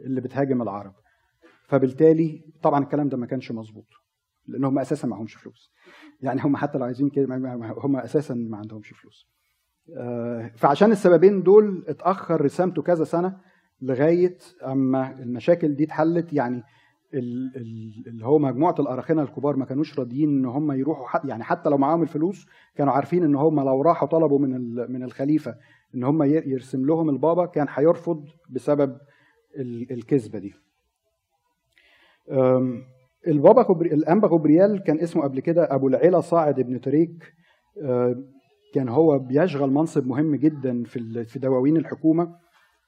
اللي 0.05 0.21
بتهاجم 0.21 0.63
العرب. 0.63 0.93
فبالتالي 1.65 2.45
طبعا 2.63 2.83
الكلام 2.83 3.09
ده 3.09 3.17
ما 3.17 3.27
كانش 3.27 3.53
مظبوط 3.53 3.87
لأن 4.47 4.65
هم 4.65 4.79
أساسا 4.79 5.09
معهمش 5.09 5.35
فلوس. 5.35 5.73
يعني 6.21 6.41
هم 6.45 6.57
حتى 6.57 6.79
لو 6.79 6.85
عايزين 6.85 7.09
كده 7.09 7.35
هم 7.85 7.97
أساسا 7.97 8.35
ما 8.35 8.57
عندهمش 8.57 8.89
فلوس. 8.89 9.27
فعشان 10.57 10.93
السببين 10.93 11.43
دول 11.43 11.85
اتأخر 11.89 12.41
رسامته 12.41 12.83
كذا 12.83 13.05
سنة 13.05 13.37
لغاية 13.81 14.39
أما 14.67 15.21
المشاكل 15.21 15.75
دي 15.75 15.85
اتحلت. 15.85 16.33
يعني 16.33 16.63
اللي 17.15 18.25
هو 18.27 18.39
مجموعة 18.39 18.75
الاراخنه 18.79 19.23
الكبار 19.23 19.57
ما 19.57 19.65
كانوش 19.65 19.99
راضيين 19.99 20.29
إن 20.29 20.45
هم 20.45 20.73
يروحوا 20.73 21.21
يعني 21.25 21.45
حتى 21.45 21.69
لو 21.71 21.79
معاهم 21.79 22.03
الفلوس 22.03 22.47
كانوا 22.75 22.93
عارفين 22.93 23.25
إن 23.25 23.35
هم 23.35 23.61
لو 23.61 23.83
راحوا 23.83 24.09
طلبوا 24.09 24.39
من 24.39 24.75
من 24.93 25.03
الخليفة 25.03 25.57
إن 25.95 26.05
هم 26.05 26.22
يرسم 26.22 26.86
لهم 26.86 27.11
البابا 27.11 27.47
كان 27.47 27.66
هيرفض 27.70 28.28
بسبب 28.51 28.99
الكذبة 29.90 30.38
دي. 30.38 30.55
البابا 33.26 33.62
غبري... 33.62 33.95
الأنبا 33.95 34.28
غبريال 34.28 34.82
كان 34.82 35.01
اسمه 35.01 35.22
قبل 35.22 35.40
كده 35.40 35.74
أبو 35.74 35.88
العلا 35.88 36.20
صاعد 36.20 36.59
ابن 36.59 36.80
تريك. 36.80 37.32
كان 38.74 38.88
هو 38.88 39.18
بيشغل 39.18 39.70
منصب 39.70 40.07
مهم 40.07 40.36
جدا 40.36 40.82
في 40.84 41.24
في 41.24 41.38
دواوين 41.38 41.76
الحكومة. 41.76 42.36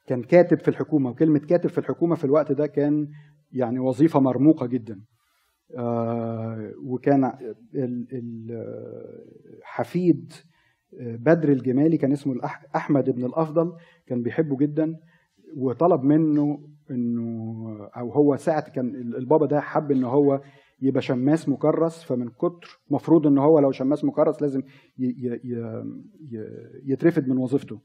كان 0.07 0.23
كاتب 0.23 0.59
في 0.59 0.69
الحكومة 0.69 1.11
وكلمة 1.11 1.39
كاتب 1.39 1.71
في 1.71 1.79
الحكومة 1.79 2.15
في 2.15 2.25
الوقت 2.25 2.53
ده 2.53 2.67
كان 2.67 3.09
يعني 3.53 3.79
وظيفة 3.79 4.21
مرموقة 4.21 4.67
جدا. 4.67 5.01
وكان 6.85 7.33
حفيد 9.63 10.33
بدر 11.01 11.49
الجمالي 11.49 11.97
كان 11.97 12.13
اسمه 12.13 12.35
أحمد 12.77 13.11
بن 13.11 13.25
الأفضل 13.25 13.73
كان 14.07 14.23
بيحبه 14.23 14.57
جدا 14.57 14.97
وطلب 15.57 16.03
منه 16.03 16.69
إنه 16.91 17.89
أو 17.97 18.13
هو 18.13 18.37
ساعة 18.37 18.71
كان 18.71 18.95
البابا 18.95 19.47
ده 19.47 19.61
حب 19.61 19.91
إن 19.91 20.05
هو 20.05 20.41
يبقى 20.83 21.03
شماس 21.03 21.49
مكرس 21.49 22.05
فمن 22.05 22.29
كتر 22.29 22.81
مفروض 22.91 23.27
إن 23.27 23.39
هو 23.39 23.59
لو 23.59 23.71
شماس 23.73 24.05
مكرس 24.05 24.43
لازم 24.43 24.63
يترفد 26.87 27.29
من 27.29 27.37
وظيفته. 27.39 27.81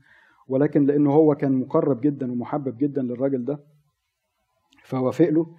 ولكن 0.47 0.85
لأنه 0.85 1.11
هو 1.13 1.35
كان 1.35 1.51
مقرب 1.51 2.01
جدا 2.01 2.31
ومحبب 2.31 2.77
جدا 2.77 3.01
للراجل 3.01 3.45
ده 3.45 3.63
فوافق 4.83 5.29
له 5.29 5.55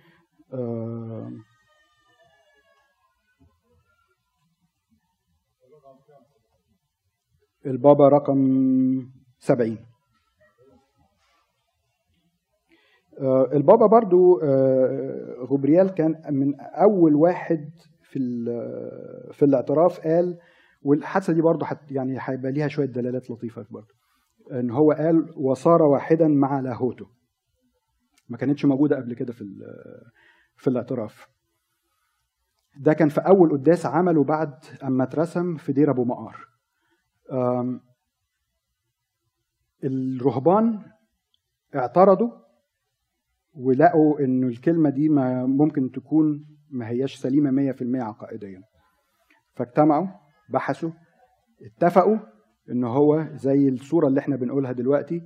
البابا 7.67 8.09
رقم 8.09 9.11
سبعين. 9.39 9.79
البابا 13.53 13.87
برضو 13.87 14.41
غبريال 15.45 15.89
كان 15.95 16.23
من 16.35 16.61
أول 16.61 17.15
واحد 17.15 17.71
في 18.03 18.19
في 19.33 19.45
الاعتراف 19.45 20.01
قال 20.01 20.39
والحادثة 20.83 21.33
دي 21.33 21.43
برضو 21.43 21.65
حت 21.65 21.93
يعني 21.93 22.17
هيبقى 22.21 22.53
ليها 22.53 22.69
شوية 22.69 22.87
دلالات 22.87 23.31
لطيفة 23.31 23.67
برضو 23.71 23.95
إن 24.53 24.71
هو 24.71 24.93
قال 24.93 25.33
وصار 25.37 25.83
واحدا 25.83 26.29
مع 26.29 26.61
لاهوته 26.61 27.07
ما 28.29 28.37
كانتش 28.37 28.65
موجودة 28.65 28.97
قبل 28.97 29.15
كده 29.15 29.33
في 29.33 29.45
في 30.57 30.71
الاعتراف. 30.71 31.29
ده 32.77 32.93
كان 32.93 33.09
في 33.09 33.21
أول 33.21 33.53
قداس 33.53 33.87
عمله 33.87 34.25
بعد 34.25 34.55
أما 34.85 35.05
اترسم 35.05 35.57
في 35.57 35.73
دير 35.73 35.91
أبو 35.91 36.05
مقار. 36.05 36.50
الرهبان 39.85 40.83
اعترضوا 41.75 42.31
ولقوا 43.55 44.21
إنه 44.21 44.47
الكلمة 44.47 44.91
دي 44.91 45.09
ما 45.09 45.47
ممكن 45.47 45.91
تكون 45.91 46.47
ما 46.71 46.89
هياش 46.89 47.15
سليمة 47.15 47.73
100% 47.73 47.83
عقائديا. 48.03 48.63
فاجتمعوا 49.55 50.07
بحثوا 50.51 50.91
اتفقوا 51.63 52.19
إن 52.71 52.85
هو 52.85 53.27
زي 53.35 53.69
الصورة 53.69 54.09
اللي 54.09 54.21
إحنا 54.21 54.37
بنقولها 54.37 54.73
دلوقتي 54.73 55.23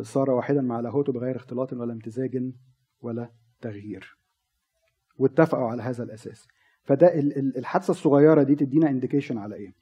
صار 0.00 0.30
واحدا 0.30 0.60
مع 0.60 0.80
لاهوته 0.80 1.12
بغير 1.12 1.36
اختلاط 1.36 1.72
ولا 1.72 1.92
امتزاج 1.92 2.52
ولا 3.00 3.30
تغيير. 3.60 4.18
واتفقوا 5.16 5.68
على 5.68 5.82
هذا 5.82 6.04
الأساس. 6.04 6.48
فده 6.84 7.14
الحادثة 7.58 7.90
الصغيرة 7.90 8.42
دي 8.42 8.54
تدينا 8.54 8.90
انديكيشن 8.90 9.38
على 9.38 9.54
إيه؟ 9.54 9.72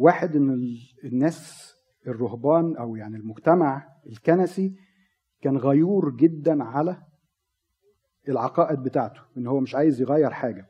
واحد 0.00 0.36
إن 0.36 0.76
الناس 1.04 1.70
الرهبان 2.06 2.76
أو 2.76 2.96
يعني 2.96 3.16
المجتمع 3.16 3.88
الكنسي 4.06 4.74
كان 5.40 5.56
غيور 5.56 6.16
جدا 6.16 6.64
على 6.64 7.02
العقائد 8.28 8.78
بتاعته 8.78 9.20
إن 9.38 9.46
هو 9.46 9.60
مش 9.60 9.74
عايز 9.74 10.00
يغير 10.00 10.30
حاجة. 10.30 10.66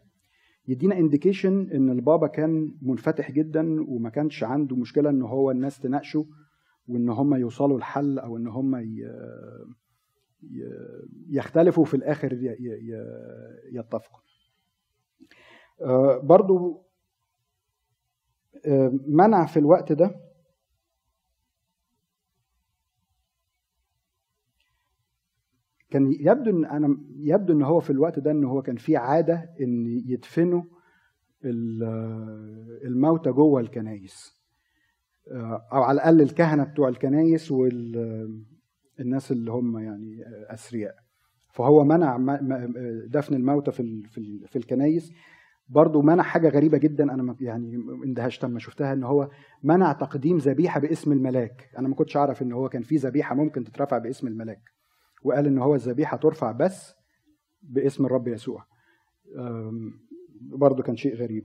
يدينا 0.68 0.98
انديكيشن 0.98 1.70
إن 1.70 1.90
البابا 1.90 2.26
كان 2.26 2.74
منفتح 2.82 3.30
جدا 3.30 3.84
وما 3.88 4.10
كانش 4.10 4.44
عنده 4.44 4.76
مشكلة 4.76 5.10
إن 5.10 5.22
هو 5.22 5.50
الناس 5.50 5.78
تناقشه 5.80 6.26
وإن 6.88 7.08
هم 7.08 7.34
يوصلوا 7.34 7.78
لحل 7.78 8.18
أو 8.18 8.36
إن 8.36 8.46
هم 8.46 9.00
يختلفوا 11.30 11.84
في 11.84 11.94
الآخر 11.94 12.38
يتفقوا. 13.72 14.20
برضو 16.22 16.86
آه، 18.66 18.92
منع 19.06 19.46
في 19.46 19.58
الوقت 19.58 19.92
ده؟ 19.92 20.14
كان 25.90 26.12
يبدو 26.20 26.50
إن 26.50 26.64
أنا 26.64 26.98
يبدو 27.16 27.52
إن 27.52 27.62
هو 27.62 27.80
في 27.80 27.90
الوقت 27.90 28.18
ده 28.18 28.30
إن 28.30 28.44
هو 28.44 28.62
كان 28.62 28.76
في 28.76 28.96
عادة 28.96 29.50
إن 29.60 29.86
يدفنوا 29.86 30.62
آه، 31.44 32.78
الموتى 32.84 33.30
جوه 33.30 33.60
الكنايس 33.60 34.40
آه، 35.32 35.66
أو 35.72 35.82
على 35.82 35.94
الأقل 35.96 36.20
الكهنة 36.22 36.64
بتوع 36.64 36.88
الكنايس 36.88 37.50
والناس 37.50 39.32
اللي 39.32 39.52
هم 39.52 39.78
يعني 39.78 40.24
أثرياء. 40.48 40.94
فهو 41.48 41.84
منع 41.84 42.16
دفن 43.06 43.34
الموتى 43.34 43.72
في 43.72 44.02
في 44.46 44.56
الكنايس 44.56 45.12
برضه 45.70 46.02
منع 46.02 46.22
حاجة 46.22 46.48
غريبة 46.48 46.78
جدا 46.78 47.14
أنا 47.14 47.36
يعني 47.40 47.74
اندهشت 48.04 48.44
لما 48.44 48.58
شفتها 48.58 48.92
إن 48.92 49.04
هو 49.04 49.30
منع 49.62 49.92
تقديم 49.92 50.38
ذبيحة 50.38 50.80
باسم 50.80 51.12
الملاك. 51.12 51.70
أنا 51.78 51.88
ما 51.88 51.94
كنتش 51.94 52.16
أعرف 52.16 52.42
إن 52.42 52.52
هو 52.52 52.68
كان 52.68 52.82
في 52.82 52.96
ذبيحة 52.96 53.34
ممكن 53.34 53.64
تترفع 53.64 53.98
باسم 53.98 54.26
الملاك. 54.26 54.62
وقال 55.24 55.46
إن 55.46 55.58
هو 55.58 55.74
الذبيحة 55.74 56.16
ترفع 56.16 56.52
بس 56.52 56.94
باسم 57.62 58.06
الرب 58.06 58.28
يسوع. 58.28 58.64
برضه 60.40 60.82
كان 60.82 60.96
شيء 60.96 61.14
غريب. 61.14 61.44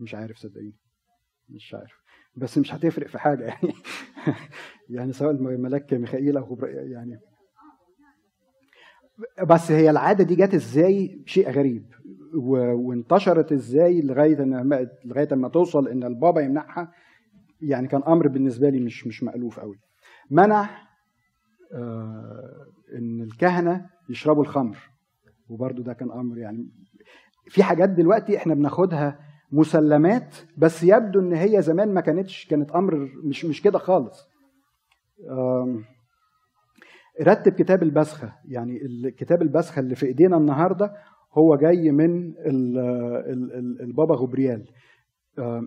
مش 0.00 0.14
عارف 0.14 0.36
صدقيني. 0.36 0.76
مش 1.48 1.74
عارف. 1.74 1.94
بس 2.36 2.58
مش 2.58 2.74
هتفرق 2.74 3.06
في 3.06 3.18
حاجة. 3.18 3.44
يعني 3.44 3.72
يعني 4.96 5.12
سواء 5.12 5.30
الملاك 5.30 5.94
ميخائيل 5.94 6.36
أو 6.36 6.58
يعني. 6.64 7.20
بس 9.48 9.70
هي 9.70 9.90
العادة 9.90 10.24
دي 10.24 10.36
جت 10.36 10.54
إزاي؟ 10.54 11.22
شيء 11.26 11.50
غريب. 11.50 11.97
وانتشرت 12.34 13.52
إزاي 13.52 14.00
لغاية 14.02 14.42
ان 14.42 14.88
لغاية 15.04 15.34
ما 15.34 15.48
توصل 15.48 15.88
ان 15.88 16.04
البابا 16.04 16.40
يمنعها 16.40 16.92
يعني 17.60 17.88
كان 17.88 18.02
أمر 18.02 18.28
بالنسبة 18.28 18.68
لي 18.68 18.80
مش 18.80 19.06
مش 19.06 19.22
مألوف 19.22 19.60
قوي. 19.60 19.76
منع 20.30 20.68
آه 21.74 22.66
ان 22.98 23.20
الكهنة 23.22 23.86
يشربوا 24.10 24.42
الخمر 24.42 24.76
وبرده 25.48 25.82
ده 25.82 25.92
كان 25.92 26.10
أمر 26.10 26.38
يعني 26.38 26.68
في 27.46 27.62
حاجات 27.62 27.88
دلوقتي 27.88 28.36
إحنا 28.36 28.54
بناخدها 28.54 29.18
مسلمات 29.52 30.36
بس 30.56 30.82
يبدو 30.82 31.20
ان 31.20 31.32
هي 31.32 31.62
زمان 31.62 31.94
ما 31.94 32.00
كانتش 32.00 32.46
كانت 32.46 32.70
أمر 32.70 33.08
مش 33.24 33.44
مش 33.44 33.62
كده 33.62 33.78
خالص. 33.78 34.28
رتب 37.22 37.52
كتاب 37.52 37.82
البسخة 37.82 38.32
يعني 38.48 38.76
الكتاب 38.86 39.42
البسخة 39.42 39.80
اللي 39.80 39.94
في 39.94 40.06
ايدينا 40.06 40.36
النهارده 40.36 40.92
هو 41.38 41.56
جاي 41.56 41.90
من 41.90 42.34
البابا 43.80 44.14
غبريال. 44.14 44.68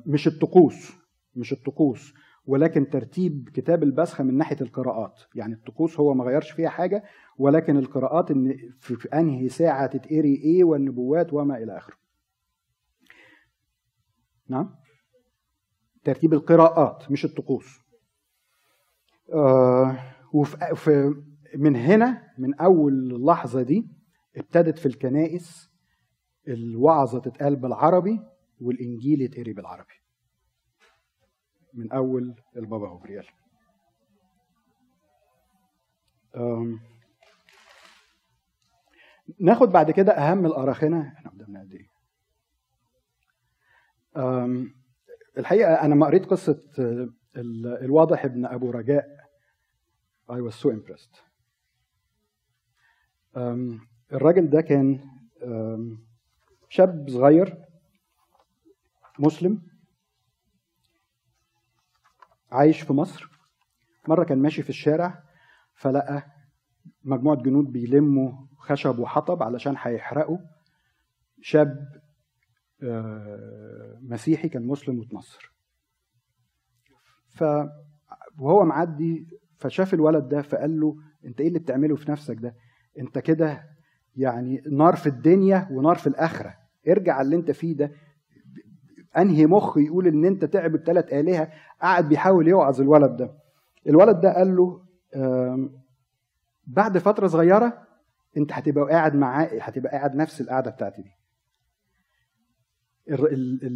مش 0.06 0.28
الطقوس 0.28 0.92
مش 1.36 1.54
الطقوس 1.54 2.14
ولكن 2.46 2.90
ترتيب 2.90 3.50
كتاب 3.54 3.84
البسخة 3.84 4.24
من 4.24 4.38
ناحية 4.38 4.58
القراءات. 4.62 5.22
يعني 5.36 5.54
الطقوس 5.54 6.00
هو 6.00 6.14
ما 6.14 6.24
غيرش 6.24 6.52
فيها 6.52 6.70
حاجة 6.70 7.04
ولكن 7.38 7.78
القراءات 7.78 8.32
إن 8.32 8.58
في 8.80 9.08
أنهي 9.14 9.50
ساعة 9.50 9.88
تتقري 9.88 10.36
إيه 10.36 10.64
والنبوات 10.64 11.34
وما 11.34 11.58
إلى 11.58 11.78
آخره. 11.78 11.96
نعم؟ 14.50 14.76
ترتيب 16.04 16.34
القراءات 16.34 17.12
مش 17.12 17.26
الطقوس. 17.26 17.80
آه 19.34 19.98
وفي 20.34 21.14
من 21.56 21.76
هنا 21.76 22.24
من 22.38 22.54
أول 22.54 22.94
اللحظة 22.94 23.62
دي 23.62 23.88
ابتدت 24.38 24.80
في 24.80 24.86
الكنائس 24.86 25.70
الوعظة 26.48 27.20
تتقال 27.20 27.56
بالعربي 27.56 28.20
والإنجيل 28.62 29.22
يتقري 29.22 29.54
بالعربي. 29.54 29.94
من 31.74 31.92
أول 31.92 32.36
البابا 32.58 32.88
غبريال. 32.88 33.28
ناخد 39.40 39.70
بعد 39.70 39.92
كده 39.92 40.12
أهم 40.12 40.46
الأراخنة 40.46 41.14
إحنا 41.18 41.32
قدامنا 41.32 41.60
قد 41.60 41.72
إيه؟ 41.72 41.92
الحقيقة 45.38 45.74
أنا 45.74 45.96
ما 45.96 46.06
قريت 46.06 46.26
قصة 46.26 46.62
الواضح 47.36 48.26
ابن 48.26 48.46
أبو 48.46 48.72
رجاء. 48.72 49.22
I 50.30 50.40
was 50.42 50.56
so 50.56 50.70
impressed. 50.70 51.22
الراجل 54.14 54.50
ده 54.50 54.62
كان 54.62 55.00
شاب 56.70 57.10
صغير 57.10 57.58
مسلم 59.20 59.62
عايش 62.52 62.82
في 62.82 62.94
مصر. 62.94 63.30
مرة 64.08 64.24
كان 64.24 64.38
ماشي 64.38 64.64
في 64.64 64.70
الشارع 64.70 65.24
فلقى 65.76 66.26
مجموعة 67.04 67.38
جنود 67.44 67.72
بيلموا 67.72 68.32
خشب 68.58 69.00
وحطب 69.00 69.44
علشان 69.44 69.76
هيحرقوا 69.78 70.38
شاب 71.42 72.02
مسيحي 74.02 74.50
كان 74.50 74.68
مسلم 74.68 75.00
واتنصر 75.00 75.52
ف 77.30 77.44
وهو 78.40 78.66
معدي 78.66 79.28
فشاف 79.58 79.94
الولد 79.94 80.28
ده 80.30 80.42
فقال 80.42 80.80
له 80.80 80.96
أنت 81.26 81.42
إيه 81.42 81.48
اللي 81.48 81.60
بتعمله 81.60 81.96
في 81.96 82.12
نفسك 82.12 82.36
ده؟ 82.36 82.56
أنت 83.00 83.20
كده 83.20 83.64
يعني 84.16 84.64
نار 84.72 84.96
في 84.96 85.08
الدنيا 85.08 85.68
ونار 85.72 85.96
في 85.96 86.08
الآخرة. 86.08 86.54
ارجع 86.88 87.22
اللي 87.22 87.36
انت 87.36 87.52
فيه 87.52 87.76
ده. 87.76 87.92
انهي 89.18 89.46
مخ 89.46 89.78
يقول 89.78 90.08
ان 90.08 90.26
انت 90.26 90.46
تعبد 90.46 90.84
ثلاث 90.84 91.14
آلهة؟ 91.14 91.52
قاعد 91.82 92.10
بيحاول 92.10 92.48
يوعظ 92.48 92.82
الولد 92.82 93.18
ده. 93.18 93.32
الولد 93.88 94.20
ده 94.22 94.34
قال 94.34 94.56
له 94.56 94.82
بعد 96.68 96.98
فترة 96.98 97.28
صغيرة 97.28 97.88
انت 98.38 98.54
هتبقى 98.54 98.86
قاعد 98.90 99.16
معاه 99.16 99.50
هتبقى 99.62 99.92
قاعد 99.92 100.16
نفس 100.16 100.42
القعدة 100.42 100.72
بتاعتي 100.72 101.02
دي. 101.02 101.12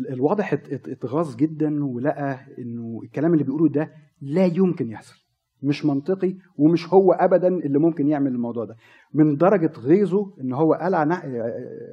الواضح 0.09 0.53
اتغاظ 0.53 1.35
جدا 1.35 1.85
ولقى 1.85 2.39
انه 2.59 2.99
الكلام 3.03 3.33
اللي 3.33 3.43
بيقوله 3.43 3.69
ده 3.69 3.91
لا 4.21 4.45
يمكن 4.45 4.89
يحصل. 4.89 5.24
مش 5.65 5.85
منطقي 5.85 6.35
ومش 6.57 6.93
هو 6.93 7.11
ابدا 7.13 7.47
اللي 7.47 7.79
ممكن 7.79 8.07
يعمل 8.07 8.31
الموضوع 8.31 8.65
ده. 8.65 8.75
من 9.13 9.35
درجة 9.37 9.71
غيظه 9.79 10.33
إن 10.41 10.53
هو 10.53 10.73
قلع 10.73 11.21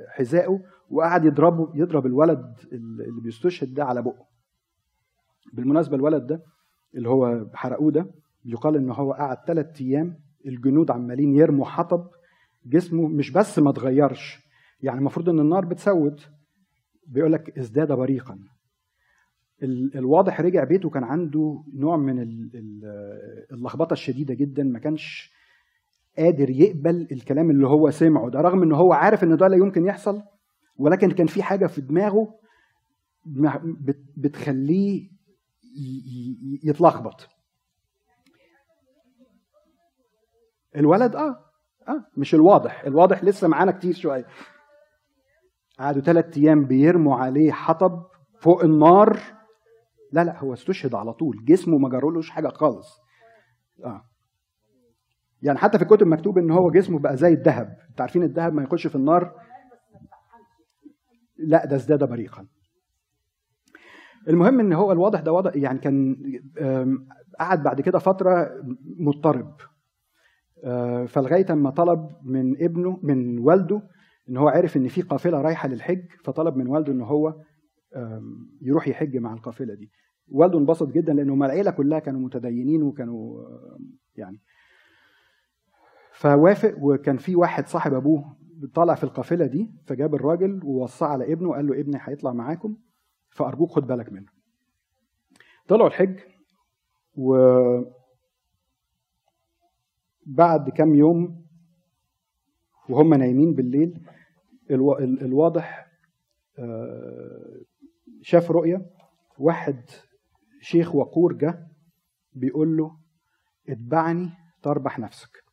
حذائه 0.09 0.61
وقعد 0.91 1.25
يضربه 1.25 1.71
يضرب 1.75 2.07
الولد 2.07 2.55
اللي 2.73 3.21
بيستشهد 3.23 3.75
ده 3.75 3.85
على 3.85 4.03
بقه. 4.03 4.25
بالمناسبة 5.53 5.97
الولد 5.97 6.27
ده 6.27 6.43
اللي 6.95 7.09
هو 7.09 7.47
حرقوه 7.55 7.93
ده 7.93 8.07
يقال 8.45 8.77
إن 8.77 8.91
هو 8.91 9.13
قعد 9.13 9.37
ثلاث 9.47 9.81
أيام 9.81 10.15
الجنود 10.47 10.91
عمالين 10.91 11.35
يرموا 11.35 11.65
حطب 11.65 12.07
جسمه 12.67 13.09
مش 13.09 13.31
بس 13.31 13.59
ما 13.59 13.71
اتغيرش 13.71 14.39
يعني 14.83 14.99
المفروض 14.99 15.29
إن 15.29 15.41
النار 15.41 15.65
بتسود. 15.65 16.21
بيقول 17.07 17.33
لك 17.33 17.59
ازداد 17.59 17.93
بريقا. 17.93 18.39
الواضح 19.95 20.41
رجع 20.41 20.65
بيته 20.65 20.91
كان 20.91 21.05
عنده 21.05 21.65
نوع 21.75 21.97
من 21.97 22.19
اللخبطة 23.53 23.93
الشديدة 23.93 24.35
جدا 24.35 24.63
ما 24.63 24.79
كانش 24.79 25.33
قادر 26.19 26.51
يقبل 26.51 27.09
الكلام 27.13 27.51
اللي 27.51 27.67
هو 27.67 27.91
سمعه 27.91 28.31
ده 28.31 28.41
رغم 28.41 28.63
إن 28.63 28.73
هو 28.73 28.93
عارف 28.93 29.25
إن 29.25 29.37
ده 29.37 29.49
لا 29.49 29.57
يمكن 29.57 29.87
يحصل 29.87 30.23
ولكن 30.77 31.11
كان 31.11 31.27
في 31.27 31.43
حاجة 31.43 31.67
في 31.67 31.81
دماغه 31.81 32.35
بتخليه 34.17 35.11
يتلخبط. 36.65 37.29
الولد 40.77 41.17
آه 41.17 41.45
آه 41.89 42.05
مش 42.17 42.35
الواضح 42.35 42.85
الواضح 42.85 43.25
لسه 43.25 43.49
معانا 43.49 43.73
كتير 43.73 43.95
شوية. 43.95 44.27
قعدوا 45.79 46.03
ثلاث 46.03 46.39
أيام 46.39 46.65
بيرموا 46.65 47.17
عليه 47.17 47.53
حطب 47.53 48.03
فوق 48.41 48.65
النار 48.65 49.21
لا 50.13 50.25
لا 50.25 50.39
هو 50.39 50.53
استشهد 50.53 50.95
على 50.95 51.13
طول. 51.13 51.45
جسمه 51.45 51.79
ما 51.79 51.89
جرولوش 51.89 52.31
حاجة 52.31 52.49
خالص. 52.49 52.99
آه. 53.85 54.03
يعني 55.43 55.59
حتى 55.59 55.79
في 55.79 55.85
الكتب 55.85 56.07
مكتوب 56.07 56.39
إن 56.39 56.51
هو 56.51 56.71
جسمه 56.71 56.99
بقى 56.99 57.17
زي 57.17 57.33
الذهب. 57.33 57.77
أنت 57.91 58.01
عارفين 58.01 58.23
الذهب 58.23 58.53
ما 58.55 58.63
يخش 58.63 58.87
في 58.87 58.95
النار؟ 58.97 59.35
لا 61.39 61.67
ده 61.67 61.77
ازداد 61.77 62.05
بريقا. 62.05 62.47
المهم 64.29 64.61
إن 64.61 64.73
هو 64.73 64.93
الواضح 64.93 65.21
ده 65.21 65.33
واضح 65.33 65.57
يعني 65.57 65.79
كان 65.79 66.17
قعد 67.41 67.63
بعد 67.63 67.81
كده 67.81 67.99
فترة 67.99 68.51
مضطرب. 68.99 69.55
فلغاية 71.07 71.47
أما 71.53 71.71
طلب 71.71 72.09
من 72.25 72.63
ابنه 72.65 73.01
من 73.03 73.39
والده 73.39 73.83
إن 74.29 74.37
هو 74.37 74.49
عرف 74.49 74.77
إن 74.77 74.89
في 74.89 75.03
قافلة 75.03 75.41
رايحة 75.41 75.69
للحج 75.69 76.05
فطلب 76.25 76.57
من 76.57 76.67
والده 76.67 76.93
إن 76.93 77.01
هو 77.03 77.35
يروح 78.61 78.89
يحج 78.89 79.17
مع 79.17 79.33
القافلة 79.35 79.75
دي. 79.75 79.91
والده 80.29 80.59
انبسط 80.59 80.89
جدا 80.89 81.13
لأنه 81.13 81.35
العيلة 81.47 81.71
كلها 81.71 81.99
كانوا 81.99 82.21
متدينين 82.21 82.83
وكانوا 82.83 83.45
يعني. 84.17 84.41
فوافق 86.13 86.75
وكان 86.79 87.17
في 87.17 87.37
واحد 87.37 87.67
صاحب 87.67 87.95
أبوه 87.95 88.37
طالع 88.75 88.95
في 88.95 89.05
القافلة 89.05 89.47
دي 89.47 89.71
فجاب 89.87 90.15
الراجل 90.15 90.61
ووصاه 90.65 91.07
على 91.07 91.33
ابنه 91.33 91.49
وقال 91.49 91.67
له 91.67 91.81
ابني 91.81 91.99
هيطلع 92.01 92.33
معاكم 92.33 92.77
فأرجوك 93.31 93.71
خد 93.71 93.87
بالك 93.87 94.13
منه. 94.13 94.29
طلعوا 95.69 95.89
الحج 95.89 96.19
و 97.17 97.37
بعد 100.27 100.71
كام 100.71 100.95
يوم 100.95 101.47
وهم 102.89 103.15
نايمين 103.15 103.55
بالليل 103.55 104.01
ألو... 104.71 104.99
الواضح 104.99 105.93
آه، 106.59 107.61
شاف 108.23 108.51
رؤية 108.51 108.87
واحد 109.39 109.91
شيخ 110.61 110.95
وقور 110.95 111.33
جه 111.33 111.69
بيقول 112.33 112.77
له 112.77 112.97
اتبعني 113.69 114.31
تربح 114.63 114.99
نفسك. 114.99 115.45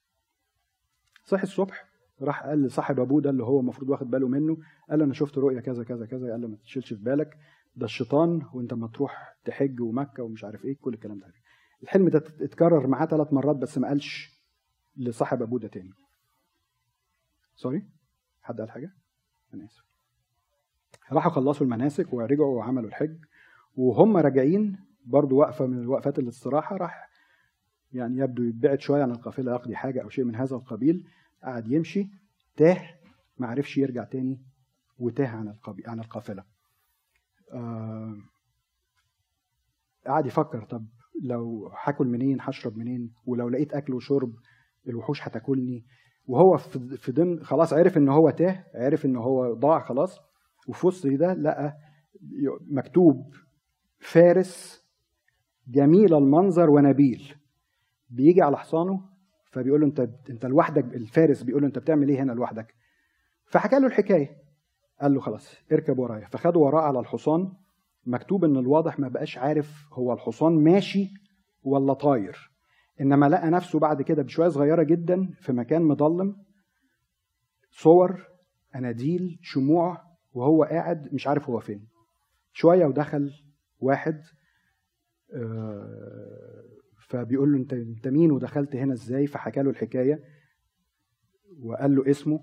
صحي 1.25 1.43
الصبح 1.43 1.89
راح 2.21 2.43
قال 2.43 2.63
لصاحب 2.63 2.99
أبوه 2.99 3.21
ده 3.21 3.29
اللي 3.29 3.43
هو 3.43 3.59
المفروض 3.59 3.89
واخد 3.89 4.09
باله 4.09 4.27
منه 4.27 4.57
قال 4.89 4.99
له 4.99 5.05
أنا 5.05 5.13
شفت 5.13 5.37
رؤية 5.37 5.59
كذا 5.59 5.83
كذا 5.83 6.05
كذا 6.05 6.31
قال 6.31 6.41
له 6.41 6.47
ما 6.47 6.57
تشيلش 6.57 6.93
في 6.93 7.03
بالك 7.03 7.37
ده 7.75 7.85
الشيطان 7.85 8.41
وأنت 8.53 8.73
ما 8.73 8.87
تروح 8.87 9.35
تحج 9.45 9.81
ومكة 9.81 10.23
ومش 10.23 10.43
عارف 10.43 10.65
إيه 10.65 10.77
كل 10.77 10.93
الكلام 10.93 11.19
ده. 11.19 11.33
الحلم 11.83 12.09
ده 12.09 12.23
اتكرر 12.41 12.87
معاه 12.87 13.05
ثلاث 13.05 13.33
مرات 13.33 13.55
بس 13.55 13.77
ما 13.77 13.87
قالش 13.87 14.39
لصاحب 14.97 15.41
أبوه 15.41 15.59
ده 15.59 15.67
تاني. 15.67 15.91
سوري 17.55 17.89
حد 18.41 18.59
قال 18.59 18.71
حاجة؟ 18.71 18.91
أنا 19.53 19.65
آسف. 19.65 19.88
راحوا 21.11 21.31
خلصوا 21.31 21.65
المناسك 21.65 22.13
ورجعوا 22.13 22.57
وعملوا 22.57 22.89
الحج 22.89 23.17
وهم 23.75 24.17
راجعين 24.17 24.77
برضو 25.05 25.37
وقفه 25.37 25.65
من 25.65 25.87
وقفات 25.87 26.19
الاستراحة 26.19 26.77
راح 26.77 27.09
يعني 27.93 28.17
يبدو 28.17 28.43
يبعد 28.43 28.79
شوية 28.79 29.03
عن 29.03 29.11
القافلة 29.11 29.51
يقضي 29.51 29.75
حاجة 29.75 30.03
أو 30.03 30.09
شيء 30.09 30.25
من 30.25 30.35
هذا 30.35 30.55
القبيل 30.55 31.07
قعد 31.43 31.71
يمشي 31.71 32.07
تاه 32.55 32.81
ما 33.37 33.47
عرفش 33.47 33.77
يرجع 33.77 34.03
تاني 34.03 34.41
وتاه 34.99 35.27
عن 35.27 35.55
عن 35.87 35.99
القافلة. 35.99 36.43
آه 37.51 38.17
قعد 40.07 40.25
يفكر 40.25 40.63
طب 40.63 40.85
لو 41.23 41.71
هاكل 41.83 42.07
منين 42.07 42.37
هشرب 42.41 42.77
منين؟ 42.77 43.13
ولو 43.25 43.49
لقيت 43.49 43.73
أكل 43.73 43.93
وشرب 43.93 44.33
الوحوش 44.87 45.21
هتاكلني؟ 45.21 45.85
وهو 46.27 46.57
في 46.97 47.11
ضمن 47.11 47.43
خلاص 47.43 47.73
عرف 47.73 47.97
إن 47.97 48.09
هو 48.09 48.29
تاه 48.29 48.65
عرف 48.75 49.05
إن 49.05 49.15
هو 49.15 49.53
ضاع 49.53 49.79
خلاص 49.79 50.19
وفي 50.69 50.87
وسط 50.87 51.07
ده 51.07 51.33
لقى 51.33 51.77
مكتوب 52.71 53.33
فارس 53.99 54.83
جميل 55.67 56.15
المنظر 56.15 56.69
ونبيل. 56.69 57.33
بيجي 58.09 58.41
على 58.41 58.57
حصانه 58.57 59.01
فبيقول 59.51 59.81
له 59.81 59.87
انت 59.87 59.99
انت 60.29 60.45
لوحدك 60.45 60.83
الفارس 60.83 61.43
بيقول 61.43 61.61
له 61.61 61.67
انت 61.67 61.79
بتعمل 61.79 62.09
إيه 62.09 62.21
هنا 62.23 62.31
لوحدك؟ 62.31 62.75
فحكى 63.45 63.79
له 63.79 63.87
الحكاية. 63.87 64.37
قال 65.01 65.13
له 65.13 65.19
خلاص 65.19 65.55
اركب 65.71 65.99
ورايا. 65.99 66.27
فخدوا 66.27 66.65
وراه 66.65 66.81
على 66.81 66.99
الحصان 66.99 67.53
مكتوب 68.05 68.45
إن 68.45 68.57
الواضح 68.57 68.99
ما 68.99 69.07
بقاش 69.07 69.37
عارف 69.37 69.87
هو 69.93 70.13
الحصان 70.13 70.63
ماشي 70.63 71.07
ولا 71.63 71.93
طاير. 71.93 72.51
إنما 73.01 73.25
لقى 73.25 73.49
نفسه 73.49 73.79
بعد 73.79 74.01
كده 74.01 74.23
بشوية 74.23 74.47
صغيرة 74.47 74.83
جدا 74.83 75.29
في 75.41 75.53
مكان 75.53 75.81
مظلم. 75.83 76.35
صور 77.71 78.27
أناديل 78.75 79.39
شموع 79.41 80.08
وهو 80.33 80.63
قاعد 80.63 81.13
مش 81.13 81.27
عارف 81.27 81.49
هو 81.49 81.59
فين. 81.59 81.87
شوية 82.53 82.85
ودخل 82.85 83.31
واحد 83.79 84.21
آه، 85.33 86.63
فبيقول 87.07 87.51
له 87.51 87.57
انت 87.57 87.73
انت 87.73 88.07
مين 88.07 88.31
ودخلت 88.31 88.75
هنا 88.75 88.93
إزاي؟ 88.93 89.27
فحكى 89.27 89.61
له 89.61 89.69
الحكاية 89.69 90.23
وقال 91.63 91.95
له 91.95 92.09
اسمه. 92.09 92.39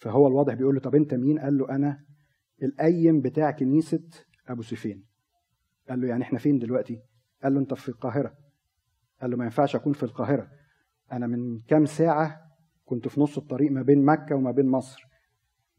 فهو 0.00 0.26
الواضح 0.26 0.54
بيقول 0.54 0.74
له 0.74 0.80
طب 0.80 0.94
انت 0.94 1.14
مين؟ 1.14 1.38
قال 1.38 1.58
له 1.58 1.70
أنا 1.70 2.04
القيم 2.62 3.20
بتاع 3.20 3.50
كنيسة 3.50 4.02
أبو 4.48 4.62
سفين 4.62 5.04
قال 5.88 6.00
له 6.00 6.08
يعني 6.08 6.22
إحنا 6.22 6.38
فين 6.38 6.58
دلوقتي؟ 6.58 7.00
قال 7.42 7.54
له 7.54 7.60
أنت 7.60 7.74
في 7.74 7.88
القاهرة. 7.88 8.34
قال 9.20 9.30
له 9.30 9.36
ما 9.36 9.44
ينفعش 9.44 9.76
أكون 9.76 9.92
في 9.92 10.02
القاهرة. 10.02 10.48
أنا 11.12 11.26
من 11.26 11.60
كام 11.60 11.84
ساعة 11.84 12.40
كنت 12.84 13.08
في 13.08 13.20
نص 13.20 13.38
الطريق 13.38 13.72
ما 13.72 13.82
بين 13.82 14.04
مكة 14.04 14.36
وما 14.36 14.50
بين 14.50 14.66
مصر. 14.66 15.02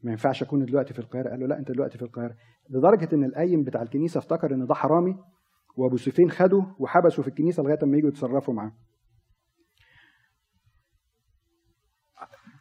ما 0.02 0.10
ينفعش 0.10 0.42
أكون 0.42 0.64
دلوقتي 0.64 0.94
في 0.94 0.98
القاهرة. 0.98 1.30
قال 1.30 1.40
له 1.40 1.46
لا 1.46 1.58
أنت 1.58 1.72
دلوقتي 1.72 1.98
في 1.98 2.04
القاهرة. 2.04 2.34
لدرجة 2.70 3.08
إن 3.14 3.24
القيم 3.24 3.62
بتاع 3.62 3.82
الكنيسة 3.82 4.18
افتكر 4.18 4.54
إن 4.54 4.66
ده 4.66 4.74
حرامي 4.74 5.16
وأبو 5.76 5.96
سفين 5.96 6.30
خده 6.30 6.66
وحبسه 6.78 7.22
في 7.22 7.28
الكنيسة 7.28 7.62
لغاية 7.62 7.78
ما 7.82 7.96
يجوا 7.96 8.08
يتصرفوا 8.08 8.54
معاه. 8.54 8.72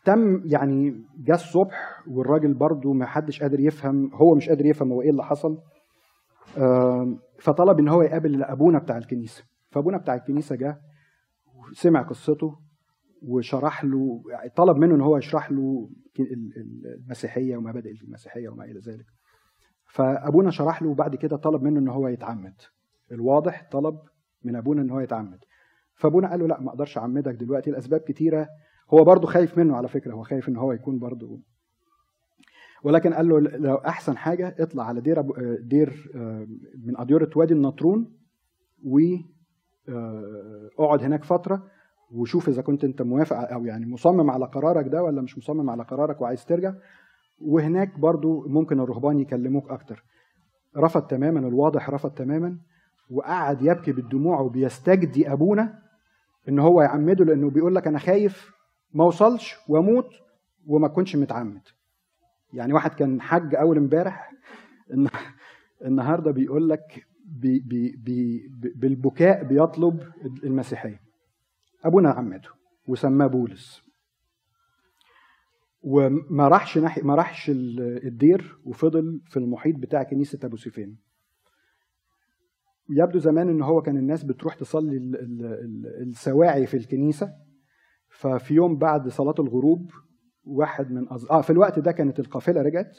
تم 0.05 0.41
يعني 0.45 1.05
جه 1.17 1.33
الصبح 1.33 2.03
والراجل 2.07 2.53
برضه 2.53 2.93
ما 2.93 3.05
حدش 3.05 3.41
قادر 3.41 3.59
يفهم 3.59 4.13
هو 4.13 4.35
مش 4.35 4.49
قادر 4.49 4.65
يفهم 4.65 4.91
هو 4.91 5.01
إيه 5.01 5.09
اللي 5.09 5.23
حصل. 5.23 5.57
فطلب 7.39 7.79
إن 7.79 7.87
هو 7.89 8.01
يقابل 8.01 8.43
أبونا 8.43 8.79
بتاع 8.79 8.97
الكنيسة. 8.97 9.43
فأبونا 9.71 9.97
بتاع 9.97 10.15
الكنيسة 10.15 10.55
جه 10.55 10.81
سمع 11.73 12.01
قصته. 12.01 12.66
وشرح 13.21 13.83
له 13.85 14.23
طلب 14.55 14.77
منه 14.77 14.95
إن 14.95 15.01
هو 15.01 15.17
يشرح 15.17 15.51
له 15.51 15.89
المسيحية 17.05 17.57
ومبادئ 17.57 17.91
المسيحية 18.03 18.49
وما 18.49 18.63
إلى 18.63 18.79
ذلك. 18.79 19.05
فأبونا 19.85 20.51
شرح 20.51 20.81
له 20.81 20.89
وبعد 20.89 21.15
كده 21.15 21.37
طلب 21.37 21.63
منه 21.63 21.79
إن 21.79 21.87
هو 21.87 22.07
يتعمد. 22.07 22.61
الواضح 23.11 23.69
طلب 23.71 23.99
من 24.43 24.55
أبونا 24.55 24.81
إن 24.81 24.89
هو 24.89 24.99
يتعمد. 24.99 25.39
فأبونا 25.95 26.29
قال 26.29 26.39
له 26.39 26.47
لا 26.47 26.61
ما 26.61 26.69
أقدرش 26.69 26.97
أعمدك 26.97 27.33
دلوقتي 27.33 27.69
الاسباب 27.69 27.99
كتيرة. 27.99 28.47
هو 28.93 29.03
برضه 29.03 29.27
خايف 29.27 29.57
منه 29.57 29.75
على 29.75 29.87
فكرة 29.87 30.13
هو 30.13 30.23
خايف 30.23 30.49
إن 30.49 30.57
هو 30.57 30.71
يكون 30.71 30.99
برضه. 30.99 31.39
ولكن 32.83 33.13
قال 33.13 33.27
له 33.29 33.39
لو 33.39 33.75
أحسن 33.75 34.17
حاجة 34.17 34.55
اطلع 34.59 34.83
على 34.83 35.01
دير 35.01 35.21
دير 35.61 36.11
آه، 36.15 36.47
من 36.85 36.97
أديرة 36.97 37.29
وادي 37.35 37.53
النطرون 37.53 38.17
و 38.83 38.99
آه، 39.89 40.69
اقعد 40.79 41.03
هناك 41.03 41.23
فترة. 41.23 41.67
وشوف 42.11 42.49
إذا 42.49 42.61
كنت 42.61 42.83
أنت 42.83 43.01
موافق 43.01 43.37
أو 43.37 43.65
يعني 43.65 43.85
مصمم 43.85 44.31
على 44.31 44.45
قرارك 44.45 44.87
ده 44.87 45.03
ولا 45.03 45.21
مش 45.21 45.37
مصمم 45.37 45.69
على 45.69 45.83
قرارك 45.83 46.21
وعايز 46.21 46.45
ترجع. 46.45 46.73
وهناك 47.41 47.99
برضو 47.99 48.47
ممكن 48.47 48.79
الرهبان 48.79 49.19
يكلموك 49.19 49.69
أكتر. 49.69 50.03
رفض 50.77 51.01
تماما 51.01 51.39
الواضح 51.39 51.89
رفض 51.89 52.11
تماما. 52.11 52.57
وقعد 53.11 53.61
يبكي 53.61 53.91
بالدموع 53.91 54.39
وبيستجدي 54.39 55.31
أبونا 55.31 55.79
إن 56.49 56.59
هو 56.59 56.81
يعمده 56.81 57.25
لأنه 57.25 57.49
بيقول 57.49 57.75
لك 57.75 57.87
أنا 57.87 57.99
خايف 57.99 58.51
ما 58.93 59.03
أوصلش 59.03 59.55
وأموت 59.67 60.09
وما 60.67 60.87
أكونش 60.87 61.15
متعمد. 61.15 61.61
يعني 62.53 62.73
واحد 62.73 62.93
كان 62.93 63.21
حج 63.21 63.55
أول 63.55 63.77
امبارح 63.77 64.33
النهارده 65.85 66.31
بيقول 66.31 66.69
لك 66.69 67.05
بي 67.25 67.59
بي 67.59 67.95
بي 67.95 68.49
بالبكاء 68.75 69.43
بيطلب 69.43 69.99
المسيحية. 70.43 71.06
أبونا 71.87 72.09
عمده 72.09 72.49
وسماه 72.87 73.27
بولس. 73.27 73.81
وما 75.81 76.47
راحش 76.47 76.77
ناحية 76.77 77.03
ما 77.03 77.15
راحش 77.15 77.51
الدير 78.03 78.59
وفضل 78.65 79.21
في 79.25 79.37
المحيط 79.37 79.75
بتاع 79.75 80.03
كنيسة 80.03 80.39
أبو 80.43 80.55
سيفين 80.55 80.97
يبدو 82.89 83.19
زمان 83.19 83.49
إن 83.49 83.61
هو 83.61 83.81
كان 83.81 83.97
الناس 83.97 84.23
بتروح 84.23 84.55
تصلي 84.55 84.97
السواعي 86.01 86.65
في 86.65 86.77
الكنيسة. 86.77 87.33
ففي 88.09 88.53
يوم 88.53 88.77
بعد 88.77 89.07
صلاة 89.07 89.35
الغروب 89.39 89.91
واحد 90.43 90.91
من 90.91 91.13
أز... 91.13 91.25
آه 91.25 91.41
في 91.41 91.49
الوقت 91.49 91.79
ده 91.79 91.91
كانت 91.91 92.19
القافلة 92.19 92.61
رجعت 92.61 92.97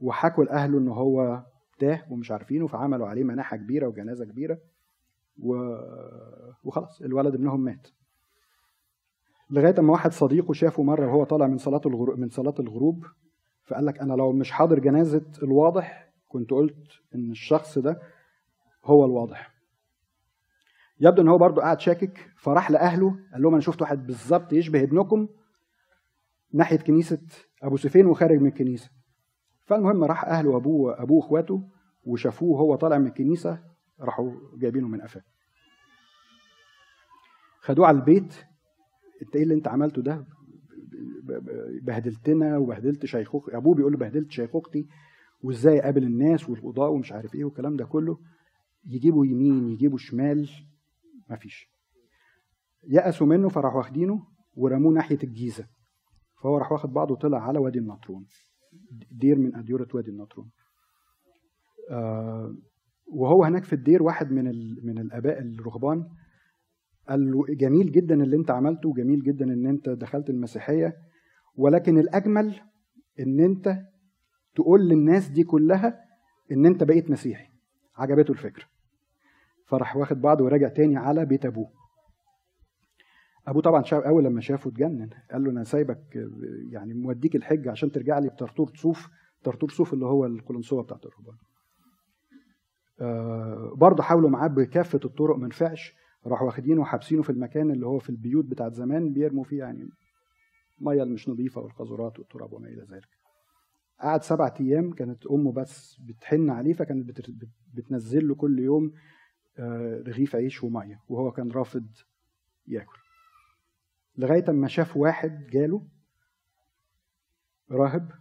وحكوا 0.00 0.44
لأهله 0.44 0.78
إن 0.78 0.88
هو 0.88 1.44
تاه 1.78 2.02
ومش 2.10 2.30
عارفينه 2.30 2.66
فعملوا 2.66 3.06
عليه 3.06 3.24
مناحة 3.24 3.56
كبيرة 3.56 3.86
وجنازة 3.88 4.24
كبيرة. 4.24 4.58
وخلاص 5.38 7.02
الولد 7.02 7.34
ابنهم 7.34 7.60
مات. 7.60 7.88
لغاية 9.50 9.74
أما 9.78 9.92
واحد 9.92 10.12
صديقه 10.12 10.52
شافه 10.52 10.82
مرة 10.82 11.06
وهو 11.06 11.24
طالع 11.24 11.46
من 11.46 11.58
صلاة 11.58 11.80
الغروب 11.86 12.18
من 12.18 12.28
صلاة 12.28 12.54
الغروب 12.58 13.04
فقال 13.64 13.86
لك 13.86 13.98
أنا 13.98 14.14
لو 14.14 14.32
مش 14.32 14.50
حاضر 14.50 14.78
جنازة 14.78 15.26
الواضح 15.42 16.12
كنت 16.28 16.50
قلت 16.50 16.86
إن 17.14 17.30
الشخص 17.30 17.78
ده 17.78 18.00
هو 18.84 19.04
الواضح. 19.04 19.54
يبدو 21.00 21.22
إن 21.22 21.28
هو 21.28 21.38
برضه 21.38 21.62
قاعد 21.62 21.80
شاكك 21.80 22.30
فراح 22.36 22.70
لأهله 22.70 23.10
قال 23.32 23.42
لهم 23.42 23.52
أنا 23.52 23.60
شفت 23.60 23.82
واحد 23.82 24.06
بالظبط 24.06 24.52
يشبه 24.52 24.82
ابنكم 24.82 25.28
ناحية 26.52 26.76
كنيسة 26.76 27.20
أبو 27.62 27.76
سفين 27.76 28.06
وخارج 28.06 28.38
من 28.40 28.46
الكنيسة. 28.48 28.90
فالمهم 29.66 30.04
راح 30.04 30.24
أهله 30.24 30.50
وأبوه 30.50 31.02
أبوه 31.02 31.16
وإخواته 31.16 31.62
وشافوه 32.04 32.50
وهو 32.50 32.74
طالع 32.76 32.98
من 32.98 33.06
الكنيسة 33.06 33.69
راحوا 34.00 34.32
جايبينه 34.54 34.88
من 34.88 35.00
قفاه. 35.00 35.22
خدوه 37.60 37.86
على 37.86 37.98
البيت 37.98 38.34
انت 39.22 39.36
إيه 39.36 39.42
اللي 39.42 39.54
انت 39.54 39.68
عملته 39.68 40.02
ده؟ 40.02 40.26
بهدلتنا 41.82 42.58
وبهدلت 42.58 43.06
شيخوخ 43.06 43.48
ابوه 43.48 43.74
بيقول 43.74 43.92
له 43.92 43.98
بهدلت 43.98 44.30
شيخوختي 44.30 44.86
وازاي 45.42 45.80
اقابل 45.80 46.04
الناس 46.04 46.48
والقضاء 46.48 46.90
ومش 46.90 47.12
عارف 47.12 47.34
إيه 47.34 47.44
والكلام 47.44 47.76
ده 47.76 47.84
كله؟ 47.84 48.18
يجيبوا 48.86 49.26
يمين 49.26 49.68
يجيبوا 49.68 49.98
شمال 49.98 50.50
مفيش. 51.30 51.70
يأسوا 52.88 53.26
منه 53.26 53.48
فراحوا 53.48 53.78
واخدينه 53.78 54.26
ورموه 54.54 54.92
ناحية 54.92 55.18
الجيزة. 55.24 55.66
فهو 56.42 56.58
راح 56.58 56.72
واخد 56.72 56.92
بعضه 56.92 57.12
وطلع 57.12 57.42
على 57.42 57.58
وادي 57.58 57.78
النطرون. 57.78 58.26
دير 59.10 59.38
من 59.38 59.56
أديرة 59.56 59.88
وادي 59.94 60.10
النطرون. 60.10 60.50
آه 61.90 62.54
وهو 63.12 63.44
هناك 63.44 63.64
في 63.64 63.72
الدير 63.72 64.02
واحد 64.02 64.30
من 64.32 64.44
من 64.84 64.98
الآباء 64.98 65.38
الرهبان 65.38 66.06
قال 67.08 67.30
له 67.32 67.44
جميل 67.48 67.92
جدا 67.92 68.22
اللي 68.22 68.36
أنت 68.36 68.50
عملته 68.50 68.88
وجميل 68.88 69.22
جدا 69.22 69.44
إن 69.44 69.66
أنت 69.66 69.88
دخلت 69.88 70.30
المسيحية 70.30 70.96
ولكن 71.56 71.98
الأجمل 71.98 72.60
إن 73.20 73.40
أنت 73.40 73.82
تقول 74.54 74.88
للناس 74.88 75.28
دي 75.28 75.44
كلها 75.44 76.04
إن 76.52 76.66
أنت 76.66 76.84
بقيت 76.84 77.10
مسيحي. 77.10 77.50
عجبته 77.96 78.32
الفكرة. 78.32 78.64
فراح 79.66 79.96
واخد 79.96 80.20
بعضه 80.20 80.44
وراجع 80.44 80.68
تاني 80.68 80.96
على 80.96 81.26
بيت 81.26 81.46
أبوه. 81.46 81.70
أبوه 83.46 83.62
طبعا 83.62 83.82
شاف 83.82 84.02
أول 84.02 84.24
لما 84.24 84.40
شافه 84.40 84.70
اتجنن 84.70 85.10
قال 85.32 85.44
له 85.44 85.50
أنا 85.50 85.64
سايبك 85.64 86.28
يعني 86.70 86.94
موديك 86.94 87.36
الحج 87.36 87.68
عشان 87.68 87.90
ترجع 87.90 88.18
لي 88.18 88.28
بطرطور 88.28 88.72
صوف 88.74 89.08
طرطور 89.44 89.70
صوف 89.70 89.92
اللي 89.94 90.06
هو 90.06 90.26
القلنسوة 90.26 90.82
بتاعت 90.82 91.06
الرهبان. 91.06 91.36
برضه 93.74 94.02
حاولوا 94.02 94.30
معاه 94.30 94.48
بكافة 94.48 95.00
الطرق 95.04 95.36
ما 95.36 95.46
نفعش. 95.48 95.94
راحوا 96.26 96.46
واخدينه 96.46 96.80
وحابسينه 96.80 97.22
في 97.22 97.30
المكان 97.30 97.70
اللي 97.70 97.86
هو 97.86 97.98
في 97.98 98.10
البيوت 98.10 98.44
بتاعت 98.44 98.74
زمان 98.74 99.12
بيرموا 99.12 99.44
فيه 99.44 99.58
يعني 99.58 99.88
مية 100.80 101.04
مش 101.04 101.28
نظيفة 101.28 101.60
والقاذورات 101.60 102.18
والتراب 102.18 102.52
وما 102.52 102.68
إلى 102.68 102.86
ذلك. 102.90 103.08
قعد 104.00 104.22
سبعة 104.22 104.54
أيام 104.60 104.92
كانت 104.92 105.26
أمه 105.26 105.52
بس 105.52 105.96
بتحن 106.00 106.50
عليه 106.50 106.72
فكانت 106.72 107.20
بتنزل 107.74 108.28
له 108.28 108.34
كل 108.34 108.58
يوم 108.58 108.92
آه 109.58 110.02
رغيف 110.06 110.36
عيش 110.36 110.64
ومية 110.64 111.00
وهو 111.08 111.32
كان 111.32 111.50
رافض 111.50 111.86
ياكل. 112.66 112.98
لغاية 114.16 114.44
أما 114.48 114.68
شاف 114.68 114.96
واحد 114.96 115.46
جاله 115.46 115.86
راهب 117.70 118.12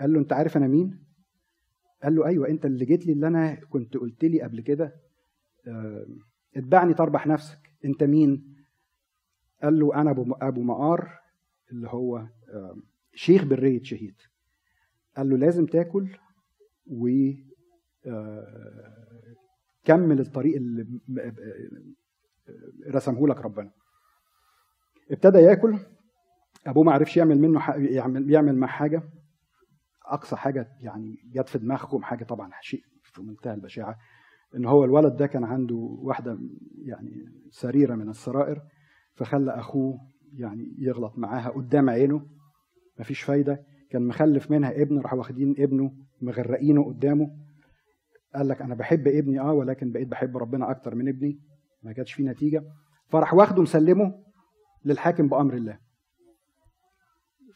قال 0.00 0.12
له 0.12 0.18
أنت 0.18 0.32
عارف 0.32 0.56
أنا 0.56 0.66
مين؟ 0.66 1.09
قال 2.02 2.14
له 2.14 2.26
أيوه 2.26 2.48
أنت 2.48 2.66
اللي 2.66 2.84
جيت 2.84 3.06
لي 3.06 3.12
اللي 3.12 3.26
أنا 3.26 3.54
كنت 3.54 3.96
قلت 3.96 4.24
لي 4.24 4.42
قبل 4.42 4.60
كده 4.60 4.92
آه 5.66 6.06
اتبعني 6.56 6.94
تربح 6.94 7.26
نفسك. 7.26 7.58
أنت 7.84 8.02
مين؟ 8.02 8.56
قال 9.62 9.78
له 9.78 9.94
أنا 10.00 10.10
أبو 10.10 10.32
أبو 10.42 10.62
مقار 10.62 11.18
اللي 11.72 11.88
هو 11.88 12.16
آه 12.48 12.76
شيخ 13.14 13.44
برية 13.44 13.82
شهيد. 13.82 14.14
قال 15.16 15.28
له 15.28 15.36
لازم 15.36 15.66
تاكل 15.66 16.16
و 16.86 17.08
آه 18.06 19.34
كمل 19.84 20.20
الطريق 20.20 20.56
اللي 20.56 20.86
رسمه 22.88 23.28
لك 23.28 23.40
ربنا. 23.40 23.70
ابتدى 25.10 25.38
ياكل 25.38 25.78
أبوه 26.66 26.84
ما 26.84 26.92
عرفش 26.92 27.16
يعمل 27.16 27.38
منه 27.38 27.60
يعمل 27.76 28.30
يعمل 28.30 28.56
مع 28.56 28.66
حاجة. 28.66 29.02
أقصى 30.14 30.36
حاجة 30.36 30.68
يعني 30.80 31.16
جت 31.34 31.48
في 31.48 31.58
دماغهم 31.58 32.02
حاجة 32.02 32.24
طبعا 32.24 32.50
شيء 32.60 32.82
في 33.02 33.22
منتهى 33.22 33.54
البشاعة 33.54 33.96
إن 34.56 34.64
هو 34.64 34.84
الولد 34.84 35.16
ده 35.16 35.26
كان 35.26 35.44
عنده 35.44 35.76
واحدة 36.02 36.38
يعني 36.84 37.24
سريرة 37.50 37.94
من 37.94 38.08
السرائر 38.08 38.62
فخلى 39.14 39.50
أخوه 39.50 39.98
يعني 40.32 40.74
يغلط 40.78 41.18
معاها 41.18 41.48
قدام 41.48 41.90
عينه 41.90 42.26
مفيش 43.00 43.22
فايدة 43.22 43.62
كان 43.90 44.06
مخلف 44.06 44.50
منها 44.50 44.82
ابن 44.82 44.98
راحوا 44.98 45.18
واخدين 45.18 45.54
ابنه 45.58 45.92
مغرقينه 46.22 46.84
قدامه 46.84 47.30
قال 48.34 48.48
لك 48.48 48.62
أنا 48.62 48.74
بحب 48.74 49.08
ابني 49.08 49.40
آه 49.40 49.52
ولكن 49.52 49.92
بقيت 49.92 50.08
بحب 50.08 50.36
ربنا 50.36 50.70
أكتر 50.70 50.94
من 50.94 51.08
ابني 51.08 51.40
ما 51.82 51.92
كانتش 51.92 52.12
فيه 52.12 52.24
نتيجة. 52.24 52.62
فراح 53.08 53.34
واخده 53.34 53.62
مسلمه 53.62 54.14
للحاكم 54.84 55.28
بأمر 55.28 55.54
الله. 55.54 55.78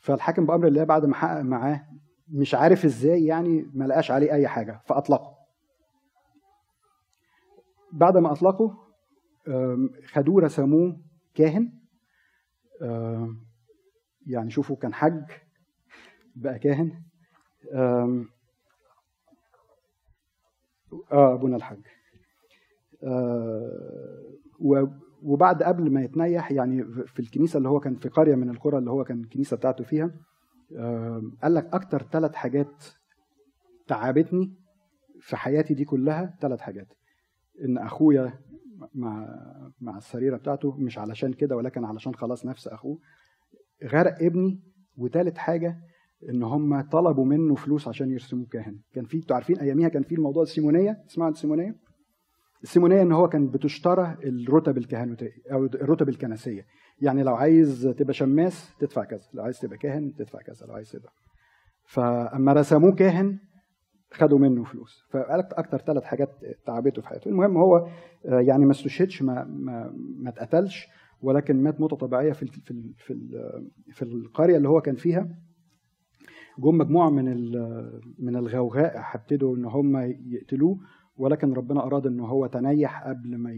فالحاكم 0.00 0.46
بأمر 0.46 0.66
الله 0.66 0.84
بعد 0.84 1.05
ما 1.05 1.14
حقق 1.14 1.40
معاه 1.40 1.86
مش 2.29 2.55
عارف 2.55 2.85
إزاي 2.85 3.25
يعني 3.25 3.70
ما 3.75 3.85
لقاش 3.85 4.11
عليه 4.11 4.33
أي 4.33 4.49
حاجة 4.49 4.81
فأطلقه. 4.87 5.35
بعد 7.93 8.16
ما 8.16 8.33
أطلقه 8.33 8.79
خدوه 10.07 10.43
رسموه 10.43 11.01
كاهن. 11.35 11.72
يعني 14.27 14.51
شوفوا 14.51 14.77
كان 14.77 14.95
حج 14.95 15.22
بقى 16.37 16.59
كاهن. 16.59 17.03
آه 17.72 18.25
أبونا 21.11 21.57
الحج 21.57 21.87
آه 23.03 24.11
وبعد 25.22 25.62
قبل 25.62 25.91
ما 25.93 26.03
يتنيح 26.03 26.53
يعني 26.53 26.85
في 26.85 27.20
الكنيسة 27.20 27.57
اللي 27.59 27.68
هو 27.68 27.81
كان 27.81 27.97
في 27.97 28.09
قرية 28.09 28.35
من 28.35 28.51
القرى 28.51 28.79
اللي 28.79 28.91
هو 28.91 29.05
كان 29.05 29.20
الكنيسه 29.20 29.57
بتاعته 29.57 29.85
فيها 29.85 30.11
قال 31.43 31.55
لك 31.55 31.75
أكتر 31.75 32.03
ثلاث 32.03 32.35
حاجات 32.35 32.85
تعبتني 33.87 34.55
في 35.20 35.37
حياتي 35.37 35.75
دي 35.75 35.85
كلها 35.85 36.37
ثلاث 36.41 36.61
حاجات. 36.61 36.93
إن 37.64 37.79
أخويا 37.79 38.33
مع 38.95 39.27
مع 39.81 39.97
السريرة 39.97 40.37
بتاعته 40.37 40.77
مش 40.77 40.99
علشان 40.99 41.33
كده 41.33 41.57
ولكن 41.57 41.85
علشان 41.85 42.14
خلاص 42.14 42.47
نفس 42.47 42.68
أخوه 42.68 42.99
غرق 43.85 44.22
ابني. 44.22 44.61
وثالث 44.97 45.37
حاجة 45.37 45.81
إن 46.29 46.43
هم 46.43 46.81
طلبوا 46.81 47.25
منه 47.25 47.55
فلوس 47.55 47.89
عشان 47.89 48.11
يرسموه 48.11 48.47
كاهن. 48.47 48.79
كان 48.93 49.05
في 49.05 49.16
أنتوا 49.16 49.37
عارفين 49.37 49.59
أياميها 49.59 49.89
كان 49.89 50.03
في 50.03 50.14
الموضوع 50.14 50.43
السيمونيه 50.43 51.05
عن 51.18 51.33
السيمونيه 51.33 51.77
السيمونية 52.62 53.03
إن 53.03 53.12
هو 53.12 53.29
كان 53.29 53.51
بتشترى 53.51 54.16
الرتب 54.25 54.79
الكهنوتية 54.79 55.33
أو 55.53 55.64
الرتب 55.64 56.09
الكنسية. 56.09 56.66
يعني 57.01 57.22
لو 57.22 57.34
عايز 57.34 57.95
تبقى 57.99 58.14
شماس 58.14 58.74
تدفع 58.78 59.05
كذا 59.05 59.22
لو 59.34 59.42
عايز 59.42 59.59
تبقى 59.61 59.78
كاهن 59.78 60.14
تدفع 60.14 60.38
كذا 60.38 60.66
لو 60.66 60.74
عايز 60.74 60.90
تبقى. 60.90 61.12
فاما 61.84 62.53
رسموه 62.53 62.95
كاهن 62.95 63.38
خدوا 64.12 64.38
منه 64.38 64.64
فلوس. 64.64 65.05
فقالت 65.11 65.53
أكتر 65.53 65.78
ثلاث 65.78 66.05
حاجات 66.05 66.30
تعبته 66.66 67.03
في 67.03 67.09
حياته 67.09 67.28
المهم 67.28 67.57
هو 67.57 67.88
يعني 68.24 68.64
ما 68.64 68.70
استشهدش 68.70 69.22
ما 69.22 69.45
ما, 69.45 69.92
ما 70.18 70.30
اتقتلش 70.30 70.86
ولكن 71.20 71.62
مات 71.62 71.80
موتة 71.80 71.97
طبيعية 71.97 72.32
في 72.32 72.47
في 72.47 72.92
في, 72.97 73.14
في 73.92 74.03
القرية 74.03 74.57
اللي 74.57 74.68
هو 74.68 74.80
كان 74.80 74.95
فيها. 74.95 75.28
جم 76.59 76.78
مجموعة 76.78 77.11
من 77.11 77.24
من 78.18 78.36
الغوغاء 78.36 78.92
هبتدوا 78.97 79.57
إن 79.57 79.64
هم 79.64 79.97
يقتلوه 80.26 80.78
ولكن 81.16 81.53
ربنا 81.53 81.86
أراد 81.86 82.07
إن 82.07 82.20
هو 82.20 82.47
تنيح 82.47 83.03
قبل 83.09 83.36
ما 83.38 83.51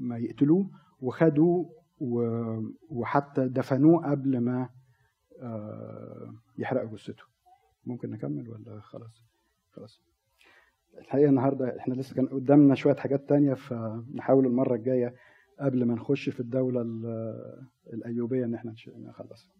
ما 0.00 0.18
يقتلوه 0.18 0.70
وخدوه 1.00 1.70
وحتى 2.90 3.48
دفنوه 3.48 4.10
قبل 4.10 4.38
ما 4.38 4.68
يحرقوا 6.58 6.96
جثته. 6.96 7.24
ممكن 7.86 8.10
نكمل 8.10 8.48
ولا 8.48 8.80
خلاص؟ 8.80 9.22
خلاص. 9.70 10.02
الحقيقة 10.98 11.28
النهارده 11.28 11.78
إحنا 11.78 11.94
لسه 11.94 12.14
كان 12.14 12.26
قدامنا 12.26 12.74
شوية 12.74 12.94
حاجات 12.94 13.28
تانية 13.28 13.54
فنحاول 13.54 14.46
المرة 14.46 14.74
الجاية 14.74 15.14
قبل 15.60 15.84
ما 15.84 15.94
نخش 15.94 16.28
في 16.28 16.40
الدولة 16.40 16.82
الأيوبية 17.92 18.44
إن 18.44 18.54
إحنا 18.54 18.74
نخلصها. 18.96 19.52